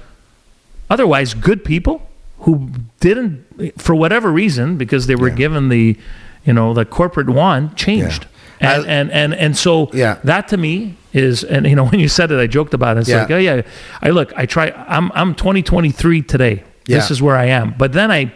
[0.89, 2.09] otherwise good people
[2.39, 3.45] who didn't
[3.81, 5.35] for whatever reason because they were Yeah.
[5.35, 5.97] given the
[6.45, 8.25] you know the corporate wand changed.
[8.61, 8.73] Yeah.
[8.73, 10.17] And, I- and and and so Yeah.
[10.23, 13.01] that to me is and you know when you said it I joked about it
[13.01, 13.21] it's Yeah.
[13.21, 13.61] like oh yeah
[14.01, 16.97] I look I try I'm I'm 2023 today yeah.
[16.97, 18.31] this is where I am but then I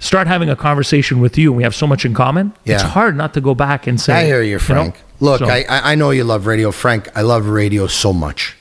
[0.00, 2.74] start having a conversation with you and we have so much in common yeah.
[2.74, 4.58] it's hard not to go back and say I hear you, know?
[4.60, 4.94] Frank.
[5.20, 7.08] Look, So- I, I I know you love radio, Frank.
[7.16, 8.56] I love radio so much.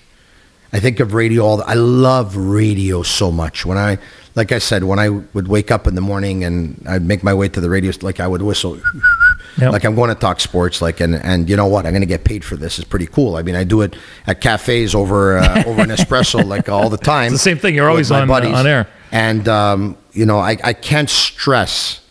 [0.73, 1.57] I think of radio all.
[1.57, 3.63] The, I love radio so much.
[3.65, 3.99] When I,
[4.37, 7.33] like I said, when I would wake up in the morning and I'd make my
[7.33, 8.79] way to the radio, like I would whistle,
[9.57, 9.71] Yep.
[9.73, 10.81] like I'm going to talk sports.
[10.81, 11.85] Like and and you know what?
[11.85, 12.77] I'm going to get paid for this.
[12.79, 13.35] It's pretty cool.
[13.35, 13.95] I mean, I do it
[14.27, 17.33] at cafes over uh, over an espresso like all the time.
[17.33, 17.73] It's the same thing.
[17.75, 18.87] You're always on- uh, on air.
[19.11, 22.01] And um, you know, I I can't stress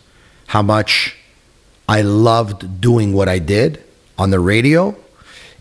[0.47, 1.15] how much
[1.87, 3.81] I loved doing what I did
[4.17, 4.95] on the radio.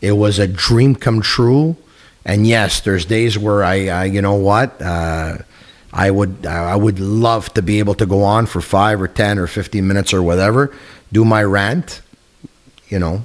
[0.01, 1.77] It was a dream come true.
[2.25, 5.39] And yes, there's days where I, I you know what, uh,
[5.99, 9.39] I would, I would love to be able to go on for five or ten
[9.39, 10.71] or fifteen minutes or whatever,
[11.11, 12.03] do my rant.
[12.89, 13.25] You know,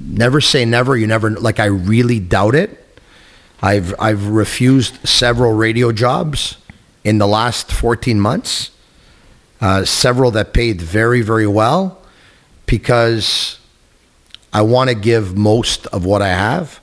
[0.00, 0.96] never say never.
[0.96, 1.60] You never like.
[1.60, 2.82] I really doubt it.
[3.60, 6.56] I've I've refused several radio jobs
[7.04, 8.70] in the last 14 months.
[9.60, 12.00] Uh, several that paid very very well
[12.64, 13.58] because
[14.50, 16.80] I want to give most of what I have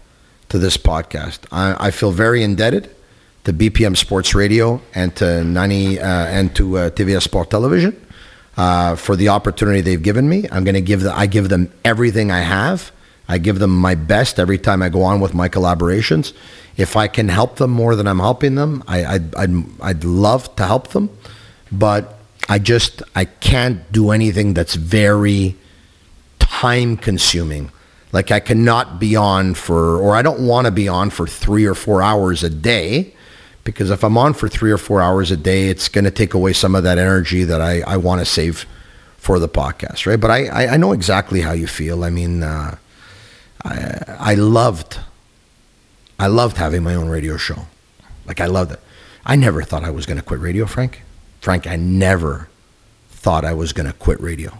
[0.49, 1.40] to this podcast.
[1.52, 2.95] I, I feel very indebted
[3.44, 7.99] to BPM Sports Radio and to Nani uh, and to uh, TVA Sport Television
[8.57, 10.45] uh, for the opportunity they've given me.
[10.52, 12.91] I'm going to give I give them everything I have.
[13.28, 16.34] I give them my best every time I go on with my collaborations.
[16.78, 20.56] If I can help them more than I'm helping them, I, I'd, I'd, I'd love
[20.56, 21.10] to help them.
[21.72, 22.18] But
[22.49, 25.56] I just I can't do anything that's very
[26.40, 27.72] time consuming.
[28.11, 31.66] Like I cannot be on for, or I don't want to be on for three
[31.66, 33.14] or four hours a day
[33.71, 36.33] because if I'm on for three or four hours a day, it's going to take
[36.33, 38.65] away some of that energy that I, I want to save
[39.17, 40.19] for the podcast, right?
[40.19, 42.03] But I, I, know exactly how you feel.
[42.03, 42.77] I mean, uh,
[43.63, 44.97] I, I loved,
[46.17, 47.67] I loved having my own radio show.
[48.25, 48.79] Like I loved it.
[49.25, 51.03] I never thought I was going to quit radio, Frank.
[51.41, 52.49] Frank, I never
[53.09, 54.57] thought I was going to quit radio,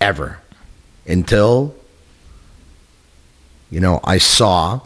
[0.00, 0.40] ever,
[1.06, 1.74] until,
[3.70, 4.80] you know, I saw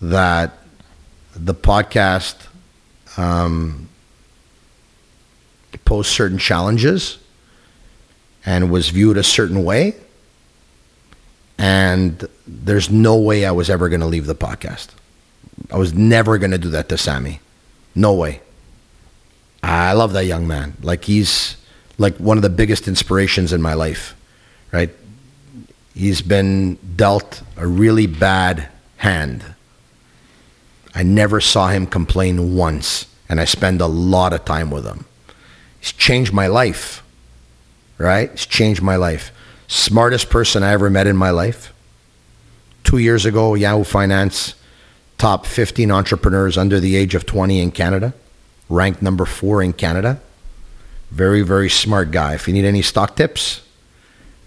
[0.00, 0.58] that
[1.34, 2.36] the podcast
[3.16, 3.88] um,
[5.84, 7.18] posed certain challenges
[8.44, 9.94] and was viewed a certain way.
[11.58, 14.88] And there's no way I was ever going to leave the podcast.
[15.70, 17.40] I was never going to do that to Sammy.
[17.94, 18.40] No way.
[19.62, 20.76] I love that young man.
[20.82, 21.56] Like he's
[21.98, 24.16] like one of the biggest inspirations in my life,
[24.72, 24.90] right?
[25.94, 29.44] He's been dealt a really bad hand.
[30.94, 35.06] I never saw him complain once, and I spend a lot of time with him.
[35.80, 37.02] He's changed my life,
[37.98, 38.30] right?
[38.30, 39.32] He's changed my life.
[39.68, 41.72] Smartest person I ever met in my life.
[42.84, 44.54] Two years ago, Yahoo Finance,
[45.16, 48.12] top 15 entrepreneurs under the age of 20 in Canada,
[48.68, 50.20] ranked number four in Canada.
[51.10, 52.34] Very, very smart guy.
[52.34, 53.62] If you need any stock tips,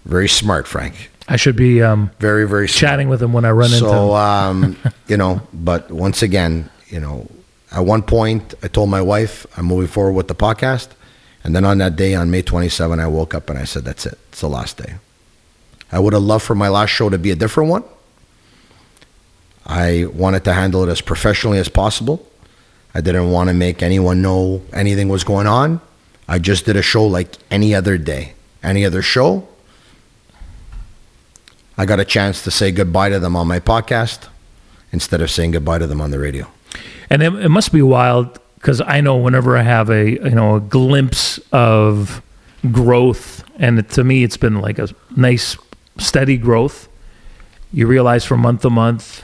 [0.04, 1.10] very smart, Frank.
[1.28, 2.78] I should be um, Very, very smart.
[2.80, 4.14] chatting with him when I run into So, him.
[4.14, 4.76] um,
[5.08, 7.28] you know, but once again, you know,
[7.72, 10.88] at one point, I told my wife I'm moving forward with the podcast.
[11.42, 14.06] And then on that day, on May 27, I woke up and I said, that's
[14.06, 14.18] it.
[14.30, 14.94] It's the last day.
[15.92, 17.84] I would have loved for my last show to be a different one.
[19.66, 22.24] I wanted to handle it as professionally as possible.
[22.94, 25.80] I didn't want to make anyone know anything was going on.
[26.28, 29.46] I just did a show like any other day, any other show.
[31.78, 34.28] I got a chance to say goodbye to them on my podcast
[34.92, 36.46] instead of saying goodbye to them on the radio.
[37.10, 40.56] And it, it must be wild because I know whenever I have a you know
[40.56, 42.22] a glimpse of
[42.72, 45.56] growth, and to me it's been like a nice
[45.98, 46.88] steady growth.
[47.72, 49.22] You realize from month to month,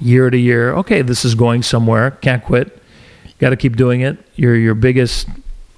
[0.00, 2.12] year to year, okay, this is going somewhere.
[2.12, 2.80] Can't quit.
[3.38, 4.18] Got to keep doing it.
[4.36, 5.28] Your your biggest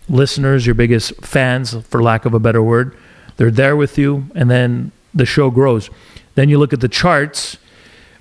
[0.09, 2.97] listeners, your biggest fans, for lack of a better word,
[3.39, 5.91] they're there with you, and then the show grows.
[6.35, 7.59] Then you look at the charts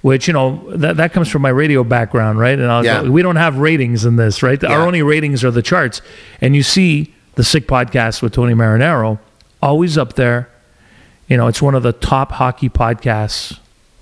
[0.02, 2.60] which you know that that comes from my radio background, right?
[2.60, 3.04] And I'll Yeah.
[3.04, 4.62] we don't have ratings in this, right?
[4.62, 6.02] Our only ratings are the charts,
[6.42, 9.20] and you see the Sick Podcast with Tony Marinaro
[9.62, 10.50] always up there.
[11.30, 13.58] You know, it's one of the top hockey podcasts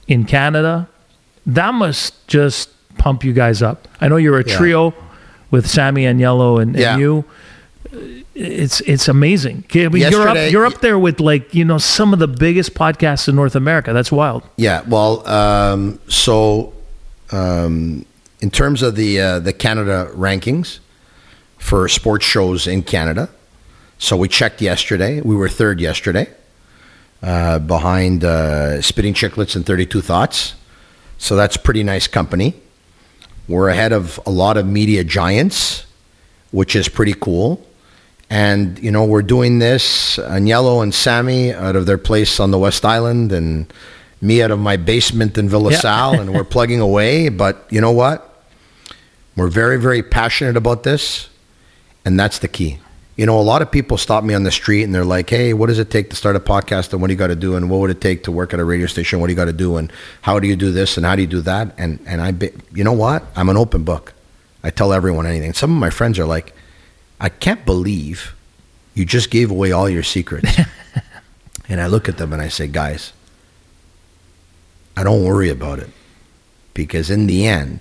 [0.07, 0.87] in Canada.
[1.45, 3.87] That must just pump you guys up.
[4.01, 4.57] I know you're a Yeah.
[4.57, 4.93] trio
[5.51, 7.25] with Sammy and Yellow and, and you.
[8.33, 9.65] It's it's amazing.
[9.75, 12.73] I mean, you're up you're up there with like you know some of the biggest
[12.73, 13.91] podcasts in North America.
[13.91, 14.43] That's wild.
[14.55, 16.73] Yeah, well, um, so
[17.31, 18.05] um,
[18.39, 20.79] in terms of the uh, the Canada rankings
[21.57, 23.29] for sports shows in Canada,
[23.97, 25.19] so we checked yesterday.
[25.19, 26.27] We were third yesterday,
[27.21, 30.55] uh, behind uh, Spitting Chicklets and Thirty Two Thoughts.
[31.17, 32.55] So that's pretty nice company.
[33.49, 35.85] We're ahead of a lot of media giants,
[36.51, 37.65] which is pretty cool.
[38.31, 42.57] And you know we're doing this, Agnello and Sammy out of their place on the
[42.57, 43.71] West Island, and
[44.21, 45.79] me out of my basement in Villa Yeah.
[45.79, 47.27] Sal, and we're plugging away.
[47.27, 48.41] But you know what?
[49.35, 51.27] We're very, very passionate about this,
[52.05, 52.77] and that's the key.
[53.17, 55.51] You know, a lot of people stop me on the street and they're like, "Hey,
[55.53, 56.93] what does it take to start a podcast?
[56.93, 57.57] And what do you got to do?
[57.57, 59.19] And what would it take to work at a radio station?
[59.19, 59.75] What do you got to do?
[59.75, 59.91] And
[60.21, 60.95] how do you do this?
[60.95, 63.25] And how do you do that?" And and I, be, you know what?
[63.35, 64.13] I'm an open book.
[64.63, 65.51] I tell everyone anything.
[65.53, 66.53] Some of my friends are like,
[67.21, 68.35] "I can't believe
[68.93, 70.59] you just gave away all your secrets."
[71.69, 73.13] and I look at them and I say, "Guys,
[74.97, 75.89] I don't worry about it
[76.73, 77.79] because in the end,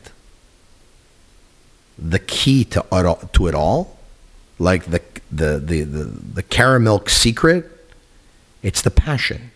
[1.99, 3.99] the key to it all, to it all,
[4.59, 7.71] like the the the the, the Caramilk secret,
[8.62, 9.51] it's the passion.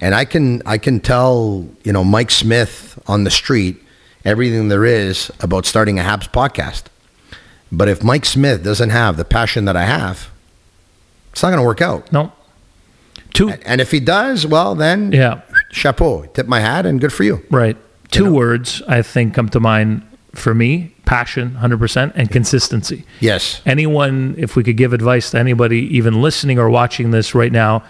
[0.00, 3.82] And I can I can tell you know Mike Smith on the street
[4.24, 6.84] everything there is about starting a Habs podcast,
[7.70, 10.30] but if Mike Smith doesn't have the passion that I have,
[11.32, 12.10] it's not going to work out.
[12.12, 12.32] No.
[13.34, 15.42] Two And if he does, well then yeah.
[15.70, 17.44] chapeau, tip my hat, and good for you.
[17.50, 17.76] Right.
[18.10, 18.32] Two know?
[18.32, 20.02] words I think come to mind
[20.34, 23.04] for me passion, 100%, and consistency.
[23.20, 23.62] Yes.
[23.64, 27.82] Anyone, if we could give advice to anybody even listening or watching this right now,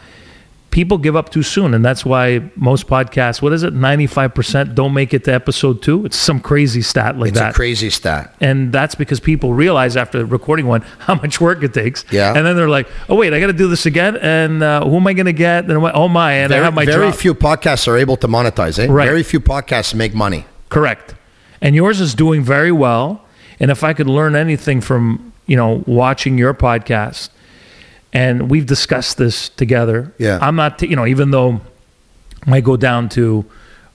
[0.70, 1.74] people give up too soon.
[1.74, 6.04] And that's why most podcasts, what is it, 95% don't make it to episode two?
[6.04, 7.38] It's some crazy stat like that.
[7.38, 7.50] It's that.
[7.50, 8.34] a crazy stat.
[8.40, 12.04] and that's because people realize after recording one how much work it takes.
[12.10, 12.34] Yeah.
[12.36, 14.16] And then they're like, oh, wait, I got to do this again.
[14.18, 15.70] And uh, who am I going to get?
[15.70, 16.32] And oh, my.
[16.32, 17.18] And I Very, have my very job.
[17.18, 18.90] few podcasts are able to monetize it.
[18.90, 19.06] Right.
[19.06, 20.44] Very few podcasts make money.
[20.68, 21.14] Correct.
[21.60, 23.24] And yours is doing very well.
[23.58, 27.30] And if I could learn anything from, you know, watching your podcast,
[28.12, 30.12] and we've discussed this together.
[30.18, 30.38] Yeah.
[30.40, 31.60] I'm not, you know, even though
[32.46, 33.44] I go down to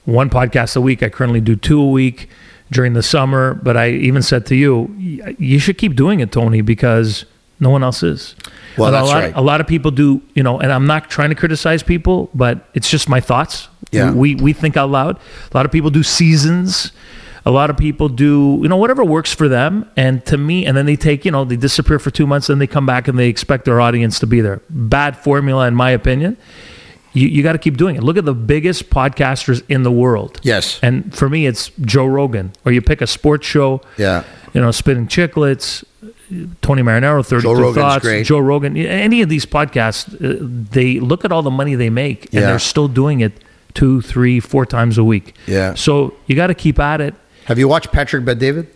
[0.06, 2.30] one podcast a week, I currently do two a week
[2.72, 3.56] during the summer.
[3.56, 7.26] But I even said to you, you should keep doing it, Tony, because
[7.60, 8.36] no one else is.
[8.78, 9.34] Well, And that's a lot, right.
[9.36, 12.68] A lot of people do, you know, and I'm not trying to criticize people, but
[12.74, 13.70] it's just my thoughts.
[13.92, 14.12] Yeah.
[14.12, 15.18] We, we think out loud.
[15.52, 16.92] A lot of people do seasons.
[17.46, 19.90] A lot of people do, you know, whatever works for them.
[19.98, 22.60] And to me, and then they take, you know, they disappear for two months, then
[22.60, 24.62] they come back and they expect their audience to be there.
[24.70, 26.38] Bad formula, in my opinion.
[27.16, 28.02] You, you got to keep doing it.
[28.02, 30.40] Look at the biggest podcasters in the world.
[30.42, 30.80] Yes.
[30.82, 33.82] And for me, it's Joe Rogan, or you pick a sports show.
[33.98, 34.24] Yeah.
[34.54, 35.84] You know, Spitting Chicklets,
[36.62, 38.26] Tony Marinaro, 32 Joe Thoughts, great.
[38.26, 38.76] Joe Rogan.
[38.78, 40.38] Any of these podcasts, uh,
[40.72, 42.42] they look at all the money they make, and Yeah.
[42.48, 43.34] they're still doing it
[43.76, 45.36] two, three, four times a week.
[45.46, 45.74] Yeah.
[45.76, 47.14] So you got to keep at it.
[47.46, 48.68] Have you watched Patrick Bet David?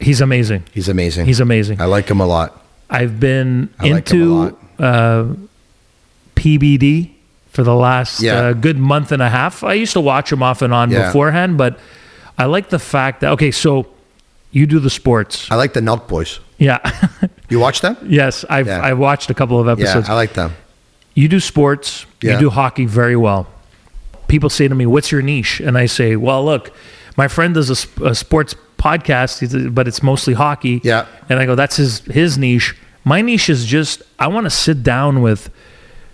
[0.00, 0.64] He's amazing.
[0.72, 1.26] He's amazing.
[1.26, 1.80] He's amazing.
[1.80, 2.64] I like him a lot.
[2.90, 5.34] I've been I like him a into uh,
[6.36, 7.10] PBD
[7.50, 8.34] for the last Yeah.
[8.38, 9.64] uh, good month and a half.
[9.64, 11.06] I used to watch him off and on Yeah.
[11.06, 11.78] beforehand, but
[12.36, 13.86] I like the fact that okay, so
[14.52, 16.40] you do the sports, I like the Nelk Boys.
[16.58, 16.78] yeah,
[17.50, 17.96] You watch them?
[18.06, 18.44] yes.
[18.48, 18.82] I've Yeah.
[18.82, 20.08] I've watched a couple of Yeah, episodes.
[20.08, 20.52] I like them.
[21.14, 22.34] you do sports, Yeah.
[22.34, 23.46] you do hockey very well.
[24.28, 26.70] People say to me, "What's your niche?" And I say, "Well, look,
[27.18, 31.06] my friend does a, a sports podcast, but it's mostly hockey." Yeah.
[31.28, 32.74] And I go, "That's his his niche.
[33.04, 35.50] My niche is just I want to sit down with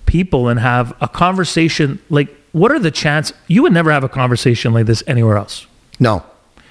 [0.06, 2.00] people and have a conversation.
[2.10, 5.66] Like, what are the chances you would never have a conversation like this anywhere else?
[6.00, 6.24] No.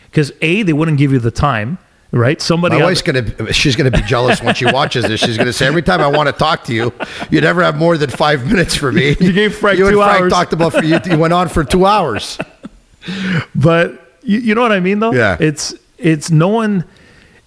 [0.09, 1.77] Because a they wouldn't give you the time."
[2.15, 2.77] Right, somebody.
[2.77, 5.19] My wife's gonna she's gonna be jealous when she watches this.
[5.19, 6.93] She's gonna say every time I want to talk to you,
[7.31, 9.15] you never have more than five minutes for me.
[9.19, 10.31] You gave Frank you and Frank hours.
[10.31, 10.99] talked about for you.
[11.05, 12.37] You went on for two hours.
[13.55, 15.13] but you, you know what I mean, though.
[15.13, 15.37] Yeah.
[15.39, 16.85] It's it's no one.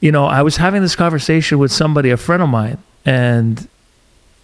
[0.01, 3.67] You know, I was having this conversation with somebody, a friend of mine, and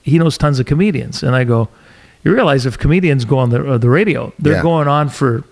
[0.02, 1.68] he knows tons of comedians, and I go,
[2.24, 4.62] you realize if comedians go on the uh, the radio, they're Yeah.
[4.62, 5.44] going on for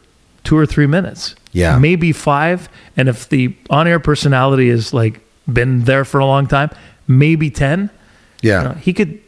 [0.43, 1.79] two or three minutes, Yeah.
[1.79, 5.21] maybe five, and if the on air personality is like
[5.53, 6.71] been there for a long time,
[7.07, 7.91] maybe ten.
[8.41, 8.63] Yeah.
[8.63, 9.21] You know, he could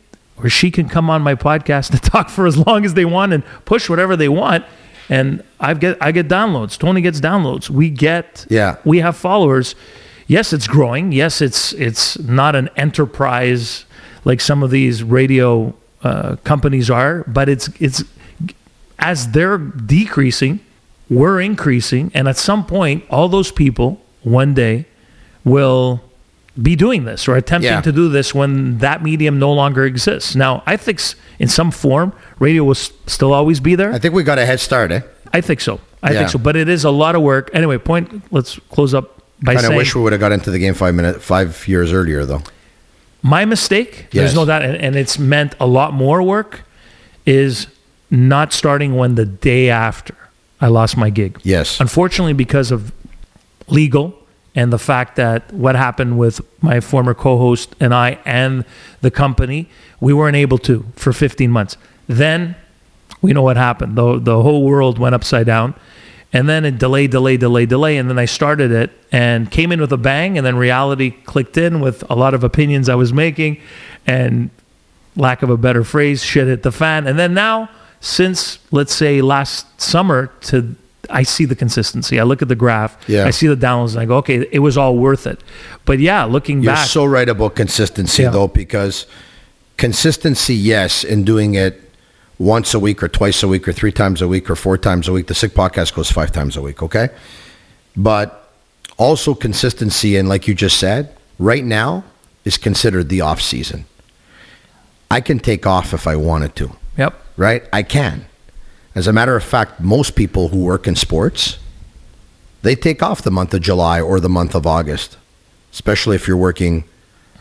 [0.42, 3.32] or she can come on my podcast and talk for as long as they want
[3.34, 4.64] and push whatever they want.
[5.08, 6.78] And I get I get downloads.
[6.78, 7.68] Tony gets downloads.
[7.70, 8.76] We get Yeah.
[8.84, 9.74] we have followers.
[10.26, 11.12] Yes, it's growing.
[11.12, 13.84] Yes, it's it's not an enterprise
[14.24, 18.04] like some of these radio uh, companies are, but it's it's
[18.98, 20.60] as they're decreasing,
[21.10, 24.86] we're increasing, and at some point, all those people one day
[25.44, 26.00] will
[26.60, 27.80] be doing this or attempting Yeah.
[27.80, 30.34] to do this when that medium no longer exists.
[30.34, 31.00] Now, I think
[31.38, 33.92] in some form, radio will s- still always be there.
[33.92, 35.00] I think we got a head start, eh?
[35.32, 35.80] I think so.
[36.02, 36.18] I Yeah.
[36.18, 36.38] think so.
[36.38, 37.50] But it is a lot of work.
[37.54, 38.22] Anyway, point.
[38.30, 40.58] Let's close up by Kind of saying I wish we would have got into the
[40.58, 42.42] game five minute five years earlier, though.
[43.22, 44.06] my mistake.
[44.10, 44.20] Yes.
[44.22, 46.62] There's no doubt, and, and it's meant a lot more work.
[47.24, 47.68] Is
[48.10, 50.12] not starting when the day after
[50.60, 51.38] I lost my gig.
[51.44, 51.78] Yes.
[51.80, 52.92] Unfortunately, because of
[53.68, 54.12] legal
[54.54, 58.64] and the fact that what happened with my former co-host and I and
[59.00, 59.68] the company,
[60.00, 61.76] we weren't able to for 15 months.
[62.06, 62.56] Then
[63.22, 63.96] we know what happened.
[63.96, 65.74] The the whole world went upside down.
[66.34, 67.98] And then it delayed, delay, delay, delay.
[67.98, 70.38] And then I started it and came in with a bang.
[70.38, 73.60] And then reality clicked in with a lot of opinions I was making.
[74.06, 74.48] And
[75.14, 77.06] lack of a better phrase, shit hit the fan.
[77.06, 77.68] And then now,
[78.00, 80.74] since let's say last summer to
[81.10, 82.20] I see the consistency.
[82.20, 82.96] I look at the graph.
[83.08, 83.24] Yeah.
[83.26, 85.40] I see the downloads and I go, okay, it was all worth it.
[85.84, 88.30] But yeah, looking You're back, so right about consistency, Yeah.
[88.30, 89.06] though, because
[89.76, 91.80] consistency, yes, in doing it
[92.38, 95.08] once a week or twice a week or three times a week or four times
[95.08, 95.26] a week.
[95.26, 97.08] The Sick Podcast goes five times a week, okay?
[97.96, 98.50] But
[98.96, 102.04] also consistency, and like you just said, right now
[102.44, 103.86] is considered the off season.
[105.10, 107.14] I can take off if I wanted to, yep.
[107.36, 107.62] right?
[107.72, 108.26] I can.
[108.94, 111.58] As a matter of fact, most people who work in sports,
[112.62, 115.16] they take off the month of July or the month of August,
[115.72, 116.84] especially if you're working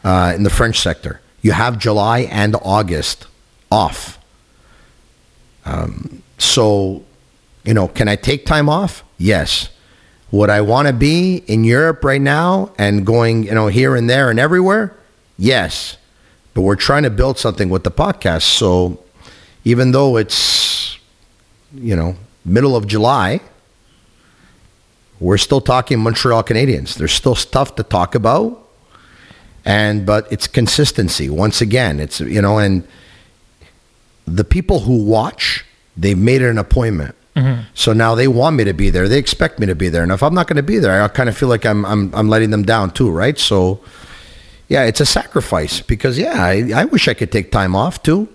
[0.03, 1.21] uh, in the French sector.
[1.41, 3.27] You have July and August
[3.71, 4.17] off.
[5.65, 7.03] Um, so,
[7.63, 9.03] you know, can I take time off?
[9.17, 9.69] Yes.
[10.31, 14.09] Would I want to be in Europe right now and going, you know, here and
[14.09, 14.95] there and everywhere?
[15.37, 15.97] Yes.
[16.53, 18.43] But we're trying to build something with the podcast.
[18.43, 19.03] So
[19.65, 20.80] even though it's,
[21.73, 22.15] you know,
[22.45, 23.41] middle of July,
[25.19, 26.95] we're still talking Montreal Canadiens.
[26.95, 28.57] There's still stuff to talk about.
[29.64, 31.30] And but it's consistency.
[31.30, 32.88] Once again, it's you know, and
[34.26, 35.64] the people who watch,
[35.95, 37.15] they've made an appointment.
[37.35, 37.61] Mm-hmm.
[37.73, 39.07] So now they want me to be there.
[39.07, 40.03] They expect me to be there.
[40.03, 42.14] And if I'm not going to be there, I kind of feel like I'm, I'm,
[42.14, 43.38] I'm letting them down too, right?
[43.38, 43.80] So,
[44.68, 48.27] yeah, it's a sacrifice because, yeah, I, I wish I could take time off too.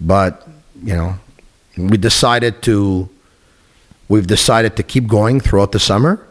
[0.00, 0.46] But,
[0.82, 1.18] you know,
[1.76, 3.08] we decided to,
[4.08, 6.24] we've decided to keep going throughout the summer.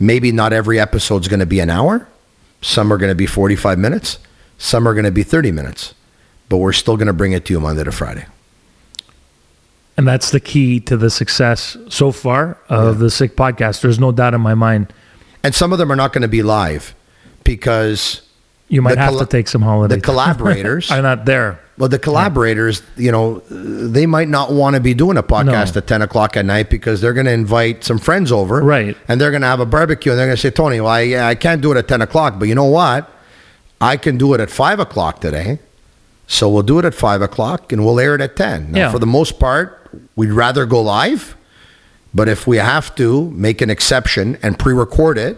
[0.00, 2.08] Maybe not every episode's going to be an hour.
[2.62, 4.18] Some are going to be 45 minutes.
[4.58, 5.94] Some are going to be 30 minutes.
[6.48, 8.26] But we're still going to bring it to you Monday to Friday.
[9.96, 13.80] And that's the key to the success so far of the Sick podcast.
[13.80, 14.92] There's no doubt in my mind.
[15.44, 16.94] And some of them are not going to be live
[17.44, 18.22] because
[18.68, 19.94] You might have to take some holiday.
[19.96, 21.60] the collaborators, are not there.
[21.76, 25.78] Well, the collaborators, you know, they might not want to be doing a podcast No.
[25.78, 28.60] at 10 o'clock at night because they're going to invite some friends over.
[28.62, 28.96] Right.
[29.08, 31.30] And they're going to have a barbecue and they're going to say, Tony, well, I,
[31.30, 33.10] I can't do it at 10 o'clock, but you know what?
[33.80, 35.58] I can do it at 5 o'clock today.
[36.26, 38.70] So we'll do it at 5 o'clock and we'll air it at 10.
[38.72, 38.92] Now, Yeah.
[38.92, 41.36] for the most part, we'd rather go live.
[42.14, 45.36] But if we have to make an exception and pre record it,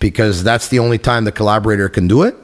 [0.00, 2.34] because that's the only time the collaborator can do it,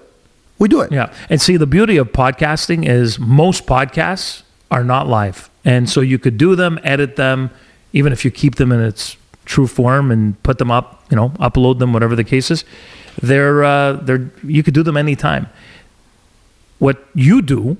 [0.61, 0.93] we do it.
[0.93, 1.13] Yeah.
[1.29, 5.51] And see, the beauty of podcasting is most podcasts are not live.
[5.65, 7.51] And so you could do them, edit them,
[7.93, 9.17] even if you keep them in its
[9.47, 12.65] true form and put them up, you know, upload them, whatever the case is.
[13.21, 15.49] They're, uh, they're, you could do them anytime.
[16.79, 17.79] What you do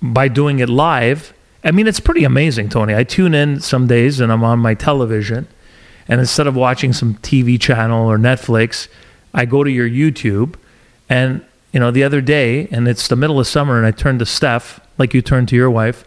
[0.00, 1.32] by doing it live,
[1.64, 2.94] I mean, it's pretty amazing, Tony.
[2.94, 5.48] I tune in some days and I'm on my television,
[6.08, 8.88] and instead of watching some TV channel or Netflix,
[9.32, 10.56] I go to your YouTube.
[11.08, 14.18] And, you know, the other day, and it's the middle of summer, and I turned
[14.18, 16.04] to Steph, like you turned to your wife.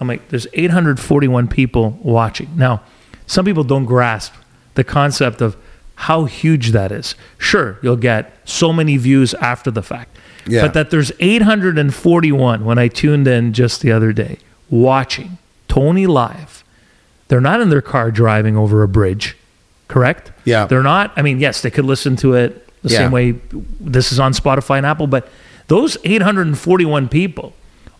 [0.00, 2.50] I'm like, there's 841 people watching.
[2.56, 2.82] Now,
[3.26, 4.34] some people don't grasp
[4.74, 5.56] the concept of
[5.94, 7.14] how huge that is.
[7.38, 10.18] Sure, you'll get so many views after the fact.
[10.46, 10.62] Yeah.
[10.62, 14.38] But that there's 841 when I tuned in just the other day
[14.68, 15.38] watching
[15.68, 16.64] Tony live.
[17.28, 19.36] They're not in their car driving over a bridge,
[19.88, 20.32] correct?
[20.44, 20.66] Yeah.
[20.66, 21.12] They're not.
[21.16, 22.98] I mean, yes, they could listen to it the Yeah.
[22.98, 23.34] same way
[23.80, 25.28] this is on Spotify and Apple, but
[25.66, 27.52] those 841 people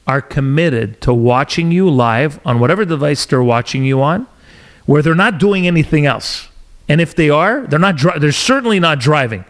[0.06, 4.26] are committed to watching you live on whatever device they're watching you on,
[4.86, 6.48] where they're not doing anything else.
[6.88, 7.96] And if they are, they're not.
[7.96, 9.44] Dri- they're certainly not driving.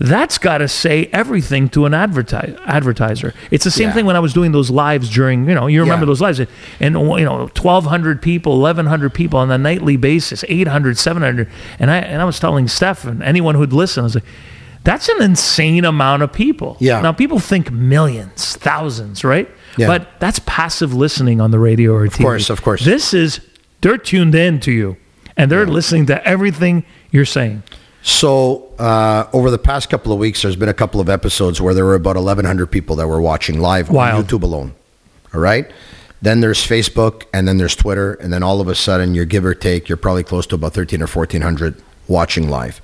[0.00, 3.34] That's got to say everything to an adverti- advertiser.
[3.50, 3.94] It's the same Yeah.
[3.94, 6.10] thing when I was doing those lives during, you know, you remember Yeah.
[6.10, 6.38] those lives.
[6.78, 11.48] And, you know, 1,200 people, 1,100 people on a nightly basis, 800, 700.
[11.80, 14.24] And I, and I was telling Steph and anyone who'd listen, I was like,
[14.84, 16.76] that's an insane amount of people.
[16.80, 17.00] Yeah.
[17.00, 19.48] Now, people think millions, thousands, right?
[19.76, 19.86] Yeah.
[19.86, 22.14] But that's passive listening on the radio or TV.
[22.14, 22.84] Of course, of course.
[22.84, 23.40] This is,
[23.80, 24.96] they're tuned in to you
[25.36, 27.62] and they're listening to everything you're saying.
[28.02, 31.74] So uh, over the past couple of weeks, there's been a couple of episodes where
[31.74, 34.16] there were about 1,100 people that were watching live Wild.
[34.16, 34.74] on YouTube alone.
[35.34, 35.70] All right.
[36.20, 39.44] Then there's Facebook, and then there's Twitter, and then all of a sudden, you're give
[39.44, 42.80] or take, you're probably close to about 13 or 1,400 watching live.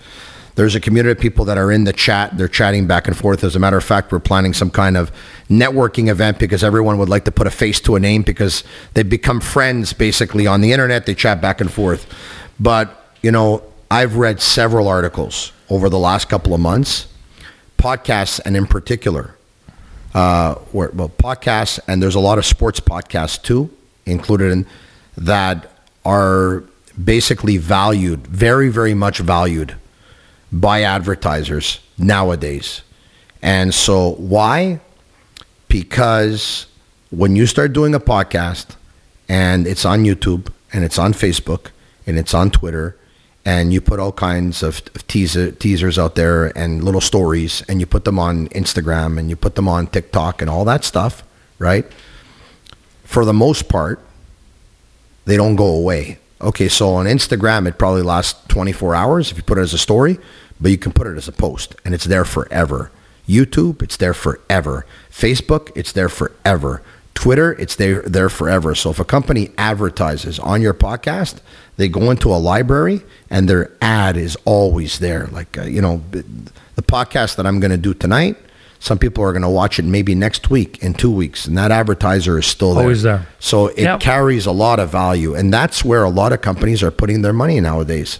[0.56, 2.36] There's a community of people that are in the chat.
[2.39, 3.43] They're chatting back and forth.
[3.43, 5.10] As a matter of fact, we're planning some kind of
[5.51, 8.62] networking event because everyone would like to put a face to a name because
[8.94, 11.06] they become friends basically on the internet.
[11.06, 12.06] They chat back and forth.
[12.60, 17.09] But, you know, I've read several articles over the last couple of months,
[17.76, 19.36] podcasts, and in particular,
[20.14, 23.70] uh, well, podcasts, and there's a lot of sports podcasts too,
[24.06, 24.66] included in
[25.16, 25.72] that
[26.05, 26.62] are
[27.02, 29.74] basically valued, very, very much valued
[30.60, 32.82] by advertisers nowadays.
[33.43, 34.81] And so, why?
[35.68, 36.66] Because
[37.10, 38.76] when you start doing a podcast
[39.28, 41.70] and it's on YouTube and it's on Facebook
[42.06, 42.97] and it's on Twitter
[43.44, 47.86] and you put all kinds of, teaser, teasers out there and little stories and you
[47.86, 51.24] put them on Instagram and you put them on TikTok and all that stuff,
[51.59, 51.85] right?
[53.02, 54.01] For the most part,
[55.24, 56.18] they don't go away.
[56.40, 59.78] Okay, so on Instagram, it probably lasts 24 hours if you put it as a
[59.78, 60.18] story,
[60.60, 62.90] but you can put it as a post and it's there forever.
[63.28, 64.85] YouTube, it's there forever.
[65.10, 66.82] Facebook, it's there forever.
[67.14, 68.74] Twitter, it's there there forever.
[68.74, 71.39] So if a company advertises on your podcast,
[71.76, 75.26] they go into a library and their ad is always there.
[75.28, 78.36] Like uh, you know, the podcast that I'm going to do tonight,
[78.81, 81.70] some people are going to watch it maybe next week in 2 weeks and that
[81.70, 82.82] advertiser is still there.
[82.82, 83.26] Always there.
[83.39, 84.01] So it Yep.
[84.01, 87.32] carries a lot of value, and that's where a lot of companies are putting their
[87.32, 88.18] money nowadays.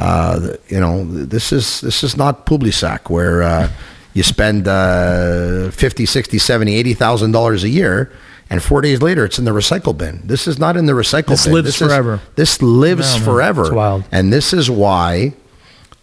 [0.00, 3.68] Uh, you know, this is this is not Publisac where uh,
[4.14, 8.10] you spend uh, 50, 60, 70, 80,000 dollars a year
[8.48, 10.22] and 4 days later it's in the recycle bin.
[10.24, 11.52] This is not in the recycle This bin.
[11.54, 12.20] lives is- forever.
[12.34, 13.62] this lives No, man, forever.
[13.62, 14.04] it's wild.
[14.10, 15.34] And this is why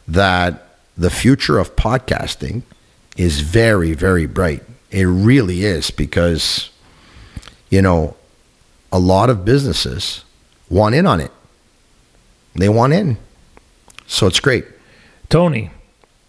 [0.07, 2.61] that the future of podcasting
[3.17, 4.61] is very very bright.
[4.91, 6.69] It really is because
[7.71, 8.15] you know,
[8.91, 10.23] a lot of businesses
[10.69, 11.31] want in on it.
[12.55, 13.17] They want in.
[14.07, 14.65] So it's great.
[15.29, 15.69] Tony,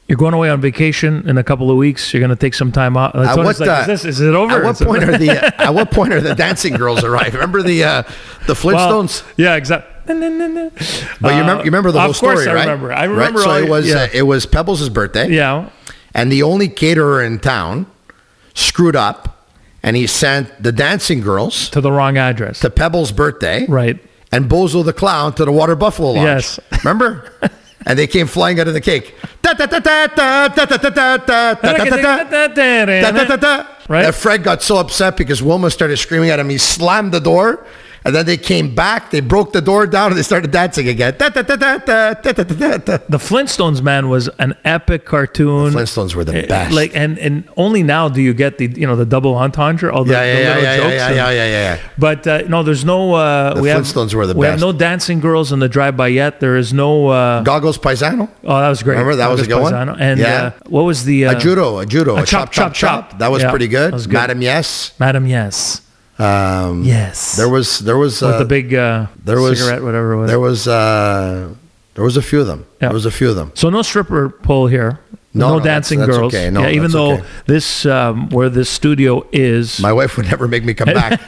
[0.09, 2.12] you're going away on vacation in a couple of weeks.
[2.12, 3.14] You're going to take some time off.
[3.14, 4.56] Uh, what, like, uh, is, this, is it over?
[4.56, 7.34] At what point are the uh, At what point are the dancing girls arrived?
[7.34, 8.02] Remember the uh,
[8.46, 9.22] the Well, Flintstones?
[9.36, 9.94] yeah, exactly.
[10.09, 12.60] But you remember you remember the Uh, whole of course story, I right?
[12.68, 12.92] remember.
[12.92, 13.10] I Right?
[13.10, 14.05] remember So all- it was yeah.
[14.05, 15.68] uh, it was Pebbles' birthday, Yeah.
[16.14, 17.86] and the only caterer in town
[18.55, 19.46] screwed up,
[19.82, 22.60] and he sent the dancing girls To the wrong address.
[22.60, 23.98] to Pebbles' birthday, right.
[24.32, 26.24] and Bozo the clown to the Water Buffalo Lodge.
[26.24, 26.60] Yes.
[26.82, 27.30] remember?
[27.86, 29.14] and they came flying out of the cake.
[33.88, 34.05] Right?
[34.06, 36.48] And Fred got so upset because Wilma started screaming at him.
[36.48, 37.64] He slammed the door
[38.04, 41.14] and then they came back, they broke the door down, and they started dancing again.
[41.18, 45.72] Da, da, da, the Flintstones, man, was an epic cartoon.
[45.72, 46.74] The Flintstones were the eh, best.
[46.74, 50.04] Like, and and only now do you get the you know the double entendre, all
[50.04, 50.94] the, yeah, yeah, the little yeah, jokes.
[50.94, 53.14] Yeah, yeah, yeah, yeah, yeah, But uh, no, there's no.
[53.14, 54.60] Uh, the we Flintstones have, were the we best.
[54.60, 56.40] We have no dancing girls in the drive-by yet.
[56.40, 58.30] There is no uh, Goggles Paisano.
[58.44, 58.94] Oh, that was great.
[58.94, 59.92] Remember that Goggles was a good Paisano.
[59.92, 60.00] one.
[60.00, 60.28] And yeah.
[60.28, 61.78] Uh, what was the uh, a judo?
[61.78, 62.16] A judo.
[62.16, 63.92] A, a chop, chop, chop, chop, That was pretty good.
[63.92, 64.14] That was good.
[64.14, 64.92] Madam Yes.
[64.98, 65.82] Madam Yes.
[66.18, 67.36] Um, yes.
[67.36, 70.28] There was, there was, uh, the big uh, there was cigarette, whatever it was.
[70.30, 71.54] There was, uh,
[71.94, 72.66] there was a few of them.
[72.80, 72.88] Yeah.
[72.88, 73.52] There was a few of them.
[73.54, 75.00] So no stripper pole here.
[75.34, 76.34] No, No, no, dancing that's girls.
[76.34, 76.50] okay.
[76.50, 77.24] No, yeah, even though okay.
[77.46, 81.20] this um, where this studio is, My wife would never make me come back.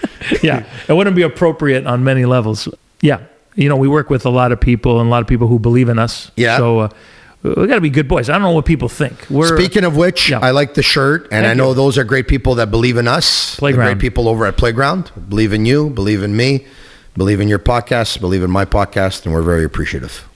[0.42, 2.68] yeah, it wouldn't be appropriate on many levels.
[3.00, 3.20] Yeah,
[3.54, 5.58] you know, we work with a lot of people and a lot of people who
[5.58, 6.30] believe in us.
[6.36, 6.58] Yeah.
[6.58, 6.88] So uh,
[7.42, 8.28] we got to be good boys.
[8.28, 9.26] I don't know what people think.
[9.30, 10.40] We're Speaking of which, Yeah.
[10.40, 11.74] I like the shirt, and Thank I know you.
[11.74, 13.56] those are great people that believe in us.
[13.56, 16.66] The great people over at Playground believe in you, believe in me,
[17.16, 20.27] believe in your podcast, believe in my podcast, and we're very appreciative.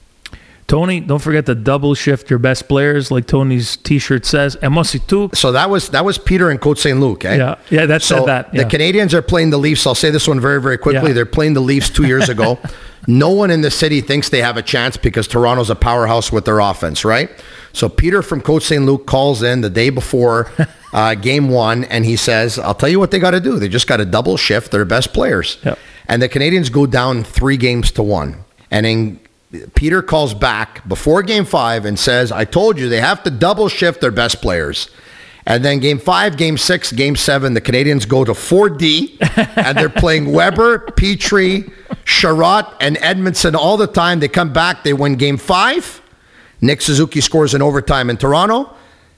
[0.67, 1.01] Tony.
[1.01, 4.57] Don't forget to double shift your best players, like Tony's T-shirt says.
[4.57, 5.31] And Mosi too.
[5.35, 6.99] So that was that was Peter and Côte St.
[6.99, 7.37] Luc, eh?
[7.37, 8.55] Yeah, yeah, that so said that.
[8.55, 8.65] Yeah.
[8.65, 9.87] The Canadiens are playing the Leafs.
[9.87, 11.11] I'll say this one very, very quickly.
[11.11, 11.15] Yeah.
[11.15, 12.59] They're playing the Leafs two years ago.
[13.07, 16.45] no one in the city thinks they have a chance because Toronto's a powerhouse with
[16.45, 17.31] their offense, right?
[17.73, 18.85] So Peter from Côte St.
[18.85, 20.51] Luc calls in the day before
[20.93, 23.59] uh, game one, and he says, "I'll tell you what they got to do.
[23.59, 25.79] They just got to double shift their best players." Yep.
[26.07, 29.21] And the Canadiens go down three games to one, and then.
[29.75, 33.69] Peter calls back before game five and says, I told you they have to double
[33.69, 34.89] shift their best players.
[35.45, 39.19] And then game five, game six, game seven, the Canadiens go to 4D
[39.57, 41.73] and they're playing Weber, Petry,
[42.05, 44.21] Chiarot, and Edmundson all the time.
[44.21, 46.01] They come back, they win game five.
[46.61, 48.73] Nick Suzuki scores in overtime in Toronto.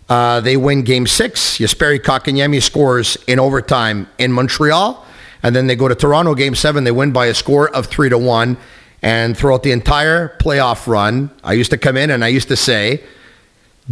[0.09, 1.59] Uh, they win game six.
[1.59, 5.05] Jesperi Kotkaniemi scores in overtime in Montreal.
[5.43, 6.85] And then they go to Toronto game seven.
[6.85, 8.57] They win by a score of three to one.
[9.05, 12.57] And throughout the entire playoff run, I used to come in and I used to
[12.57, 13.05] say,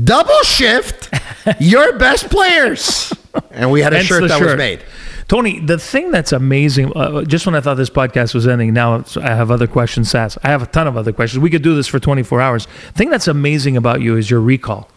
[0.02, 1.10] double shift
[1.60, 3.12] your best players.
[3.50, 4.82] And we had a Hence shirt that was made.
[5.28, 8.94] Tony, the thing that's amazing, uh, just when I thought this podcast was ending, now
[8.96, 10.38] it's- I have other questions to ask.
[10.42, 11.40] I have a ton of other questions.
[11.42, 12.66] We could do this for 24 hours.
[12.88, 14.88] The thing that's amazing about you is your recall,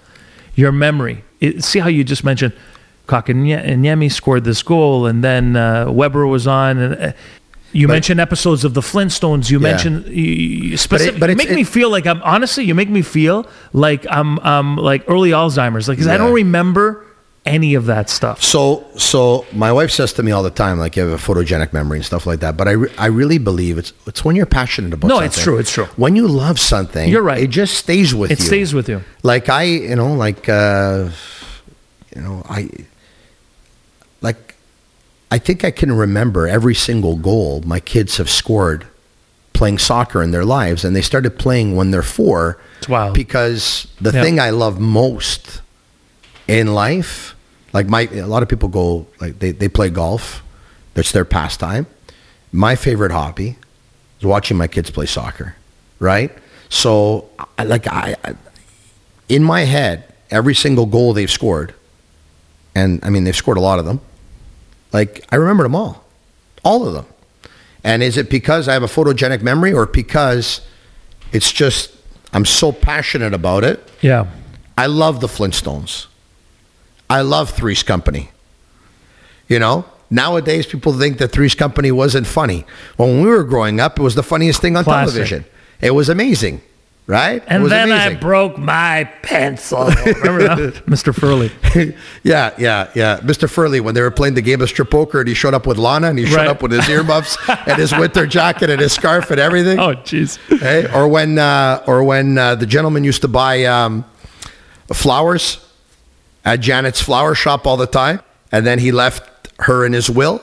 [0.56, 1.26] your memory.
[1.42, 2.54] It, see how you just mentioned
[3.08, 6.78] Kotkaniemi scored this goal, and then uh, Weber was on.
[6.78, 7.12] And, uh,
[7.82, 9.50] you mentioned episodes of the Flintstones.
[9.52, 9.70] You Yeah.
[9.72, 12.64] mentioned you, specific, but you it's- make me feel like I'm honestly.
[12.70, 15.88] You make me feel like I'm um like early Alzheimer's.
[15.88, 16.20] Like 'cause I Yeah.
[16.24, 16.86] don't remember
[17.46, 18.42] any of that stuff.
[18.42, 21.74] So, so my wife says to me all the time, like you have a photogenic
[21.74, 22.58] memory and stuff like that.
[22.58, 25.10] But I, re- I really believe it's it's when you're passionate about.
[25.10, 25.28] No, something.
[25.28, 25.88] it's true, it's true.
[25.96, 27.44] When you love something, You're right.
[27.44, 28.44] It just stays with It you.
[28.46, 29.02] It stays with you.
[29.22, 31.10] Like I, you know, like uh,
[32.16, 32.70] you know, I
[35.32, 38.88] I think I can remember every single goal my kids have scored
[39.54, 42.58] playing soccer in their lives, and they started playing when they're four.
[42.80, 43.14] It's wild.
[43.14, 44.22] Because the Yeah.
[44.22, 45.62] thing I love most
[46.48, 47.36] in life,
[47.74, 50.44] like my a lot of people go like they, they play golf.
[50.94, 51.88] That's their pastime.
[52.52, 53.58] My favorite hobby
[54.20, 55.56] is watching my kids play soccer.
[56.00, 56.32] Right?
[56.70, 58.34] So I like I, I
[59.30, 61.74] in my head, every single goal they've scored,
[62.76, 64.02] and I mean they've scored a lot of them.
[64.94, 66.04] Like I remember them all,
[66.64, 67.06] all of them.
[67.84, 70.62] And is it because I have a photogenic memory, or because
[71.32, 71.92] it's just
[72.34, 73.88] I'm so passionate about it?
[74.02, 74.28] Yeah.
[74.78, 76.08] I love the Flintstones.
[77.10, 78.32] I love Three's Company.
[79.48, 82.66] You know, nowadays people think that Three's Company wasn't funny.
[82.98, 85.14] When we were growing up, it was the funniest thing on Classic.
[85.14, 85.46] television.
[85.82, 86.62] It was amazing,
[87.08, 87.44] right?
[87.48, 89.86] And then I broke my pencil.
[89.86, 90.86] Remember that?
[90.88, 91.14] Mr.
[91.14, 91.52] Furley.
[92.24, 93.20] yeah, yeah, yeah.
[93.20, 93.50] Mr.
[93.50, 95.78] Furley, when they were playing the game of strip poker, and he showed up with
[95.78, 96.48] Lana, and he showed Right.
[96.48, 99.78] up with his earmuffs and his winter jacket and his scarf and everything.
[99.80, 100.38] Oh, jeez.
[100.60, 104.04] Hey, or when, uh, or when uh, the gentleman used to buy um,
[104.94, 105.60] flowers
[106.44, 108.22] at Janet's flower shop all the time,
[108.52, 110.42] and then he left her in his will.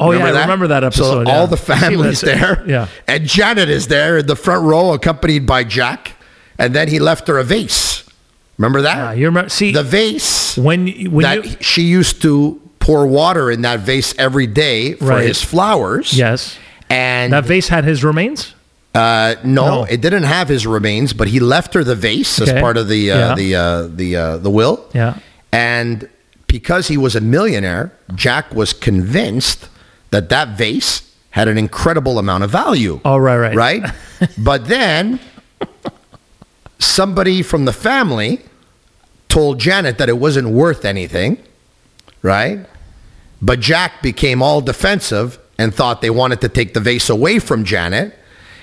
[0.00, 1.36] Oh, yeah, I remember that episode, So yeah.
[1.38, 2.64] all the I see family's what it's- there.
[2.66, 2.86] yeah.
[3.06, 6.12] And Janet is there in the front row, accompanied by Jack.
[6.58, 8.04] And then he left her a vase.
[8.58, 8.96] Remember that?
[8.98, 9.48] Ah, you remember?
[9.48, 14.14] See, the vase when when that you she used to pour water in that vase
[14.18, 15.26] every day for Right.
[15.26, 16.12] his flowers.
[16.12, 16.58] yes,
[16.90, 18.54] And that vase had his remains.
[18.94, 19.84] uh, no, No.
[19.84, 22.52] it didn't have his remains, but he left her the vase Okay.
[22.54, 23.34] as part of the uh, Yeah.
[23.34, 24.84] the uh, the uh, the will.
[24.92, 25.14] Yeah.
[25.52, 26.08] And
[26.46, 29.68] because he was a millionaire, Jack was convinced
[30.10, 33.00] that that vase had an incredible amount of value.
[33.04, 33.54] Oh, right, right.
[33.54, 33.94] Right?
[34.38, 35.20] but then
[36.78, 38.40] somebody from the family
[39.28, 41.38] told Janet that it wasn't worth anything,
[42.22, 42.66] right?
[43.40, 47.64] But Jack became all defensive and thought they wanted to take the vase away from
[47.64, 48.16] Janet.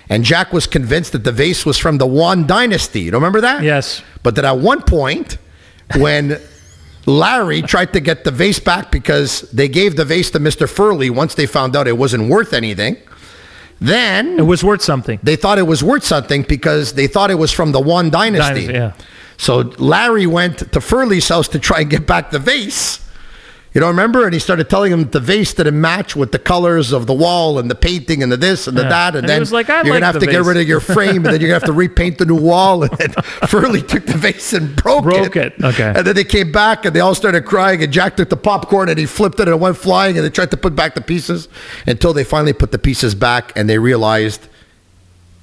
[0.10, 3.02] And Jack was convinced that the vase was from the Wan dynasty.
[3.02, 3.64] You remember that?
[3.64, 4.02] Yes.
[4.24, 5.38] But that at one point,
[5.96, 6.40] when
[7.08, 10.68] Larry tried to get the vase back because they gave the vase to Mr.
[10.70, 12.98] Furley once they found out it wasn't worth anything,
[13.80, 15.18] then It was worth something.
[15.24, 18.68] they thought it was worth something because they thought it was from the Wan dynasty.
[18.68, 18.92] Dynasty, yeah.
[19.38, 23.00] So Larry went to Furley's house to try and get back the vase.
[23.74, 24.24] You don't remember?
[24.26, 27.60] And he started telling him the vase didn't match with the colors of the wall
[27.60, 28.90] and the painting and the this and the Yeah.
[28.90, 29.08] that.
[29.10, 30.68] And, And then was like, "I you're like gonna have the to get rid of
[30.68, 32.84] your frame, and then you're gonna have to repaint the new wall.
[32.84, 33.10] And then
[33.48, 35.94] Furley took the vase and broke, Broke it, okay.
[35.96, 37.84] And then they came back and they all started crying.
[37.84, 40.18] And Jack took the popcorn and he flipped it and it went flying.
[40.18, 41.48] And they tried to put back the pieces
[41.86, 44.48] until they finally put the pieces back and they realized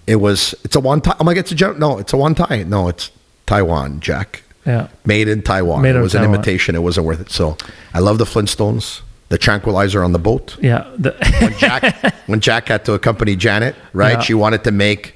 [0.07, 1.17] it was it's a one time.
[1.21, 1.79] Oh my god, it's a joke.
[1.79, 2.69] No, it's a one time.
[2.71, 3.11] No, it's
[3.47, 4.43] Taiwan, Jack.
[4.67, 4.89] Yeah.
[5.05, 5.83] Made in Taiwan.
[5.83, 6.29] Made it was Taiwan.
[6.29, 6.75] an imitation.
[6.75, 7.31] It wasn't worth it.
[7.31, 7.57] So
[7.93, 9.01] I love the Flintstones.
[9.31, 10.57] The tranquilizer on the boat.
[10.61, 10.89] Yeah.
[10.97, 11.13] The,
[11.59, 14.13] Jack, when Jack had to accompany Janet, right?
[14.15, 14.21] Yeah.
[14.21, 15.15] She wanted to make.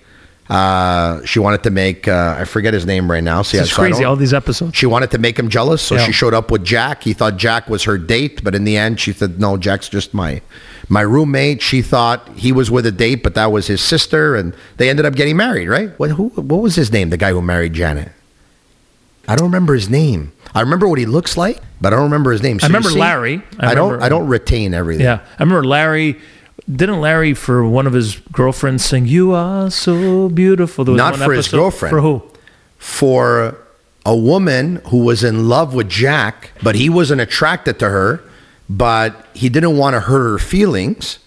[0.49, 2.09] Uh, she wanted to make.
[2.09, 3.43] Uh, I forget his name right now.
[3.43, 4.05] See, it's so crazy.
[4.05, 4.75] All these episodes.
[4.77, 6.07] she wanted to make him jealous, so Yeah.
[6.07, 7.03] she showed up with Jack.
[7.03, 10.15] He thought Jack was her date, but in the end, she said, "No, Jack's just
[10.15, 10.41] my
[10.89, 14.55] my roommate." She thought he was with a date, but that was his sister, and
[14.79, 15.69] they ended up getting married.
[15.69, 15.91] Right?
[15.99, 16.29] What who?
[16.31, 17.11] What was his name?
[17.11, 18.11] The guy who married Janet.
[19.29, 20.33] I don't remember his name.
[20.55, 22.59] I remember what he looks like, but I don't remember his name.
[22.59, 23.43] So I remember see, Larry.
[23.61, 23.93] I I, don't.
[23.93, 25.05] remember- I don't retain everything.
[25.05, 26.19] Yeah, I remember Larry.
[26.71, 30.85] Didn't Larry for one of his girlfriends sing "You Are So Beautiful"?
[30.87, 31.91] Not one for his girlfriend.
[31.93, 32.23] For who?
[32.79, 33.59] for
[34.07, 38.23] a woman who was in love with Jack, but he wasn't attracted to her,
[38.69, 41.19] but he didn't want to hurt her feelings.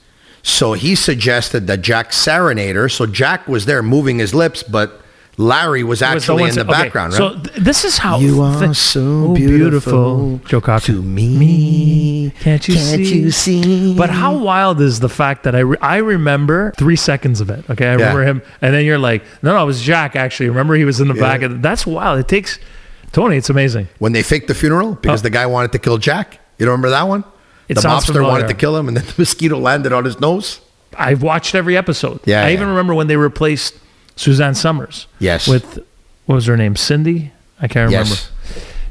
[0.43, 2.89] So he suggested that Jack serenade her.
[2.89, 5.00] So Jack was there moving his lips, but
[5.41, 7.17] Larry was Was actually one in the okay, background, right?
[7.17, 9.01] So th- this is how You are so
[9.31, 10.85] oh, beautiful Joe Cocker.
[10.87, 12.31] to me.
[12.39, 13.19] Can't you Can't see?
[13.19, 13.95] you see?
[13.97, 17.69] But how wild is the fact that I re- I remember three seconds of it.
[17.69, 20.15] Okay, I remember him, and then you're like, no, no, it was Jack.
[20.15, 21.41] Actually, remember he was in the back.
[21.41, 22.19] Of, that's wild.
[22.19, 22.59] It takes
[23.11, 23.37] Tony.
[23.37, 23.87] It's amazing.
[23.99, 25.23] when they faked the funeral because Oh.
[25.23, 26.39] the guy wanted to kill Jack.
[26.57, 27.23] You don't remember that one?
[27.67, 28.27] It the mobster familiar.
[28.27, 30.61] wanted to kill him, and then the mosquito landed on his nose.
[30.97, 32.19] I've watched every episode.
[32.25, 32.53] Yeah, I yeah.
[32.53, 33.75] even remember when they replaced
[34.21, 35.07] Suzanne Somers.
[35.19, 35.47] Yes.
[35.47, 35.83] With
[36.25, 36.75] what was her name?
[36.75, 37.31] Cindy.
[37.59, 38.09] I can't remember.
[38.09, 38.29] Yes.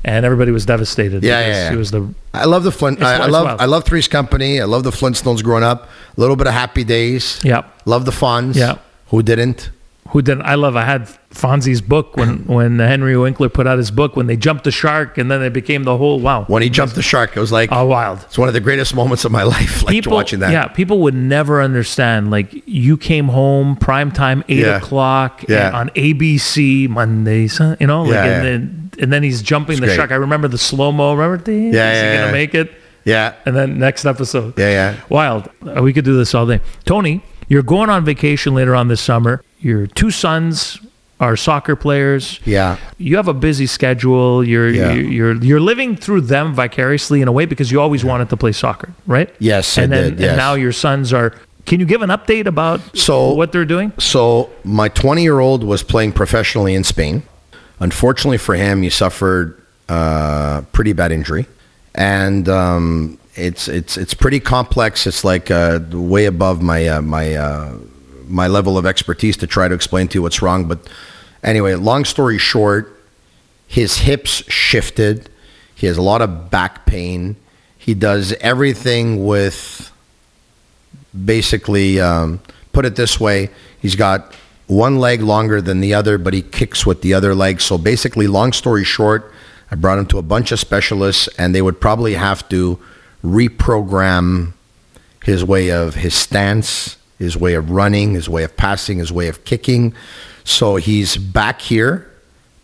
[0.03, 1.23] And everybody was devastated.
[1.23, 1.71] Yeah, yeah, yeah.
[1.71, 3.03] She was the I love the Flint.
[3.03, 3.45] I, I love.
[3.45, 3.61] wild.
[3.61, 4.61] I love Three's Company.
[4.61, 5.89] I love the Flintstones growing up.
[6.17, 7.41] A little bit of Happy Days.
[7.45, 7.65] yeah.
[7.85, 8.57] Love the Fonz.
[8.57, 8.79] Yeah.
[9.09, 9.71] Who didn't?
[10.09, 10.43] Who didn't?
[10.43, 10.75] I love?
[10.77, 14.65] I had Fonzie's book when when Henry Winkler put out his book when they jumped
[14.65, 16.45] the shark and then it became the whole wow.
[16.49, 18.19] When he jumped the shark, it was like Oh, wild.
[18.25, 19.83] it's one of the greatest moments of my life.
[19.85, 20.51] Like people watching that.
[20.53, 22.31] Yeah, people would never understand.
[22.33, 24.79] Like you came home prime time eight Yeah.
[24.79, 25.71] o'clock Yeah.
[25.73, 27.49] on ABC Monday,
[27.79, 29.97] you know, like Yeah, and then and then he's jumping It's the great.
[29.97, 30.11] shark.
[30.11, 31.15] I remember the slow mo.
[31.15, 31.51] Remember?
[31.51, 32.21] Yeah, is yeah, he yeah.
[32.23, 32.73] gonna make it?
[33.05, 33.35] Yeah.
[33.47, 34.59] And then next episode.
[34.59, 34.97] Yeah, yeah.
[35.09, 35.49] Wild.
[35.81, 36.61] We could do this all day.
[36.85, 39.43] Tony, you're going on vacation later on this summer.
[39.61, 40.79] Your two sons
[41.21, 42.41] are soccer players.
[42.47, 42.79] Yeah.
[42.99, 44.43] You have a busy schedule.
[44.43, 44.93] You're Yeah.
[44.93, 48.37] you're, you're you're living through them vicariously in a way because you always wanted to
[48.37, 49.29] play soccer, right?
[49.39, 50.29] Yes, I and then, did, yes.
[50.31, 51.33] And now your sons are.
[51.67, 53.93] Can you give an update about So- what they're doing?
[53.99, 57.23] So my 20 year old was playing professionally in Spain.
[57.81, 59.57] Unfortunately for him, he suffered
[59.89, 61.47] a pretty bad injury,
[61.95, 65.07] and um, it's it's it's pretty complex.
[65.07, 67.73] It's like uh, way above my uh, my uh,
[68.29, 70.65] my level of expertise to try to explain to you what's wrong.
[70.67, 70.79] But
[71.43, 73.01] anyway, long story short,
[73.67, 75.29] his hips shifted.
[75.75, 77.37] He has a lot of back pain.
[77.79, 79.91] He does everything with
[81.25, 82.41] basically um,
[82.73, 83.51] put it this way
[83.81, 84.35] he's got
[84.67, 88.27] one leg longer than the other but he kicks with the other leg so basically
[88.27, 89.33] long story short
[89.71, 92.79] i brought him to a bunch of specialists and they would probably have to
[93.25, 94.53] reprogram
[95.25, 99.27] his way of his stance his way of running his way of passing his way
[99.27, 99.93] of kicking
[100.51, 102.11] so he's back here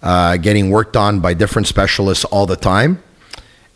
[0.03, 3.03] uh, getting worked on by different specialists all the time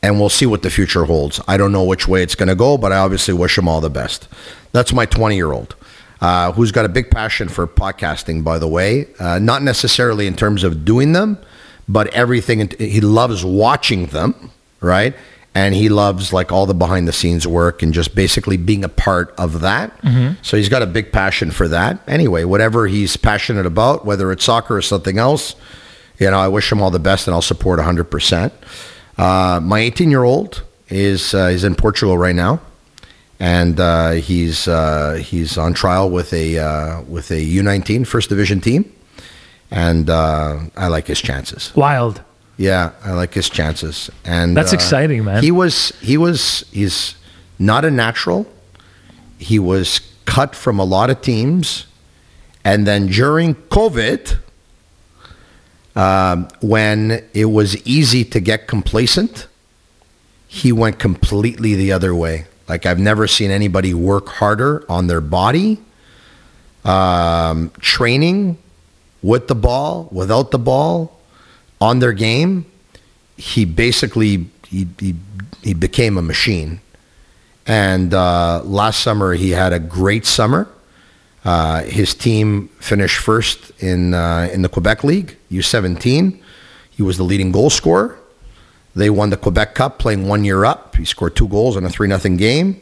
[0.02, 1.40] and we'll see what the future holds.
[1.46, 3.80] I don't know which way it's going to go, but I obviously wish him all
[3.80, 4.28] the best.
[4.72, 5.76] That's my 20 year old.
[6.20, 9.06] Uh, who's got a big passion for podcasting, by the way.
[9.18, 11.38] Uh, not necessarily in terms of doing them,
[11.88, 12.70] but everything.
[12.78, 14.50] He loves watching them,
[14.80, 15.14] right?
[15.55, 18.89] And he loves like all the behind the scenes work and just basically being a
[18.89, 19.93] part of that.
[20.43, 22.01] So he's got a big passion for that.
[22.06, 25.56] Anyway, whatever he's passionate about, whether it's soccer or something else,
[26.18, 28.52] you know, I wish him all the best and I'll support 100%.
[29.18, 32.60] Uh, my 18 year old is uh, is in Portugal right now,
[33.39, 38.60] and uh, he's uh, he's on trial with a uh, with a U19 first division
[38.60, 38.90] team,
[39.70, 41.74] and uh, I like his chances.
[41.74, 42.22] Wild.
[42.60, 45.42] Yeah, I like his chances, and That's exciting, man.
[45.42, 47.14] He was he was he's
[47.58, 48.46] not a natural.
[49.38, 51.86] He was cut from a lot of teams,
[52.62, 54.36] and then during COVID,
[55.96, 59.46] um, when it was easy to get complacent,
[60.46, 62.44] he went completely the other way.
[62.68, 65.78] Like I've never seen anybody work harder on their body,
[66.84, 68.58] um, training
[69.22, 71.19] with the ball, without the ball,
[71.81, 72.66] on their game.
[73.36, 75.15] He basically he, he,
[75.62, 76.81] he became a machine.
[77.66, 80.69] And uh, last summer he had a great summer.
[81.44, 86.40] Uh, his team finished first in uh, in the Quebec League U17.
[86.90, 88.19] He was the leading goal scorer.
[88.94, 90.97] They won the Quebec Cup, playing one year up.
[90.97, 92.81] He scored two goals in a three nothing game.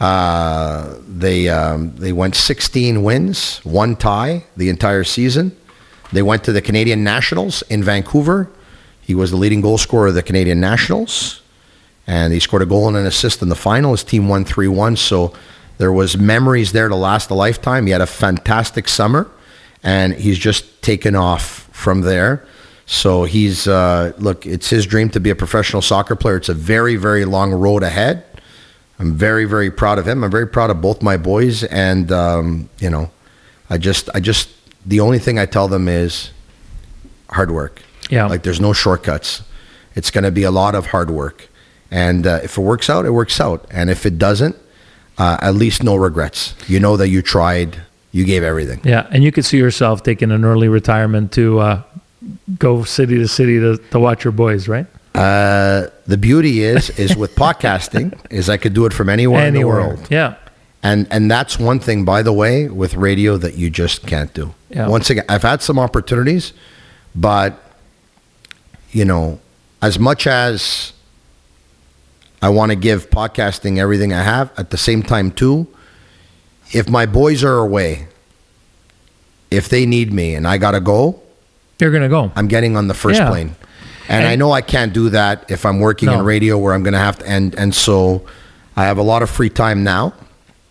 [0.00, 5.56] Uh, they um, they went 16 wins, one tie the entire season.
[6.12, 8.48] They went to the Canadian Nationals in Vancouver.
[9.00, 11.40] He was the leading goal scorer of the Canadian Nationals,
[12.06, 13.92] and he scored a goal and an assist in the final.
[13.92, 14.96] His team won three one.
[14.96, 15.32] So
[15.78, 17.86] there was memories there to last a lifetime.
[17.86, 19.30] He had a fantastic summer,
[19.82, 22.44] and he's just taken off from there.
[22.86, 24.46] So he's uh, look.
[24.46, 26.36] It's his dream to be a professional soccer player.
[26.36, 28.24] It's a very very long road ahead.
[28.98, 30.24] I'm very very proud of him.
[30.24, 33.10] I'm very proud of both my boys, and um, you know,
[33.68, 34.48] I just I just
[34.86, 36.30] the only thing I tell them is
[37.28, 37.82] hard work.
[38.08, 38.26] Yeah.
[38.26, 39.42] Like there's no shortcuts.
[39.94, 41.48] It's going to be a lot of hard work,
[41.90, 44.56] and uh, if it works out, it works out, and if it doesn't,
[45.18, 46.54] uh, at least no regrets.
[46.68, 47.80] You know that you tried,
[48.12, 48.80] you gave everything.
[48.84, 51.82] Yeah, and you could see yourself taking an early retirement to uh,
[52.58, 54.86] go city to city to, to watch your boys, right?
[55.14, 59.54] Uh, the beauty is is with podcasting is I could do it from anywhere, in
[59.54, 60.06] the world.
[60.10, 60.36] Yeah.
[60.86, 64.54] And and that's one thing, by the way, with radio that you just can't do.
[64.70, 64.86] Yeah.
[64.88, 66.52] Once again, I've had some opportunities,
[67.14, 67.50] but
[68.92, 69.40] you know,
[69.82, 70.92] as much as
[72.40, 75.66] I want to give podcasting everything I have, at the same time too,
[76.72, 78.06] if my boys are away,
[79.50, 81.20] if they need me and I gotta go,
[81.80, 82.30] You're to go.
[82.36, 83.28] I'm getting on the first Yeah.
[83.30, 83.56] plane.
[84.08, 86.20] And, And- I know I can't do that if I'm working No.
[86.20, 88.22] in radio where I'm going to have to, and, and so
[88.76, 90.14] I have a lot of free time now.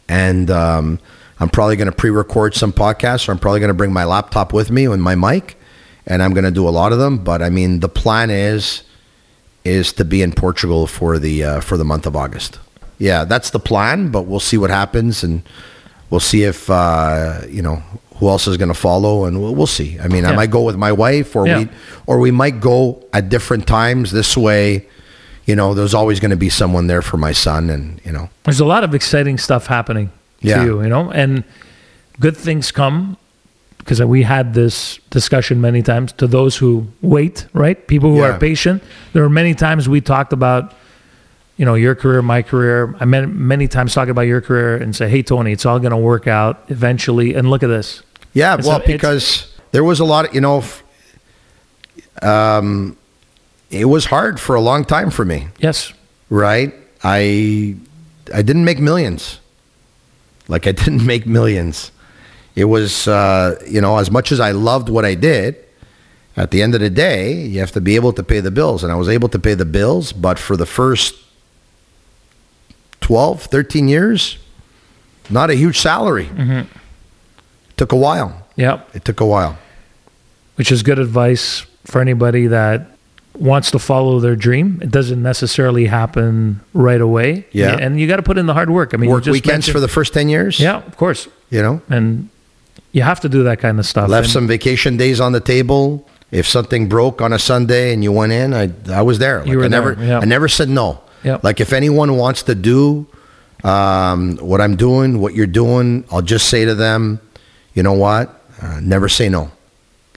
[0.08, 1.00] And um,
[1.40, 4.06] I'm probably going to pre record some podcasts or I'm probably going to bring my
[4.06, 5.58] laptop with me and my mic
[6.08, 7.18] and I'm going to do a lot of them.
[7.18, 8.84] But I mean, the plan is
[9.64, 12.60] is to be in Portugal for the uh, for the month of August.
[12.98, 15.42] Yeah, that's the plan, but we'll see what happens and
[16.10, 17.82] we'll see if uh, you know
[18.18, 20.00] who else is going to follow, and we'll, we'll see.
[20.00, 21.58] I mean, I might go with my wife, or Yeah.
[21.60, 21.70] we
[22.06, 24.12] or we might go at different times.
[24.12, 24.88] This way,
[25.46, 28.30] you know, there's always going to be someone there for my son, and you know,
[28.44, 30.10] There's a lot of exciting stuff happening
[30.42, 30.60] Yeah.
[30.60, 31.44] to you, you know, and
[32.20, 33.18] good things come
[33.78, 37.86] because we had this discussion many times to those who wait, right?
[37.88, 38.36] People who Yeah.
[38.36, 38.82] are patient.
[39.14, 40.74] There were many times we talked about,
[41.58, 42.96] you know, your career, my career.
[43.00, 45.92] I meant many times talking about your career and say, hey, Tony, it's all going
[45.92, 47.36] to work out eventually.
[47.36, 48.02] And look at this.
[48.34, 48.56] yeah.
[48.56, 50.84] And well, so because there was a lot, of, you know, f-
[52.24, 52.98] um,
[53.82, 55.48] it was hard for a long time for me.
[55.60, 55.94] Yes.
[56.30, 56.74] right?
[57.04, 57.76] I
[58.34, 59.40] I didn't make millions.
[60.48, 61.92] Like I didn't make millions.
[62.56, 65.56] It was uh, you know as much as I loved what I did.
[66.38, 68.84] At the end of the day, you have to be able to pay the bills,
[68.84, 70.12] and I was able to pay the bills.
[70.12, 71.16] But for the first
[73.02, 74.38] 12, 13 years,
[75.30, 76.26] not a huge salary.
[76.26, 76.68] Mm-hmm.
[77.78, 78.46] Took a while.
[78.58, 78.82] Yeah.
[78.94, 79.58] It took a while.
[80.56, 82.95] Which is good advice for anybody that
[83.40, 84.80] wants to follow their dream.
[84.82, 87.46] It doesn't necessarily happen right away.
[87.52, 87.76] Yeah.
[87.80, 88.94] And you got to put in the hard work.
[88.94, 90.60] I mean, Work just weekends for the first 10 years.
[90.60, 91.28] Yeah, of course.
[91.50, 92.30] You know, And
[92.92, 94.10] you have to do that kind of stuff.
[94.10, 96.08] left And- some vacation days on the table.
[96.32, 99.40] If something broke on a Sunday and you went in, I I was there.
[99.40, 100.20] Like You were I never there, yeah.
[100.20, 101.00] I never said no.
[101.24, 101.38] Yeah.
[101.44, 103.06] Like if anyone wants to do
[103.64, 107.20] um, what I'm doing, what you're doing, I'll just say to them,
[107.74, 108.42] you know what?
[108.62, 109.52] Uh, never say no.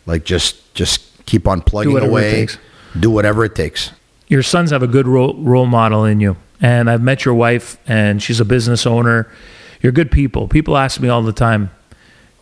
[0.07, 2.31] Like just just keep on plugging it away.
[2.31, 2.59] takes.
[2.99, 3.93] Do whatever it takes.
[4.29, 6.37] your sons have a good role, role model in you.
[6.61, 9.27] And I've met your wife, and she's a business owner.
[9.81, 10.49] You're good people.
[10.49, 11.71] People ask me all the time,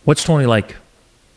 [0.04, 0.76] "What's Tony like?"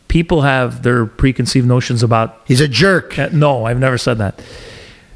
[0.08, 2.42] People have their preconceived notions about.
[2.46, 3.18] He's a jerk.
[3.32, 4.42] No, I've never said that.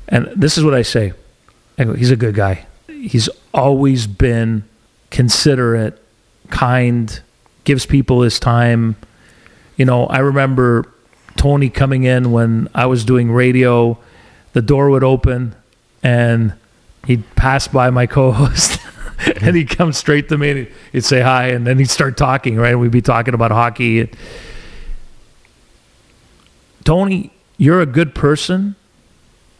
[0.07, 1.14] And this is what I say:
[1.80, 2.65] I go, He's a good guy.
[2.88, 4.65] He's always been
[5.10, 5.99] considerate,
[6.49, 7.20] kind,
[7.64, 8.95] gives people his time.
[9.78, 10.93] You know, I remember
[11.44, 13.98] Tony coming in when I was doing radio.
[14.53, 15.53] The door would open,
[16.02, 16.53] and
[17.06, 19.45] he'd pass by my co-host, mm-hmm.
[19.45, 22.56] and he'd come straight to me and he'd say hi, and then he'd start talking.
[22.56, 24.10] Right, we'd be talking about hockey.
[26.86, 28.78] Tony, you're a good person.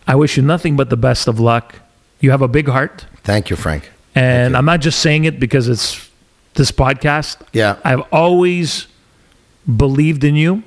[0.08, 1.76] I wish you nothing but the best of luck.
[2.22, 3.92] You have a big heart, Thank you, Frank.
[4.16, 6.10] and I'm not just saying it because it's
[6.54, 7.42] this podcast.
[7.52, 7.76] Yeah.
[7.84, 8.88] I've always
[9.66, 10.64] believed in you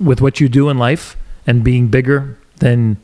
[0.00, 1.16] with what you do in life
[1.46, 2.96] and being bigger than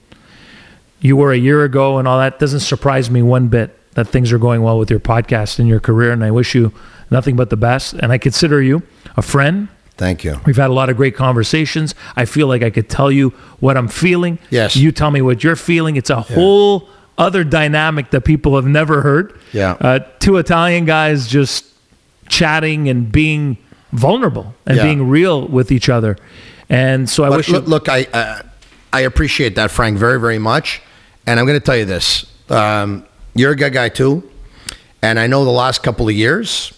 [1.01, 4.33] you were a year ago and all that doesn't surprise me one bit that things
[4.33, 6.73] are going well with your podcast and your career and I wish you
[7.11, 8.83] nothing but the best and I consider you
[9.17, 10.41] a friend Thank you.
[10.47, 11.95] We've had a lot of great conversations.
[12.17, 14.39] I feel like I could tell you what I'm feeling.
[14.49, 14.75] Yes.
[14.75, 15.97] You tell me what you're feeling.
[15.97, 16.89] It's a whole
[17.19, 19.39] other dynamic that people have never heard.
[19.53, 19.73] Yeah.
[19.79, 21.67] Uh, two Italian guys just
[22.31, 23.59] chatting and being
[23.93, 24.85] vulnerable and Yeah.
[24.85, 26.17] being real with each other.
[26.71, 27.71] And so I wish look, you.
[27.71, 28.43] look, I uh,
[28.93, 30.81] I appreciate that, Frank, very, very much.
[31.27, 34.29] And I'm going to tell you this: um, you're a good guy too,
[35.03, 36.73] and I know the last couple of years.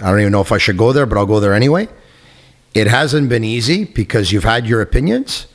[0.00, 1.88] I don't even know if I should go there, but I'll go there anyway.
[2.74, 5.46] It hasn't been easy because you've had your opinions,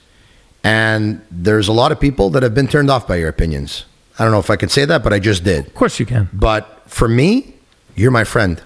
[0.63, 3.85] and there's a lot of people that have been turned off by your opinions.
[4.17, 5.67] I don't know if I can say that, but I just did.
[5.67, 6.29] Of course you can.
[6.33, 7.55] But for me,
[7.95, 8.61] you're my friend.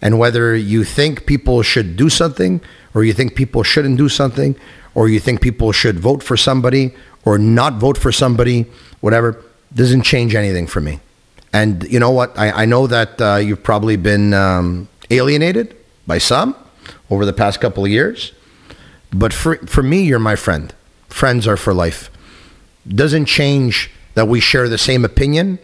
[0.00, 2.60] And whether you think people should do something
[2.98, 4.56] or you think people shouldn't do something
[4.92, 6.92] or you think people should vote for somebody
[7.24, 8.66] or not vote for somebody,
[8.98, 9.40] whatever,
[9.72, 10.98] doesn't change anything for me.
[11.52, 12.36] And you know what?
[12.36, 15.76] I, I know that uh, you've probably been um, alienated
[16.08, 16.56] by some
[17.08, 18.32] over the past couple of years.
[19.12, 20.74] But for, for me, you're my friend.
[21.08, 22.10] Friends are for life.
[22.88, 25.60] Doesn't change that we share the same opinion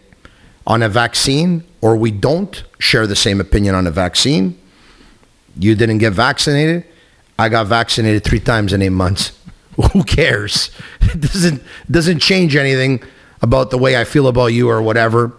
[0.65, 4.57] on a vaccine or we don't share the same opinion on a vaccine.
[5.59, 6.85] You didn't get vaccinated.
[7.37, 9.37] I got vaccinated three times in eight months.
[9.93, 10.71] Who cares?
[11.01, 13.03] It doesn't doesn't change anything
[13.41, 15.33] about the way I feel about you or whatever.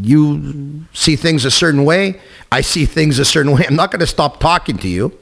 [0.00, 2.18] You see things a certain way.
[2.50, 3.64] I see things a certain way.
[3.66, 5.12] I'm not going to stop talking to you,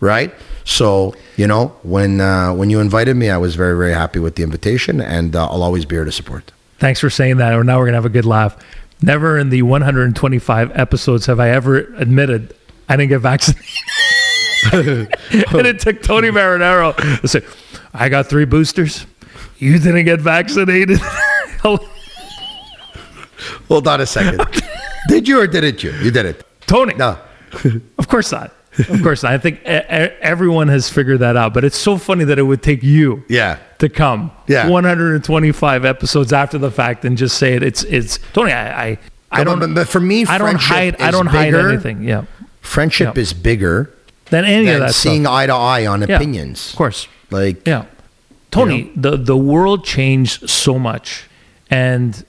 [0.00, 0.34] right?
[0.64, 4.36] So you know when uh, when you invited me, I was very very happy with
[4.36, 6.52] the invitation, and uh, I'll always be here to support.
[6.78, 7.54] Thanks for saying that.
[7.54, 8.56] Or now we're going to have a good laugh.
[9.00, 12.54] Never in the 125 episodes have I ever admitted
[12.88, 13.64] I didn't get vaccinated.
[14.72, 17.42] and it took Tony Marinaro to say,
[17.94, 19.06] I got three boosters.
[19.58, 20.98] You didn't get vaccinated.
[23.68, 24.40] Hold on a second.
[25.08, 25.92] did you or didn't you?
[26.02, 26.44] You did it.
[26.66, 26.94] Tony.
[26.94, 27.18] No.
[27.98, 28.52] Of course not.
[28.88, 29.32] Of course not.
[29.32, 31.54] I think everyone has figured that out.
[31.54, 33.58] But it's so funny that it would take you Yeah.
[33.78, 34.68] to come Yeah.
[34.68, 37.62] 125 episodes after the fact and just say it.
[37.62, 38.52] It's it's Tony.
[38.52, 38.98] I I,
[39.30, 39.74] I don't.
[39.74, 41.00] but for me, I don't hide.
[41.00, 41.68] I don't hide bigger.
[41.68, 42.02] anything.
[42.02, 42.24] Yeah.
[42.60, 43.20] Friendship Yeah.
[43.22, 43.90] is bigger
[44.30, 45.34] Than any of that seeing stuff.
[45.34, 46.70] eye to eye on Yeah, opinions.
[46.70, 47.08] Of course.
[47.30, 47.84] Like, Yeah.
[48.50, 51.24] Tony, the the world changed so much,
[51.70, 52.24] and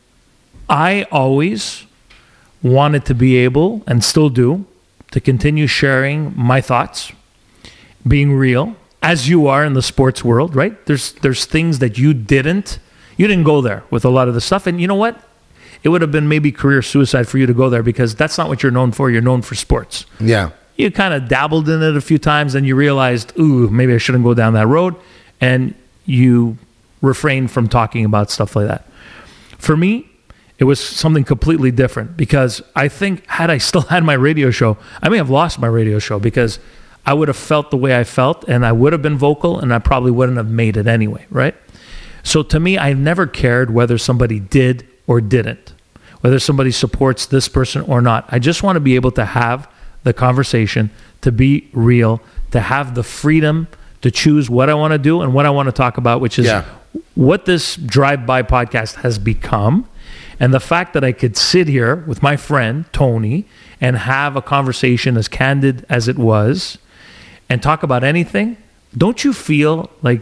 [0.70, 1.86] I always
[2.62, 4.66] wanted to be able, and still do,
[5.12, 7.14] to continue sharing my thoughts,
[8.06, 10.56] being real, as you are in the sports world.
[10.58, 10.86] Right?
[10.88, 12.80] There's there's things that you didn't,
[13.16, 15.16] you didn't go there with a lot of the stuff, and you know what?
[15.84, 18.50] It would have been maybe career suicide for you to go there because that's not
[18.50, 19.10] what you're known for.
[19.10, 20.50] You're known for sports yeah.
[20.80, 23.98] You kind of dabbled in it a few times and you realized, ooh, maybe I
[23.98, 24.96] shouldn't go down that road.
[25.42, 25.76] And
[26.06, 26.58] you
[27.02, 28.86] refrained from talking about stuff like that.
[29.58, 30.10] For me,
[30.58, 34.78] it was something completely different because I think had I still had my radio show,
[35.02, 36.60] I may have lost my radio show because
[37.06, 39.74] I would have felt the way I felt and I would have been vocal and
[39.74, 41.56] I probably wouldn't have made it anyway, right?
[42.24, 45.74] So to me, I never cared whether somebody did or didn't,
[46.22, 48.26] whether somebody supports this person or not.
[48.30, 49.68] I just want to be able to have
[50.04, 50.90] the conversation,
[51.22, 52.22] to be real,
[52.52, 53.68] to have the freedom
[54.02, 56.40] to choose what I want to do and what I want to talk about, which
[56.40, 56.64] is Yeah.
[57.16, 59.86] what this drive by podcast has become.
[60.40, 63.46] And the fact that I could sit here with my friend Tony
[63.82, 66.78] and have a conversation as candid as it was
[67.50, 68.56] and talk about anything,
[68.98, 70.22] don't you feel like,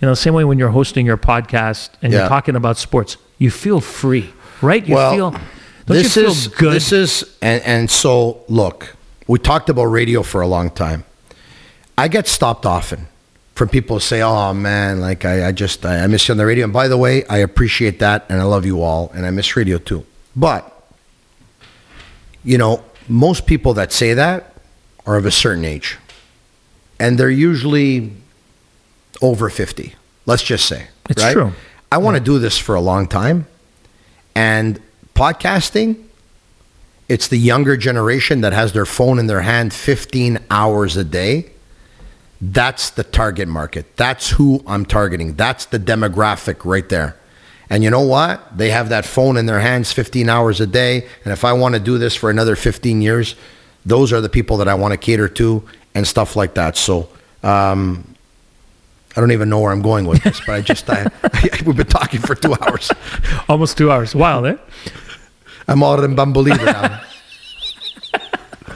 [0.00, 2.20] you know, the same way when you're hosting your podcast and Yeah.
[2.20, 4.30] you're talking about sports, you feel free,
[4.60, 4.84] right?
[4.86, 5.40] You well, feel, don't
[5.86, 6.72] this you feel is good?
[6.72, 8.95] this is and and so look,
[9.26, 11.04] we talked about radio for a long time.
[11.98, 13.06] I get stopped often
[13.54, 16.38] from people who say, "Oh man, like I, I just I, I miss you on
[16.38, 19.24] the radio." And by the way, I appreciate that, and I love you all, and
[19.26, 20.04] I miss radio too.
[20.34, 20.72] But
[22.44, 24.54] you know, most people that say that
[25.06, 25.96] are of a certain age,
[27.00, 28.12] and they're usually
[29.22, 29.94] over fifty.
[30.26, 31.32] Let's just say It's right?
[31.32, 31.52] true.
[31.90, 33.46] I want to do this for a long time,
[34.34, 34.80] and
[35.14, 36.02] podcasting.
[37.08, 41.50] It's the younger generation that has their phone in their hand 15 hours a day.
[42.40, 43.96] That's the target market.
[43.96, 45.34] That's who I'm targeting.
[45.34, 47.16] That's the demographic right there.
[47.70, 48.56] And you know what?
[48.56, 51.06] They have that phone in their hands 15 hours a day.
[51.24, 53.34] And if I want to do this for another 15 years,
[53.84, 55.62] those are the people that I want to cater to
[55.94, 56.76] and stuff like that.
[56.76, 57.08] So,
[57.42, 58.14] um,
[59.16, 61.10] I don't even know where I'm going with this, but I just, I,
[61.64, 62.90] we've been talking for two hours.
[63.48, 64.14] Almost two hours.
[64.14, 64.56] Wild, eh?
[65.68, 67.02] I'm all in Bambolida now.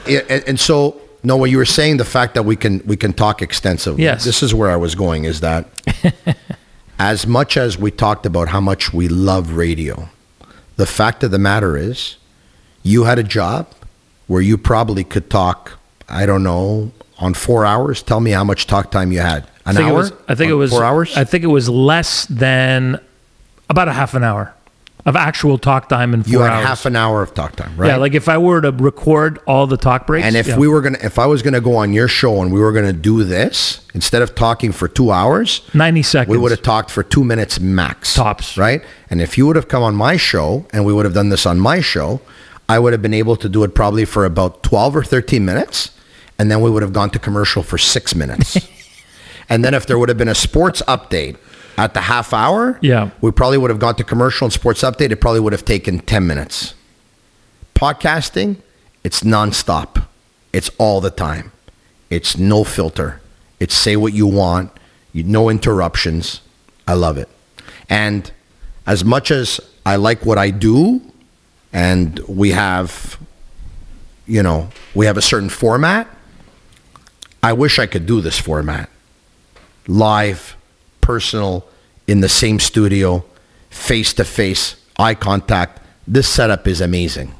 [0.07, 2.97] Yeah, and, and so, no, what you were saying, the fact that we can we
[2.97, 4.03] can talk extensively.
[4.03, 4.25] Yes.
[4.25, 5.25] This is where I was going.
[5.25, 5.67] Is that
[6.99, 10.09] as much as we talked about how much we love radio,
[10.75, 12.17] the fact of the matter is,
[12.81, 13.67] you had a job
[14.27, 15.77] where you probably could talk.
[16.09, 18.01] I don't know on four hours.
[18.01, 19.43] Tell me how much talk time you had.
[19.43, 19.97] An I think hour.
[19.97, 21.15] Was, I think On it was four hours.
[21.15, 22.99] I think it was less than
[23.69, 24.53] about a half an hour
[25.05, 26.65] of actual talk time in four you had hours.
[26.65, 27.87] half an hour of talk time, right?
[27.87, 30.57] Yeah, like if I were to record all the talk breaks, And if yeah.
[30.57, 32.93] we were gonna, if I was gonna go on your show and we were gonna
[32.93, 37.01] do this instead of talking for two hours, ninety seconds, we would have talked for
[37.03, 38.57] two minutes max, Tops.
[38.57, 38.83] right?
[39.09, 41.45] And if you would have come on my show and we would have done this
[41.45, 42.21] on my show,
[42.69, 45.91] I would have been able to do it probably for about twelve or thirteen minutes,
[46.37, 48.57] and then we would have gone to commercial for six minutes.
[49.49, 51.37] and then if there would have been a sports update
[51.81, 53.09] at the half hour, Yeah.
[53.21, 55.09] we probably would have gone to commercial and sports update.
[55.11, 56.75] It probably would have taken ten minutes
[57.75, 58.57] podcasting,
[59.03, 60.05] it's nonstop.
[60.53, 61.51] It's all the time.
[62.11, 63.19] It's no filter.
[63.59, 64.69] It's say what you want.
[65.13, 66.41] You no interruptions.
[66.87, 67.27] I love it.
[67.89, 68.29] And
[68.85, 71.01] as much as I like what I do,
[71.73, 73.17] and we have,
[74.27, 76.07] you know, we have a certain format.
[77.41, 78.89] I wish I could do this format,
[79.87, 80.55] live,
[80.99, 81.65] personal,
[82.11, 83.23] in the same studio,
[83.69, 85.79] face to face, eye contact.
[86.05, 87.33] This setup is amazing.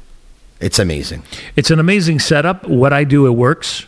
[0.60, 1.22] It's amazing.
[1.56, 2.66] It's an amazing setup.
[2.66, 3.86] What I do, it works.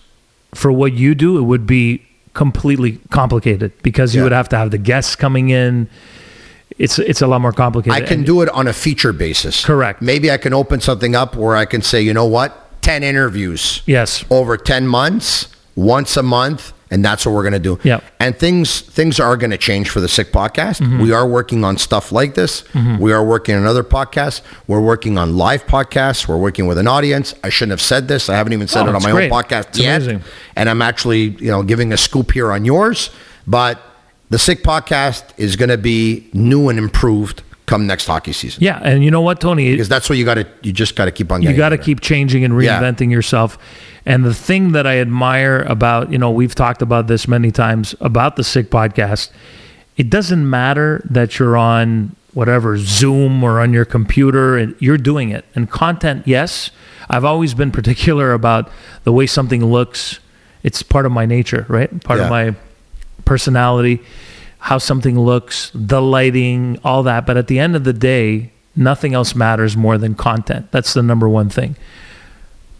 [0.54, 2.04] For what you do, it would be
[2.34, 4.24] completely complicated because you Yeah.
[4.24, 5.88] would have to have the guests coming in.
[6.78, 7.96] It's it's a lot more complicated.
[8.02, 9.64] I can And- do it on a feature basis.
[9.64, 10.02] Correct.
[10.02, 12.50] Maybe I can open something up where I can say, you know what,
[12.82, 14.24] 10 interviews Yes.
[14.30, 15.46] over 10 months,
[15.76, 17.78] once a month, and that's what we're going to do.
[17.82, 18.00] Yeah.
[18.20, 20.80] And things things are going to change for the Sick podcast.
[20.80, 21.00] Mm-hmm.
[21.02, 22.64] We are working on stuff like this.
[23.00, 24.42] We are working on other podcasts.
[24.66, 26.28] We're working on live podcasts.
[26.28, 27.34] We're working with an audience.
[27.42, 28.28] I shouldn't have said this.
[28.28, 29.30] I haven't even said Oh, it on my great.
[29.32, 30.02] own podcast It's yet.
[30.02, 30.22] amazing.
[30.56, 33.10] And I'm actually, you know, giving a scoop here on yours,
[33.46, 33.80] but
[34.30, 38.62] the Sick podcast is going to be new and improved come next hockey season.
[38.62, 39.70] Yeah, and you know what, Tony?
[39.70, 40.46] Because that's what you got to.
[40.62, 41.42] You just got to keep on.
[41.42, 42.80] you got to keep changing and Yeah.
[42.80, 43.56] reinventing yourself.
[44.06, 47.94] And the thing that I admire about, you know, we've talked about this many times
[48.00, 49.30] about the Sick podcast.
[49.96, 55.30] It doesn't matter that you're on whatever Zoom or on your computer and you're doing
[55.30, 55.44] it.
[55.54, 56.70] And content, yes,
[57.08, 58.70] I've always been particular about
[59.04, 60.18] the way something looks.
[60.64, 61.88] It's part of my nature, right?
[62.02, 62.24] Part Yeah.
[62.24, 62.54] of my
[63.24, 64.00] personality,
[64.64, 67.26] how something looks, the lighting, all that.
[67.26, 70.72] But at the end of the day, nothing else matters more than content.
[70.72, 71.76] That's the number one thing.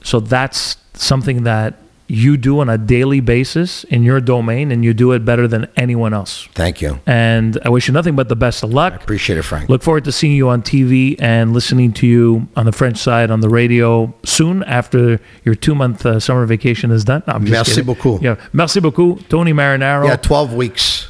[0.02, 1.74] So that's something that
[2.06, 5.68] you do on a daily basis in your domain, and you do it better than
[5.76, 6.48] anyone else.
[6.54, 7.00] Thank you.
[7.06, 8.94] And I wish you nothing but the best of luck.
[9.02, 9.68] Appreciate it, Frank.
[9.68, 13.30] Look forward to seeing you on TV and listening to you on the French side
[13.30, 17.22] on the radio soon after your two month uh, summer vacation is done.
[17.26, 17.94] No, I'm just Merci kidding.
[17.94, 18.22] beaucoup.
[18.22, 20.06] Yeah, merci beaucoup, Tony Marinaro.
[20.06, 21.08] yeah, twelve weeks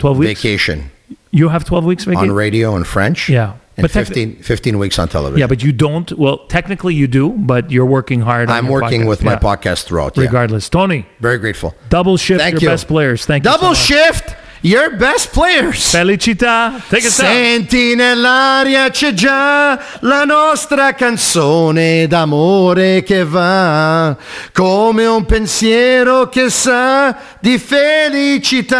[0.00, 0.40] 12 weeks.
[0.42, 0.90] vacation
[1.30, 2.30] You have 12 weeks vacation?
[2.30, 3.28] on radio in French.
[3.28, 3.52] Yeah.
[3.76, 5.38] and But tec- 15, 15 weeks on television.
[5.38, 6.10] Yeah, but you don't.
[6.18, 8.50] Well, technically you do, but you're working hard.
[8.50, 9.08] on I'm working podcast.
[9.08, 9.38] with my Yeah.
[9.38, 10.16] podcast throughout.
[10.16, 10.24] yeah.
[10.24, 11.74] Regardless, Tony, Very grateful.
[11.88, 12.68] double shift Thank your you.
[12.68, 13.24] best players.
[13.24, 13.50] Thank you.
[13.50, 15.92] Double so shift your best players.
[15.92, 16.80] Felicita.
[16.88, 17.14] Take us.
[17.14, 24.16] Senti nell'aria c'è già la nostra canzone d'amore che va
[24.52, 28.78] come un pensiero che sa di felicità.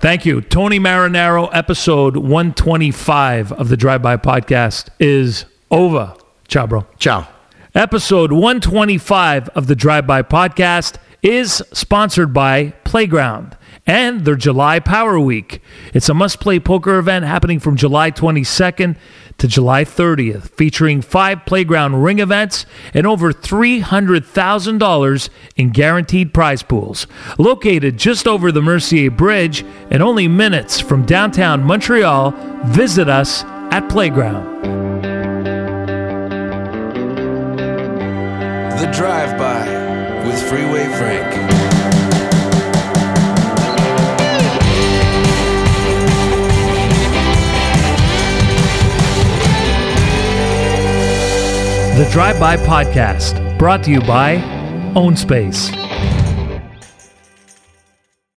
[0.00, 0.40] Thank you.
[0.40, 6.14] Tony Marinaro, episode 125 of the Drive By Podcast is over.
[6.46, 6.86] Ciao, bro.
[6.98, 7.26] Ciao.
[7.74, 15.18] Episode 125 of the Drive By Podcast is sponsored by Playground and their July Power
[15.18, 15.62] Week.
[15.94, 18.96] It's a must play poker event happening from July 22nd
[19.38, 27.06] to July 30th, featuring five playground ring events and over $300,000 in guaranteed prize pools.
[27.38, 32.32] Located just over the Mercier Bridge and only minutes from downtown Montreal,
[32.66, 34.62] visit us at Playground.
[38.80, 39.77] The Drive By
[40.28, 41.34] with Freeway Frank.
[51.96, 54.34] The Drive By Podcast, brought to you by
[54.94, 55.70] Own Space.